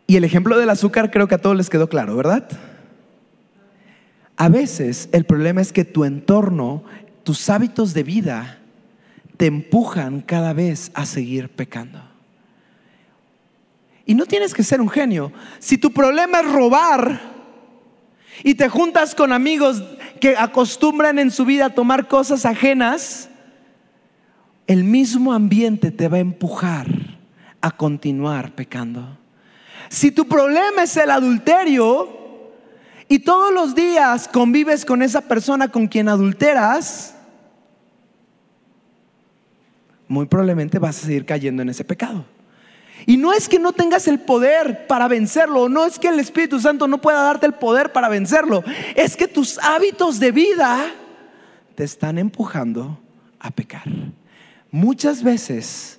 Y 0.06 0.16
el 0.16 0.24
ejemplo 0.24 0.58
del 0.58 0.70
azúcar 0.70 1.10
creo 1.10 1.26
que 1.26 1.34
a 1.34 1.40
todos 1.40 1.56
les 1.56 1.70
quedó 1.70 1.88
claro, 1.88 2.16
¿verdad? 2.16 2.48
A 4.36 4.48
veces 4.48 5.08
el 5.12 5.24
problema 5.24 5.60
es 5.60 5.72
que 5.72 5.84
tu 5.84 6.04
entorno, 6.04 6.84
tus 7.24 7.48
hábitos 7.48 7.94
de 7.94 8.02
vida, 8.02 8.58
te 9.36 9.46
empujan 9.46 10.20
cada 10.20 10.52
vez 10.52 10.90
a 10.94 11.06
seguir 11.06 11.48
pecando. 11.48 12.00
Y 14.04 14.14
no 14.14 14.26
tienes 14.26 14.54
que 14.54 14.62
ser 14.62 14.80
un 14.80 14.88
genio. 14.88 15.32
Si 15.58 15.78
tu 15.78 15.92
problema 15.92 16.40
es 16.40 16.52
robar 16.52 17.20
y 18.44 18.54
te 18.54 18.68
juntas 18.68 19.14
con 19.14 19.32
amigos 19.32 19.82
que 20.20 20.36
acostumbran 20.36 21.18
en 21.18 21.30
su 21.30 21.44
vida 21.44 21.66
a 21.66 21.74
tomar 21.74 22.06
cosas 22.06 22.46
ajenas, 22.46 23.28
el 24.66 24.84
mismo 24.84 25.32
ambiente 25.32 25.90
te 25.90 26.08
va 26.08 26.16
a 26.16 26.20
empujar 26.20 26.86
a 27.60 27.70
continuar 27.70 28.52
pecando. 28.52 29.18
Si 29.88 30.10
tu 30.10 30.26
problema 30.26 30.82
es 30.82 30.96
el 30.96 31.10
adulterio 31.10 32.08
y 33.08 33.20
todos 33.20 33.52
los 33.52 33.74
días 33.74 34.28
convives 34.28 34.84
con 34.84 35.02
esa 35.02 35.20
persona 35.22 35.68
con 35.68 35.86
quien 35.86 36.08
adulteras, 36.08 37.14
muy 40.08 40.26
probablemente 40.26 40.78
vas 40.78 41.02
a 41.02 41.06
seguir 41.06 41.24
cayendo 41.24 41.62
en 41.62 41.68
ese 41.68 41.84
pecado. 41.84 42.24
Y 43.04 43.16
no 43.16 43.32
es 43.32 43.48
que 43.48 43.58
no 43.60 43.72
tengas 43.72 44.08
el 44.08 44.18
poder 44.18 44.86
para 44.88 45.06
vencerlo, 45.06 45.68
no 45.68 45.84
es 45.84 45.98
que 45.98 46.08
el 46.08 46.18
Espíritu 46.18 46.58
Santo 46.58 46.88
no 46.88 47.00
pueda 47.00 47.22
darte 47.22 47.46
el 47.46 47.52
poder 47.52 47.92
para 47.92 48.08
vencerlo, 48.08 48.64
es 48.96 49.16
que 49.16 49.28
tus 49.28 49.58
hábitos 49.58 50.18
de 50.18 50.32
vida 50.32 50.92
te 51.76 51.84
están 51.84 52.18
empujando 52.18 52.98
a 53.38 53.50
pecar. 53.50 53.84
Muchas 54.70 55.22
veces 55.22 55.98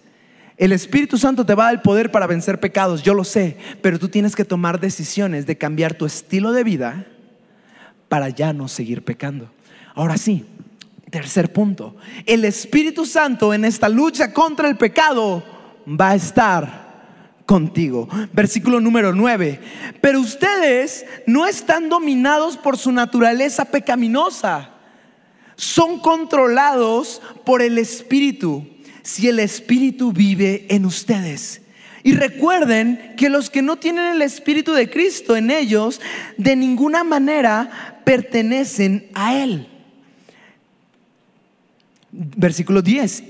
el 0.58 0.72
Espíritu 0.72 1.18
Santo 1.18 1.46
te 1.46 1.54
va 1.54 1.64
a 1.64 1.66
dar 1.68 1.76
el 1.76 1.82
poder 1.82 2.12
para 2.12 2.28
vencer 2.28 2.60
pecados, 2.60 3.04
yo 3.04 3.14
lo 3.14 3.24
sé, 3.24 3.58
pero 3.82 4.00
tú 4.00 4.10
tienes 4.10 4.36
que 4.36 4.46
tomar 4.46 4.80
decisiones 4.80 5.46
de 5.46 5.58
cambiar 5.58 5.94
tu 5.94 6.06
estilo 6.06 6.52
de 6.52 6.64
vida 6.64 7.06
para 8.10 8.30
ya 8.30 8.54
no 8.54 8.68
seguir 8.68 9.04
pecando. 9.04 9.52
Ahora 9.94 10.18
sí, 10.18 10.46
tercer 11.12 11.54
punto, 11.54 11.96
el 12.26 12.44
Espíritu 12.44 13.06
Santo 13.06 13.54
en 13.54 13.66
esta 13.66 13.88
lucha 13.88 14.34
contra 14.34 14.68
el 14.68 14.78
pecado 14.78 15.44
va 15.88 16.10
a 16.10 16.16
estar 16.16 16.88
contigo. 17.48 18.08
Versículo 18.34 18.80
número 18.80 19.14
9. 19.14 19.60
Pero 20.02 20.20
ustedes 20.20 21.06
no 21.26 21.48
están 21.48 21.90
dominados 21.90 22.58
por 22.58 22.78
su 22.78 22.92
naturaleza 22.92 23.66
pecaminosa, 23.66 24.72
son 25.58 26.00
controlados 26.00 27.22
por 27.44 27.62
el 27.62 27.78
Espíritu 27.78 28.66
si 29.04 29.28
el 29.28 29.40
Espíritu 29.40 30.12
vive 30.12 30.66
en 30.70 30.86
ustedes. 30.86 31.62
Y 32.04 32.14
recuerden 32.14 33.16
que 33.18 33.30
los 33.30 33.50
que 33.50 33.62
no 33.62 33.78
tienen 33.78 34.06
el 34.06 34.22
Espíritu 34.22 34.74
de 34.74 34.90
Cristo 34.90 35.36
en 35.36 35.52
ellos, 35.52 36.00
de 36.38 36.56
ninguna 36.56 37.04
manera 37.04 38.02
pertenecen 38.06 39.10
a 39.14 39.36
Él. 39.36 39.68
Versículo 42.12 42.82
10. 42.82 43.24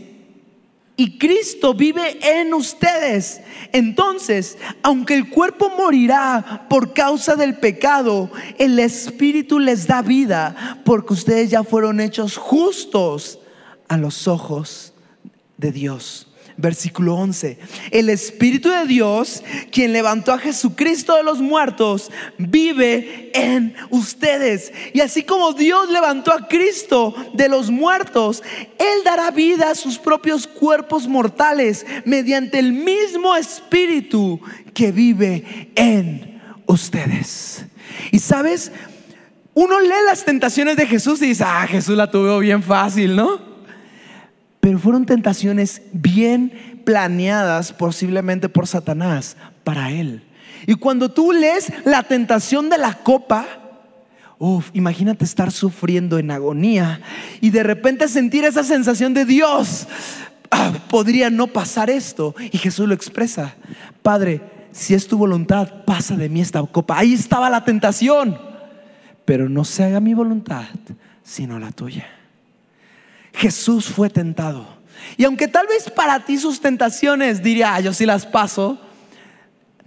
Y 1.00 1.20
Cristo 1.20 1.76
vive 1.76 2.18
en 2.40 2.56
ustedes. 2.56 3.42
Entonces, 3.72 4.58
aunque 4.82 5.14
el 5.14 5.30
cuerpo 5.30 5.70
morirá 5.78 6.66
por 6.70 6.94
causa 6.94 7.36
del 7.36 7.60
pecado, 7.60 8.32
el 8.58 8.80
Espíritu 8.80 9.60
les 9.60 9.86
da 9.86 10.02
vida 10.02 10.82
porque 10.84 11.14
ustedes 11.14 11.52
ya 11.52 11.64
fueron 11.64 12.00
hechos 12.00 12.36
justos 12.36 13.38
a 13.88 13.98
los 13.98 14.28
ojos 14.28 14.94
de 15.58 15.72
Dios. 15.72 16.27
Versículo 16.58 17.14
11. 17.14 17.60
El 17.92 18.10
Espíritu 18.10 18.70
de 18.70 18.86
Dios, 18.86 19.44
quien 19.72 19.94
levantó 19.94 20.34
a 20.34 20.40
Jesucristo 20.40 21.16
de 21.16 21.22
los 21.22 21.40
muertos, 21.40 22.12
vive 22.40 23.30
en 23.36 23.76
ustedes. 23.92 24.74
Y 24.92 25.02
así 25.02 25.22
como 25.22 25.54
Dios 25.54 25.90
levantó 25.92 26.34
a 26.34 26.48
Cristo 26.48 27.14
de 27.36 27.48
los 27.48 27.70
muertos, 27.70 28.42
Él 28.80 29.04
dará 29.06 29.30
vida 29.30 29.70
a 29.70 29.76
sus 29.76 30.00
propios 30.00 30.48
cuerpos 30.48 31.08
mortales 31.08 31.86
mediante 32.06 32.58
el 32.58 32.74
mismo 32.74 33.36
Espíritu 33.36 34.42
que 34.74 34.92
vive 34.92 35.72
en 35.76 36.42
ustedes. 36.66 37.66
Y 38.12 38.18
sabes, 38.18 38.72
uno 39.54 39.80
lee 39.80 40.06
las 40.08 40.26
tentaciones 40.26 40.76
de 40.76 40.88
Jesús 40.88 41.22
y 41.22 41.28
dice, 41.28 41.44
ah, 41.46 41.68
Jesús 41.68 41.96
la 41.96 42.10
tuvo 42.10 42.40
bien 42.40 42.64
fácil, 42.64 43.16
¿no? 43.16 43.57
Pero 44.68 44.80
fueron 44.80 45.06
tentaciones 45.06 45.82
bien 45.94 46.82
planeadas 46.84 47.72
posiblemente 47.72 48.50
por 48.50 48.68
Satanás 48.68 49.38
para 49.64 49.92
él. 49.92 50.24
Y 50.66 50.74
cuando 50.74 51.08
tú 51.08 51.32
lees 51.32 51.72
la 51.86 52.04
tentación 52.04 52.70
de 52.70 52.78
la 52.78 52.96
copa, 52.96 53.46
Uf, 54.40 54.70
imagínate 54.74 55.24
estar 55.24 55.54
sufriendo 55.54 56.20
en 56.20 56.32
agonía 56.32 57.00
y 57.40 57.50
de 57.52 57.64
repente 57.64 58.10
sentir 58.10 58.44
esa 58.44 58.62
sensación 58.66 59.14
de 59.14 59.24
Dios. 59.24 59.88
Ah, 60.52 60.74
podría 60.90 61.30
no 61.30 61.48
pasar 61.48 61.90
esto. 61.90 62.36
Y 62.52 62.58
Jesús 62.58 62.90
lo 62.90 62.94
expresa. 62.94 63.56
Padre, 64.02 64.42
si 64.74 64.96
es 64.96 65.08
tu 65.08 65.18
voluntad, 65.18 65.86
pasa 65.86 66.18
de 66.18 66.28
mí 66.28 66.42
esta 66.42 66.62
copa. 66.64 67.00
Ahí 67.00 67.14
estaba 67.14 67.50
la 67.50 67.64
tentación. 67.64 68.38
Pero 69.24 69.48
no 69.48 69.64
se 69.64 69.86
haga 69.86 70.02
mi 70.02 70.14
voluntad, 70.14 70.66
sino 71.24 71.58
la 71.58 71.72
tuya. 71.72 72.17
Jesús 73.38 73.86
fue 73.86 74.10
tentado. 74.10 74.66
Y 75.16 75.24
aunque 75.24 75.48
tal 75.48 75.68
vez 75.68 75.90
para 75.90 76.26
ti 76.26 76.38
sus 76.38 76.60
tentaciones 76.60 77.42
diría, 77.44 77.76
ah, 77.76 77.80
yo 77.80 77.94
sí 77.94 78.06
las 78.06 78.26
paso, 78.26 78.80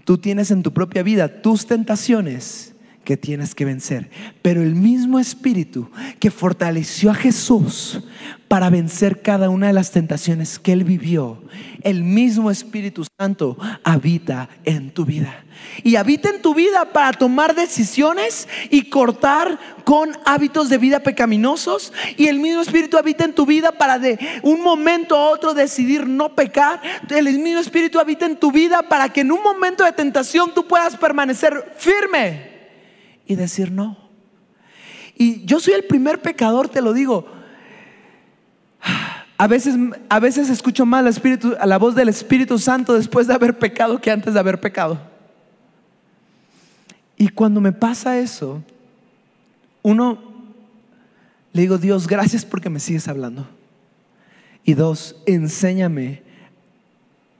tú 0.05 0.19
tienes 0.19 0.51
en 0.51 0.63
tu 0.63 0.73
propia 0.73 1.03
vida 1.03 1.43
tus 1.43 1.67
tentaciones 1.67 2.73
que 3.11 3.17
tienes 3.17 3.57
que 3.57 3.65
vencer. 3.65 4.09
Pero 4.41 4.63
el 4.63 4.77
mismo 4.77 5.19
espíritu 5.19 5.91
que 6.21 6.31
fortaleció 6.31 7.11
a 7.11 7.15
Jesús 7.15 8.01
para 8.47 8.71
vencer 8.71 9.21
cada 9.21 9.51
una 9.51 9.67
de 9.67 9.73
las 9.73 9.91
tentaciones 9.91 10.61
que 10.61 10.73
él 10.73 10.85
vivió, 10.85 11.43
el 11.83 12.05
mismo 12.05 12.53
Espíritu 12.53 13.05
Santo 13.19 13.57
habita 13.83 14.49
en 14.63 14.93
tu 14.93 15.05
vida. 15.05 15.45
Y 15.83 15.97
habita 15.97 16.31
en 16.31 16.41
tu 16.41 16.55
vida 16.55 16.93
para 16.93 17.11
tomar 17.13 17.57
decisiones 17.57 18.47
y 18.71 18.91
cortar 18.91 19.59
con 19.83 20.17
hábitos 20.25 20.69
de 20.69 20.79
vida 20.79 21.01
pecaminosos. 21.01 21.93
Y 22.17 22.29
el 22.29 22.39
mismo 22.39 22.63
Espíritu 22.63 22.97
habita 22.97 23.25
en 23.25 23.35
tu 23.35 23.45
vida 23.45 23.73
para 23.73 23.99
de 23.99 24.21
un 24.43 24.63
momento 24.63 25.17
a 25.17 25.31
otro 25.31 25.53
decidir 25.53 26.07
no 26.07 26.37
pecar. 26.37 26.81
El 27.09 27.41
mismo 27.41 27.59
Espíritu 27.59 27.99
habita 27.99 28.27
en 28.27 28.37
tu 28.37 28.53
vida 28.53 28.83
para 28.83 29.09
que 29.09 29.23
en 29.23 29.33
un 29.33 29.43
momento 29.43 29.83
de 29.83 29.91
tentación 29.91 30.55
tú 30.55 30.69
puedas 30.69 30.97
permanecer 30.97 31.75
firme 31.77 32.50
y 33.31 33.37
decir 33.37 33.70
no. 33.70 33.97
Y 35.16 35.45
yo 35.45 35.61
soy 35.61 35.74
el 35.74 35.85
primer 35.85 36.20
pecador, 36.20 36.68
te 36.68 36.83
lo 36.83 36.93
digo. 36.93 37.28
A 39.39 39.47
veces, 39.47 39.76
a 40.09 40.18
veces 40.18 40.51
escucho 40.51 40.85
más 40.85 41.07
Espíritu, 41.07 41.55
a 41.61 41.64
la 41.64 41.78
voz 41.78 41.95
del 41.95 42.09
Espíritu 42.09 42.59
Santo 42.59 42.93
después 42.93 43.28
de 43.28 43.35
haber 43.35 43.57
pecado 43.57 44.01
que 44.01 44.11
antes 44.11 44.35
de 44.35 44.41
haber 44.41 44.61
pecado. 44.61 45.01
Y 47.16 47.28
cuando 47.28 47.61
me 47.61 47.70
pasa 47.70 48.18
eso, 48.18 48.64
uno, 49.83 50.18
le 51.53 51.62
digo, 51.62 51.78
Dios, 51.78 52.09
gracias 52.09 52.45
porque 52.45 52.68
me 52.68 52.81
sigues 52.81 53.07
hablando. 53.07 53.47
Y 54.64 54.74
dos, 54.74 55.14
enséñame 55.24 56.24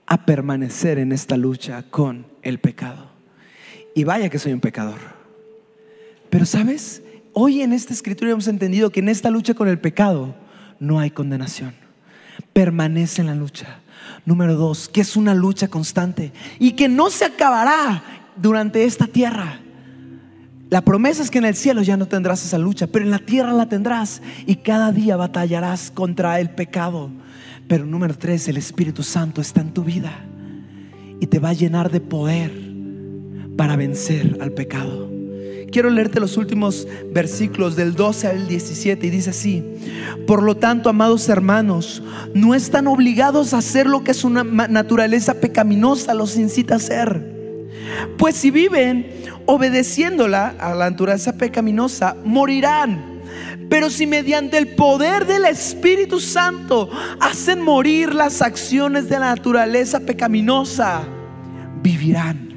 a 0.05 0.25
permanecer 0.25 0.99
en 0.99 1.11
esta 1.11 1.35
lucha 1.35 1.83
con 1.83 2.25
el 2.43 2.59
pecado. 2.59 3.09
Y 3.93 4.05
vaya 4.05 4.29
que 4.29 4.39
soy 4.39 4.53
un 4.53 4.61
pecador. 4.61 5.10
Pero 6.31 6.45
sabes, 6.45 7.03
hoy 7.33 7.61
en 7.61 7.73
esta 7.73 7.93
escritura 7.93 8.31
hemos 8.31 8.47
entendido 8.47 8.89
que 8.89 9.01
en 9.01 9.09
esta 9.09 9.29
lucha 9.29 9.53
con 9.53 9.67
el 9.67 9.79
pecado 9.79 10.33
no 10.79 10.97
hay 10.97 11.11
condenación. 11.11 11.73
Permanece 12.53 13.21
en 13.21 13.27
la 13.27 13.35
lucha. 13.35 13.81
Número 14.25 14.55
dos, 14.55 14.87
que 14.87 15.01
es 15.01 15.17
una 15.17 15.35
lucha 15.35 15.67
constante 15.67 16.31
y 16.57 16.71
que 16.71 16.87
no 16.87 17.09
se 17.09 17.25
acabará 17.25 18.01
durante 18.37 18.85
esta 18.85 19.07
tierra. 19.07 19.59
La 20.69 20.79
promesa 20.79 21.21
es 21.21 21.29
que 21.29 21.39
en 21.39 21.45
el 21.45 21.55
cielo 21.55 21.81
ya 21.81 21.97
no 21.97 22.07
tendrás 22.07 22.45
esa 22.45 22.57
lucha, 22.57 22.87
pero 22.87 23.03
en 23.03 23.11
la 23.11 23.19
tierra 23.19 23.51
la 23.51 23.67
tendrás 23.67 24.21
y 24.45 24.55
cada 24.55 24.93
día 24.93 25.17
batallarás 25.17 25.91
contra 25.91 26.39
el 26.39 26.51
pecado. 26.51 27.11
Pero 27.67 27.85
número 27.85 28.17
tres, 28.17 28.47
el 28.47 28.55
Espíritu 28.55 29.03
Santo 29.03 29.41
está 29.41 29.59
en 29.59 29.73
tu 29.73 29.83
vida 29.83 30.13
y 31.19 31.27
te 31.27 31.39
va 31.39 31.49
a 31.49 31.53
llenar 31.53 31.91
de 31.91 31.99
poder 31.99 32.53
para 33.57 33.75
vencer 33.75 34.37
al 34.39 34.53
pecado. 34.53 35.10
Quiero 35.71 35.89
leerte 35.89 36.19
los 36.19 36.35
últimos 36.35 36.85
versículos 37.13 37.77
del 37.77 37.95
12 37.95 38.27
al 38.27 38.47
17 38.47 39.07
y 39.07 39.09
dice 39.09 39.29
así, 39.29 39.63
por 40.27 40.43
lo 40.43 40.57
tanto, 40.57 40.89
amados 40.89 41.29
hermanos, 41.29 42.03
no 42.33 42.53
están 42.53 42.87
obligados 42.87 43.53
a 43.53 43.59
hacer 43.59 43.87
lo 43.87 44.03
que 44.03 44.13
su 44.13 44.29
naturaleza 44.29 45.35
pecaminosa 45.35 46.13
los 46.13 46.35
incita 46.35 46.73
a 46.73 46.77
hacer. 46.77 47.25
Pues 48.17 48.35
si 48.35 48.51
viven 48.51 49.11
obedeciéndola 49.45 50.55
a 50.59 50.75
la 50.75 50.89
naturaleza 50.89 51.37
pecaminosa, 51.37 52.17
morirán. 52.25 53.21
Pero 53.69 53.89
si 53.89 54.05
mediante 54.05 54.57
el 54.57 54.75
poder 54.75 55.25
del 55.25 55.45
Espíritu 55.45 56.19
Santo 56.19 56.89
hacen 57.21 57.61
morir 57.61 58.13
las 58.13 58.41
acciones 58.41 59.07
de 59.07 59.19
la 59.19 59.27
naturaleza 59.27 60.01
pecaminosa, 60.01 61.03
vivirán 61.81 62.50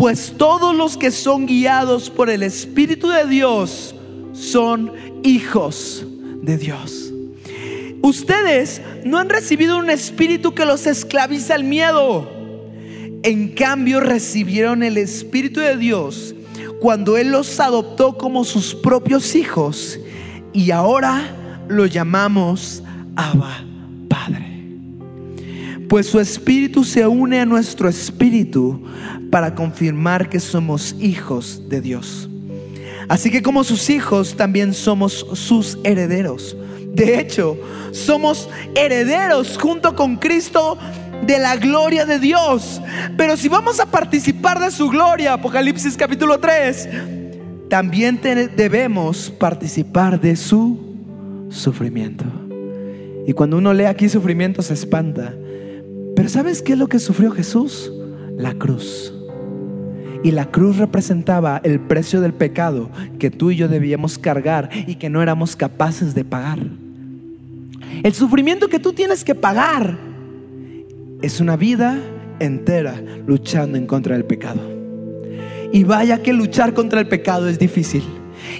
pues 0.00 0.32
todos 0.38 0.74
los 0.74 0.96
que 0.96 1.10
son 1.10 1.44
guiados 1.44 2.08
por 2.08 2.30
el 2.30 2.42
Espíritu 2.42 3.10
de 3.10 3.26
Dios 3.26 3.94
son 4.32 4.92
hijos 5.22 6.06
de 6.40 6.56
Dios. 6.56 7.12
Ustedes 8.00 8.80
no 9.04 9.18
han 9.18 9.28
recibido 9.28 9.76
un 9.76 9.90
espíritu 9.90 10.54
que 10.54 10.64
los 10.64 10.86
esclaviza 10.86 11.54
al 11.54 11.64
miedo. 11.64 12.26
En 13.22 13.48
cambio 13.48 14.00
recibieron 14.00 14.82
el 14.82 14.96
Espíritu 14.96 15.60
de 15.60 15.76
Dios 15.76 16.34
cuando 16.80 17.18
Él 17.18 17.30
los 17.30 17.60
adoptó 17.60 18.16
como 18.16 18.44
sus 18.44 18.74
propios 18.74 19.34
hijos 19.34 20.00
y 20.54 20.70
ahora 20.70 21.60
lo 21.68 21.84
llamamos 21.84 22.82
Abba. 23.16 23.69
Pues 25.90 26.06
su 26.06 26.20
Espíritu 26.20 26.84
se 26.84 27.04
une 27.04 27.40
a 27.40 27.44
nuestro 27.44 27.88
Espíritu 27.88 28.80
para 29.28 29.56
confirmar 29.56 30.28
que 30.28 30.38
somos 30.38 30.94
hijos 31.00 31.68
de 31.68 31.80
Dios. 31.80 32.30
Así 33.08 33.28
que 33.28 33.42
como 33.42 33.64
sus 33.64 33.90
hijos 33.90 34.36
también 34.36 34.72
somos 34.72 35.26
sus 35.32 35.78
herederos. 35.82 36.56
De 36.94 37.18
hecho, 37.18 37.58
somos 37.90 38.48
herederos 38.76 39.58
junto 39.58 39.96
con 39.96 40.14
Cristo 40.18 40.78
de 41.26 41.40
la 41.40 41.56
gloria 41.56 42.06
de 42.06 42.20
Dios. 42.20 42.80
Pero 43.16 43.36
si 43.36 43.48
vamos 43.48 43.80
a 43.80 43.86
participar 43.86 44.60
de 44.60 44.70
su 44.70 44.90
gloria, 44.90 45.32
Apocalipsis 45.32 45.96
capítulo 45.96 46.38
3, 46.38 46.88
también 47.68 48.20
debemos 48.56 49.28
participar 49.28 50.20
de 50.20 50.36
su 50.36 50.78
sufrimiento. 51.48 52.26
Y 53.26 53.32
cuando 53.32 53.58
uno 53.58 53.74
lee 53.74 53.86
aquí 53.86 54.08
sufrimiento 54.08 54.62
se 54.62 54.74
espanta. 54.74 55.34
Pero 56.20 56.28
¿sabes 56.28 56.60
qué 56.60 56.74
es 56.74 56.78
lo 56.78 56.86
que 56.86 56.98
sufrió 56.98 57.30
Jesús? 57.30 57.90
La 58.36 58.52
cruz. 58.52 59.10
Y 60.22 60.32
la 60.32 60.50
cruz 60.50 60.76
representaba 60.76 61.62
el 61.64 61.80
precio 61.80 62.20
del 62.20 62.34
pecado 62.34 62.90
que 63.18 63.30
tú 63.30 63.50
y 63.50 63.56
yo 63.56 63.68
debíamos 63.68 64.18
cargar 64.18 64.68
y 64.86 64.96
que 64.96 65.08
no 65.08 65.22
éramos 65.22 65.56
capaces 65.56 66.14
de 66.14 66.26
pagar. 66.26 66.58
El 68.02 68.12
sufrimiento 68.12 68.68
que 68.68 68.78
tú 68.78 68.92
tienes 68.92 69.24
que 69.24 69.34
pagar 69.34 69.96
es 71.22 71.40
una 71.40 71.56
vida 71.56 71.98
entera 72.38 73.02
luchando 73.26 73.78
en 73.78 73.86
contra 73.86 74.14
del 74.14 74.26
pecado. 74.26 74.60
Y 75.72 75.84
vaya 75.84 76.22
que 76.22 76.34
luchar 76.34 76.74
contra 76.74 77.00
el 77.00 77.08
pecado 77.08 77.48
es 77.48 77.58
difícil. 77.58 78.04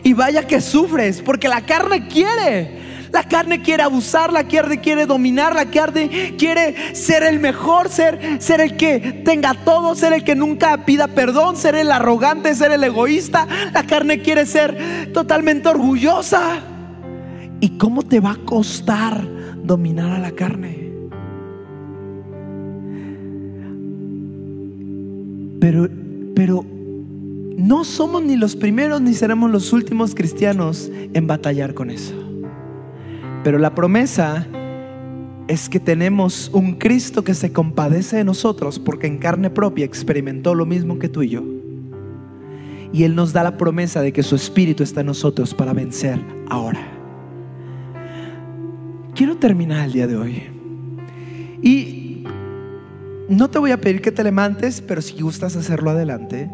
Y 0.02 0.14
vaya 0.14 0.46
que 0.46 0.62
sufres 0.62 1.20
porque 1.20 1.46
la 1.46 1.66
carne 1.66 2.08
quiere. 2.08 2.70
La 3.12 3.24
carne 3.24 3.60
quiere 3.60 3.82
abusar, 3.82 4.32
la 4.32 4.46
carne 4.46 4.80
quiere 4.80 5.06
dominar, 5.06 5.54
la 5.54 5.66
carne 5.66 6.34
quiere 6.38 6.94
ser 6.94 7.22
el 7.22 7.40
mejor, 7.40 7.88
ser, 7.88 8.40
ser 8.40 8.60
el 8.60 8.76
que 8.76 9.22
tenga 9.24 9.54
todo, 9.54 9.94
ser 9.94 10.12
el 10.12 10.22
que 10.22 10.36
nunca 10.36 10.84
pida 10.84 11.08
perdón, 11.08 11.56
ser 11.56 11.74
el 11.74 11.90
arrogante, 11.90 12.54
ser 12.54 12.70
el 12.72 12.84
egoísta. 12.84 13.46
La 13.72 13.84
carne 13.84 14.20
quiere 14.20 14.46
ser 14.46 15.12
totalmente 15.12 15.68
orgullosa. 15.68 16.60
¿Y 17.60 17.70
cómo 17.70 18.02
te 18.02 18.20
va 18.20 18.32
a 18.32 18.36
costar 18.36 19.26
dominar 19.62 20.12
a 20.12 20.18
la 20.18 20.30
carne? 20.30 20.90
Pero, 25.60 25.88
pero 26.34 26.64
no 27.58 27.84
somos 27.84 28.22
ni 28.22 28.36
los 28.36 28.56
primeros 28.56 29.02
ni 29.02 29.12
seremos 29.12 29.50
los 29.50 29.72
últimos 29.72 30.14
cristianos 30.14 30.90
en 31.12 31.26
batallar 31.26 31.74
con 31.74 31.90
eso. 31.90 32.29
Pero 33.42 33.58
la 33.58 33.74
promesa 33.74 34.46
es 35.48 35.68
que 35.68 35.80
tenemos 35.80 36.50
un 36.52 36.74
Cristo 36.74 37.24
que 37.24 37.34
se 37.34 37.52
compadece 37.52 38.18
de 38.18 38.24
nosotros 38.24 38.78
porque 38.78 39.06
en 39.06 39.18
carne 39.18 39.50
propia 39.50 39.84
experimentó 39.84 40.54
lo 40.54 40.66
mismo 40.66 40.98
que 40.98 41.08
tú 41.08 41.22
y 41.22 41.30
yo. 41.30 41.42
Y 42.92 43.04
Él 43.04 43.14
nos 43.14 43.32
da 43.32 43.42
la 43.42 43.56
promesa 43.56 44.02
de 44.02 44.12
que 44.12 44.22
su 44.22 44.36
Espíritu 44.36 44.82
está 44.82 45.00
en 45.00 45.06
nosotros 45.06 45.54
para 45.54 45.72
vencer 45.72 46.20
ahora. 46.48 46.80
Quiero 49.14 49.38
terminar 49.38 49.86
el 49.86 49.92
día 49.92 50.06
de 50.06 50.16
hoy. 50.16 50.42
Y 51.62 52.24
no 53.28 53.48
te 53.48 53.58
voy 53.58 53.70
a 53.70 53.80
pedir 53.80 54.02
que 54.02 54.12
te 54.12 54.24
levantes, 54.24 54.80
pero 54.80 55.02
si 55.02 55.20
gustas 55.20 55.56
hacerlo 55.56 55.90
adelante. 55.90 56.50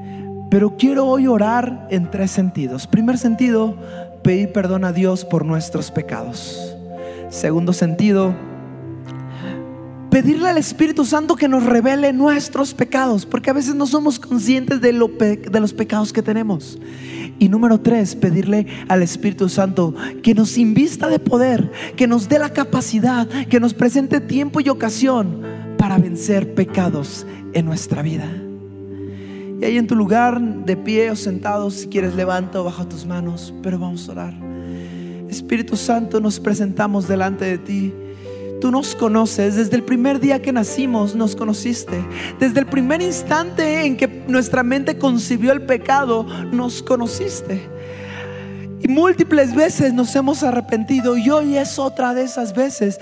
Pero 0.51 0.77
quiero 0.77 1.07
hoy 1.07 1.27
orar 1.27 1.87
en 1.91 2.11
tres 2.11 2.31
sentidos. 2.31 2.87
Primer 2.87 3.19
sentido, 3.19 3.77
pedir 4.23 4.53
perdón 4.53 4.85
a 4.85 4.93
Dios 4.93 5.25
por 5.25 5.45
nuestros 5.45 5.91
pecados. 5.91 6.66
Segundo 7.37 7.75
sentido, 7.75 8.35
pedirle 10.11 10.49
al 10.49 10.57
Espíritu 10.57 11.05
Santo 11.05 11.37
que 11.37 11.49
nos 11.49 11.65
revele 11.65 12.15
nuestros 12.15 12.73
pecados, 12.73 13.27
porque 13.27 13.51
a 13.51 13.53
veces 13.53 13.75
no 13.75 13.87
somos 13.87 14.19
conscientes 14.19 14.81
de, 14.81 14.91
de 15.51 15.61
los 15.61 15.75
pecados 15.75 16.15
que 16.15 16.23
tenemos. 16.23 16.79
Y 17.39 17.51
número 17.51 17.79
tres, 17.79 18.17
pedirle 18.17 18.67
al 18.89 19.03
Espíritu 19.03 19.51
Santo 19.51 19.95
que 20.23 20.33
nos 20.35 20.57
invista 20.57 21.09
de 21.11 21.19
poder, 21.19 21.71
que 21.95 22.07
nos 22.07 22.31
dé 22.31 22.39
la 22.39 22.55
capacidad, 22.55 23.29
que 23.29 23.61
nos 23.61 23.75
presente 23.75 24.21
tiempo 24.23 24.61
y 24.61 24.71
ocasión 24.71 25.43
para 25.77 25.99
vencer 25.99 26.55
pecados 26.55 27.27
en 27.53 27.67
nuestra 27.67 28.01
vida. 28.01 28.33
Y 29.61 29.63
ahí 29.63 29.77
en 29.77 29.87
tu 29.87 29.95
lugar, 29.95 30.41
de 30.41 30.79
pie 30.79 31.11
o 31.11 31.17
sentado, 31.17 31.71
si 31.71 31.89
quieres 31.89 32.15
levanta 32.15 32.63
o 32.63 32.65
baja 32.65 32.89
tus 32.89 33.05
manos, 33.05 33.53
pero 33.63 33.79
vamos 33.79 34.09
a 34.09 34.13
orar. 34.13 34.46
Espíritu 35.37 35.77
Santo, 35.77 36.21
nos 36.21 36.41
presentamos 36.41 37.07
delante 37.07 37.45
de 37.45 37.59
ti. 37.59 37.95
Tú 38.61 38.71
nos 38.71 38.95
conoces, 38.95 39.57
desde 39.57 39.77
el 39.77 39.83
primer 39.83 40.19
día 40.19 40.41
que 40.41 40.51
nacimos 40.51 41.15
nos 41.15 41.37
conociste, 41.37 42.03
desde 42.41 42.61
el 42.61 42.67
primer 42.67 43.03
instante 43.03 43.85
en 43.85 43.99
que 43.99 44.09
nuestra 44.29 44.63
mente 44.63 44.97
concibió 44.97 45.53
el 45.53 45.63
pecado, 45.63 46.27
nos 46.53 46.83
conociste. 46.83 47.61
Y 48.81 48.89
múltiples 48.89 49.55
veces 49.55 49.93
nos 49.93 50.15
hemos 50.17 50.43
arrepentido 50.43 51.17
y 51.19 51.29
hoy 51.29 51.57
es 51.57 51.79
otra 51.79 52.15
de 52.15 52.23
esas 52.23 52.55
veces. 52.55 52.99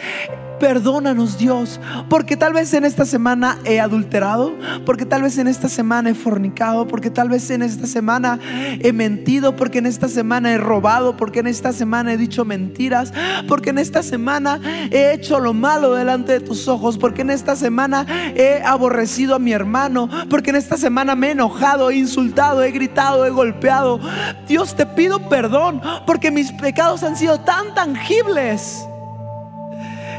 Perdónanos 0.65 1.37
Dios, 1.37 1.79
porque 2.09 2.39
tal 2.39 2.55
vez 2.55 2.73
en 2.73 2.87
esta 2.87 3.05
semana 3.05 3.59
he 3.67 3.81
adulterado, 3.81 4.55
porque 4.87 5.05
tal 5.05 5.21
vez 5.21 5.37
en 5.37 5.47
esta 5.47 5.69
semana 5.69 6.09
he 6.09 6.15
fornicado, 6.15 6.89
porque 6.89 7.11
tal 7.11 7.29
vez 7.29 7.51
en 7.51 7.61
esta 7.61 7.87
semana 7.87 8.39
he 8.81 8.95
mentido, 8.95 9.57
porque 9.57 9.81
en 9.81 9.85
esta 9.85 10.09
semana 10.09 10.55
he 10.55 10.57
robado, 10.57 11.19
porque 11.19 11.41
en 11.41 11.49
esta 11.49 11.75
semana 11.75 12.15
he 12.15 12.17
dicho 12.17 12.47
mentiras, 12.47 13.12
porque 13.47 13.71
en 13.71 13.79
esta 13.79 14.03
semana 14.03 14.59
he 14.91 15.12
hecho 15.12 15.39
lo 15.39 15.53
malo 15.53 15.93
delante 15.93 16.33
de 16.33 16.41
tus 16.41 16.67
ojos, 16.67 16.97
porque 16.97 17.21
en 17.21 17.29
esta 17.29 17.57
semana 17.57 18.07
he 18.35 18.62
aborrecido 18.65 19.35
a 19.35 19.39
mi 19.39 19.53
hermano, 19.53 20.09
porque 20.31 20.49
en 20.49 20.57
esta 20.57 20.79
semana 20.79 21.15
me 21.15 21.29
he 21.29 21.33
enojado, 21.33 21.91
he 21.91 21.97
insultado, 21.97 22.62
he 22.62 22.71
gritado, 22.71 23.27
he 23.27 23.31
golpeado. 23.31 24.01
Dios 24.49 24.75
te 24.75 24.87
pido 24.87 25.29
perdón 25.29 25.83
porque 26.07 26.31
mis 26.31 26.53
pecados 26.53 27.03
han 27.03 27.19
sido 27.19 27.39
tan 27.41 27.75
tangibles 27.75 28.87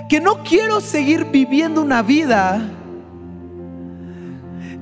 que 0.10 0.20
no 0.20 0.43
quiero 0.43 0.82
seguir 0.82 1.26
viviendo 1.26 1.82
una 1.82 2.01
vida 2.01 2.62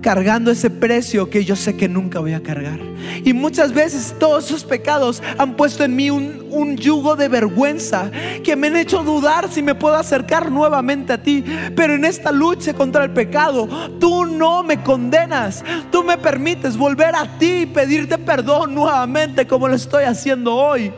cargando 0.04 0.52
ese 0.52 0.70
precio 0.70 1.30
que 1.30 1.46
yo 1.46 1.56
sé 1.56 1.76
que 1.76 1.88
nunca 1.88 2.20
voy 2.20 2.34
a 2.34 2.44
cargar. 2.44 2.80
Y 3.24 3.34
muchas 3.34 3.74
veces 3.74 4.14
todos 4.20 4.46
esos 4.46 4.66
pecados 4.66 5.24
han 5.38 5.56
puesto 5.56 5.84
en 5.84 5.96
mí 5.96 6.12
un, 6.12 6.46
un, 6.52 6.76
yugo 6.78 7.16
de 7.16 7.30
vergüenza 7.30 8.12
que 8.44 8.56
me 8.56 8.68
han 8.68 8.76
hecho 8.76 9.02
dudar 9.02 9.50
si 9.50 9.64
me 9.64 9.74
puedo 9.74 9.96
acercar 9.96 10.52
nuevamente 10.52 11.14
a 11.14 11.24
ti. 11.24 11.44
Pero 11.76 11.96
en 11.96 12.06
esta 12.06 12.32
lucha 12.32 12.74
contra 12.74 13.06
el 13.06 13.12
pecado, 13.12 13.68
tú 14.00 14.26
no 14.26 14.62
me 14.62 14.84
condenas. 14.84 15.64
Tú 15.90 16.04
me 16.04 16.18
permites 16.18 16.78
volver 16.78 17.16
a 17.16 17.38
ti 17.40 17.62
y 17.62 17.66
pedirte 17.66 18.18
perdón 18.18 18.76
nuevamente 18.76 19.48
como 19.48 19.70
lo 19.70 19.76
estoy 19.76 20.04
haciendo 20.04 20.54
hoy. 20.54 20.92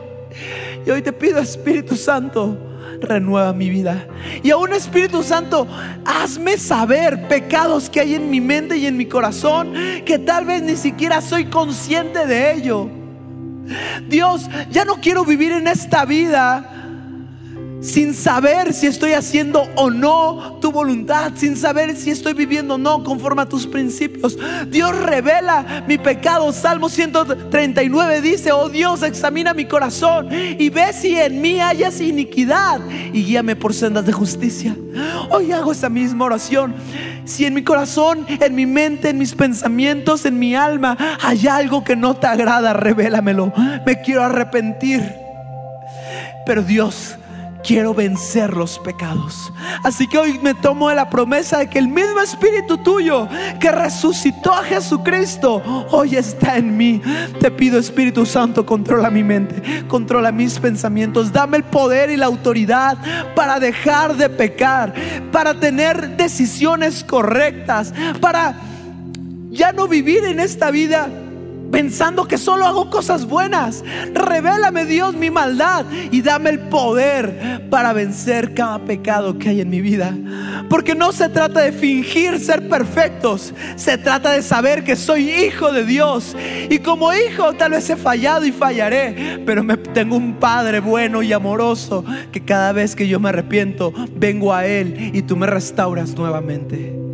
Y 0.84 0.90
hoy 0.90 1.00
te 1.00 1.12
pido, 1.12 1.38
Espíritu 1.38 1.96
Santo, 1.96 2.58
renueva 3.00 3.52
mi 3.52 3.70
vida. 3.70 4.06
Y 4.42 4.50
aún 4.50 4.72
Espíritu 4.72 5.22
Santo, 5.22 5.66
hazme 6.04 6.58
saber 6.58 7.28
pecados 7.28 7.90
que 7.90 8.00
hay 8.00 8.14
en 8.14 8.30
mi 8.30 8.40
mente 8.40 8.76
y 8.76 8.86
en 8.86 8.96
mi 8.96 9.06
corazón 9.06 9.72
que 10.04 10.18
tal 10.18 10.44
vez 10.44 10.62
ni 10.62 10.76
siquiera 10.76 11.20
soy 11.20 11.46
consciente 11.46 12.26
de 12.26 12.54
ello. 12.54 12.88
Dios, 14.08 14.48
ya 14.70 14.84
no 14.84 15.00
quiero 15.00 15.24
vivir 15.24 15.52
en 15.52 15.66
esta 15.66 16.04
vida 16.04 16.75
sin 17.80 18.14
saber 18.14 18.72
si 18.72 18.86
estoy 18.86 19.12
haciendo 19.12 19.68
o 19.76 19.90
no 19.90 20.58
tu 20.60 20.72
voluntad, 20.72 21.32
sin 21.36 21.56
saber 21.56 21.96
si 21.96 22.10
estoy 22.10 22.34
viviendo 22.34 22.74
o 22.74 22.78
no 22.78 23.04
conforme 23.04 23.42
a 23.42 23.48
tus 23.48 23.66
principios. 23.66 24.38
Dios 24.68 24.96
revela 24.96 25.84
mi 25.86 25.98
pecado. 25.98 26.52
Salmo 26.52 26.88
139 26.88 28.20
dice, 28.20 28.52
oh 28.52 28.68
Dios, 28.68 29.02
examina 29.02 29.54
mi 29.54 29.66
corazón 29.66 30.28
y 30.32 30.68
ve 30.70 30.92
si 30.92 31.16
en 31.16 31.40
mí 31.40 31.60
hayas 31.60 32.00
iniquidad 32.00 32.80
y 33.12 33.24
guíame 33.24 33.56
por 33.56 33.74
sendas 33.74 34.06
de 34.06 34.12
justicia. 34.12 34.76
Hoy 35.30 35.52
hago 35.52 35.72
esa 35.72 35.88
misma 35.88 36.24
oración. 36.24 36.74
Si 37.24 37.44
en 37.44 37.54
mi 37.54 37.64
corazón, 37.64 38.26
en 38.28 38.54
mi 38.54 38.66
mente, 38.66 39.10
en 39.10 39.18
mis 39.18 39.34
pensamientos, 39.34 40.24
en 40.26 40.38
mi 40.38 40.54
alma 40.54 40.96
hay 41.22 41.46
algo 41.48 41.84
que 41.84 41.96
no 41.96 42.16
te 42.16 42.26
agrada, 42.26 42.72
revélamelo. 42.72 43.52
Me 43.84 44.00
quiero 44.00 44.22
arrepentir. 44.22 45.02
Pero 46.46 46.62
Dios, 46.62 47.16
quiero 47.66 47.92
vencer 47.92 48.56
los 48.56 48.78
pecados. 48.78 49.52
Así 49.82 50.06
que 50.06 50.18
hoy 50.18 50.38
me 50.38 50.54
tomo 50.54 50.88
de 50.88 50.94
la 50.94 51.10
promesa 51.10 51.58
de 51.58 51.68
que 51.68 51.78
el 51.78 51.88
mismo 51.88 52.20
Espíritu 52.20 52.78
tuyo 52.78 53.28
que 53.58 53.72
resucitó 53.72 54.54
a 54.54 54.62
Jesucristo 54.62 55.62
hoy 55.90 56.16
está 56.16 56.56
en 56.56 56.76
mí. 56.76 57.02
Te 57.40 57.50
pido 57.50 57.78
Espíritu 57.78 58.24
Santo, 58.24 58.64
controla 58.64 59.10
mi 59.10 59.24
mente, 59.24 59.84
controla 59.88 60.30
mis 60.30 60.58
pensamientos, 60.60 61.32
dame 61.32 61.56
el 61.56 61.64
poder 61.64 62.10
y 62.10 62.16
la 62.16 62.26
autoridad 62.26 62.98
para 63.34 63.58
dejar 63.58 64.16
de 64.16 64.28
pecar, 64.28 64.94
para 65.32 65.58
tener 65.58 66.16
decisiones 66.16 67.02
correctas, 67.02 67.92
para 68.20 68.54
ya 69.50 69.72
no 69.72 69.88
vivir 69.88 70.24
en 70.24 70.38
esta 70.38 70.70
vida 70.70 71.08
pensando 71.70 72.26
que 72.26 72.38
solo 72.38 72.66
hago 72.66 72.90
cosas 72.90 73.26
buenas. 73.26 73.84
Revélame 74.12 74.84
Dios 74.84 75.14
mi 75.14 75.30
maldad 75.30 75.84
y 76.10 76.22
dame 76.22 76.50
el 76.50 76.60
poder 76.60 77.66
para 77.70 77.92
vencer 77.92 78.54
cada 78.54 78.78
pecado 78.80 79.38
que 79.38 79.50
hay 79.50 79.60
en 79.60 79.70
mi 79.70 79.80
vida. 79.80 80.14
Porque 80.68 80.94
no 80.94 81.12
se 81.12 81.28
trata 81.28 81.60
de 81.60 81.72
fingir 81.72 82.38
ser 82.40 82.68
perfectos, 82.68 83.54
se 83.76 83.98
trata 83.98 84.32
de 84.32 84.42
saber 84.42 84.84
que 84.84 84.96
soy 84.96 85.30
hijo 85.30 85.72
de 85.72 85.84
Dios. 85.84 86.36
Y 86.70 86.78
como 86.78 87.12
hijo 87.12 87.52
tal 87.54 87.72
vez 87.72 87.88
he 87.90 87.96
fallado 87.96 88.44
y 88.44 88.52
fallaré, 88.52 89.42
pero 89.46 89.62
me, 89.62 89.76
tengo 89.76 90.16
un 90.16 90.34
Padre 90.34 90.80
bueno 90.80 91.22
y 91.22 91.32
amoroso 91.32 92.04
que 92.32 92.44
cada 92.44 92.72
vez 92.72 92.94
que 92.94 93.08
yo 93.08 93.20
me 93.20 93.28
arrepiento, 93.28 93.92
vengo 94.14 94.52
a 94.52 94.66
Él 94.66 95.12
y 95.14 95.22
tú 95.22 95.36
me 95.36 95.46
restauras 95.46 96.14
nuevamente. 96.14 97.05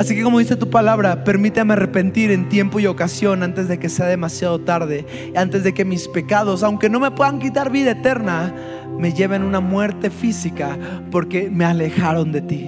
Así 0.00 0.14
que 0.14 0.22
como 0.22 0.38
dice 0.38 0.56
tu 0.56 0.70
palabra, 0.70 1.24
permítame 1.24 1.74
arrepentir 1.74 2.30
en 2.30 2.48
tiempo 2.48 2.80
y 2.80 2.86
ocasión 2.86 3.42
antes 3.42 3.68
de 3.68 3.78
que 3.78 3.90
sea 3.90 4.06
demasiado 4.06 4.58
tarde, 4.58 5.04
antes 5.36 5.62
de 5.62 5.74
que 5.74 5.84
mis 5.84 6.08
pecados, 6.08 6.62
aunque 6.62 6.88
no 6.88 7.00
me 7.00 7.10
puedan 7.10 7.38
quitar 7.38 7.70
vida 7.70 7.90
eterna, 7.90 8.50
me 8.98 9.12
lleven 9.12 9.42
a 9.42 9.44
una 9.44 9.60
muerte 9.60 10.08
física 10.08 10.78
porque 11.10 11.50
me 11.50 11.66
alejaron 11.66 12.32
de 12.32 12.40
ti. 12.40 12.66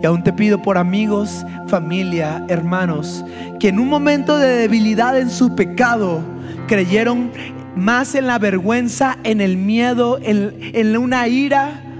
Y 0.00 0.06
aún 0.06 0.22
te 0.22 0.32
pido 0.32 0.62
por 0.62 0.78
amigos, 0.78 1.44
familia, 1.66 2.44
hermanos, 2.48 3.24
que 3.58 3.66
en 3.66 3.80
un 3.80 3.88
momento 3.88 4.38
de 4.38 4.58
debilidad 4.58 5.18
en 5.18 5.30
su 5.30 5.56
pecado 5.56 6.20
creyeron 6.68 7.32
más 7.74 8.14
en 8.14 8.28
la 8.28 8.38
vergüenza, 8.38 9.18
en 9.24 9.40
el 9.40 9.56
miedo, 9.56 10.20
en, 10.22 10.54
en 10.60 10.96
una 10.96 11.26
ira 11.26 11.91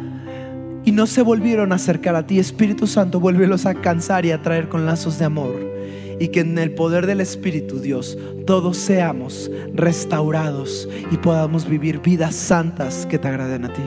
y 0.85 0.93
no 0.93 1.07
se 1.07 1.23
volvieron 1.23 1.73
a 1.73 1.77
acercar 1.77 2.17
a 2.17 2.27
ti. 2.27 2.39
Espíritu 2.39 2.87
Santo, 2.87 3.21
vuélvelos 3.21 3.67
a 3.67 3.75
cansar 3.75 4.27
y 4.27 4.33
a 4.33 4.43
traer 4.43 4.69
con 4.69 4.87
lazos 4.87 5.19
de 5.19 5.25
amor. 5.25 5.73
Y 6.19 6.29
que 6.29 6.41
en 6.41 6.59
el 6.59 6.73
poder 6.73 7.07
del 7.07 7.21
Espíritu, 7.21 7.81
Dios, 7.81 8.19
todos 8.47 8.77
seamos 8.77 9.51
restaurados 9.75 10.89
y 11.11 11.17
podamos 11.17 11.69
vivir 11.69 12.01
vidas 12.01 12.35
santas 12.35 13.07
que 13.07 13.19
te 13.19 13.29
agraden 13.29 13.65
a 13.65 13.73
ti. 13.73 13.83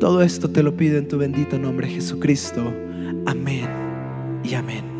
Todo 0.00 0.22
esto 0.22 0.48
te 0.50 0.62
lo 0.62 0.76
pido 0.76 0.98
en 0.98 1.08
tu 1.08 1.18
bendito 1.18 1.58
nombre, 1.58 1.88
Jesucristo. 1.88 2.72
Amén 3.26 3.68
y 4.44 4.54
amén. 4.54 4.97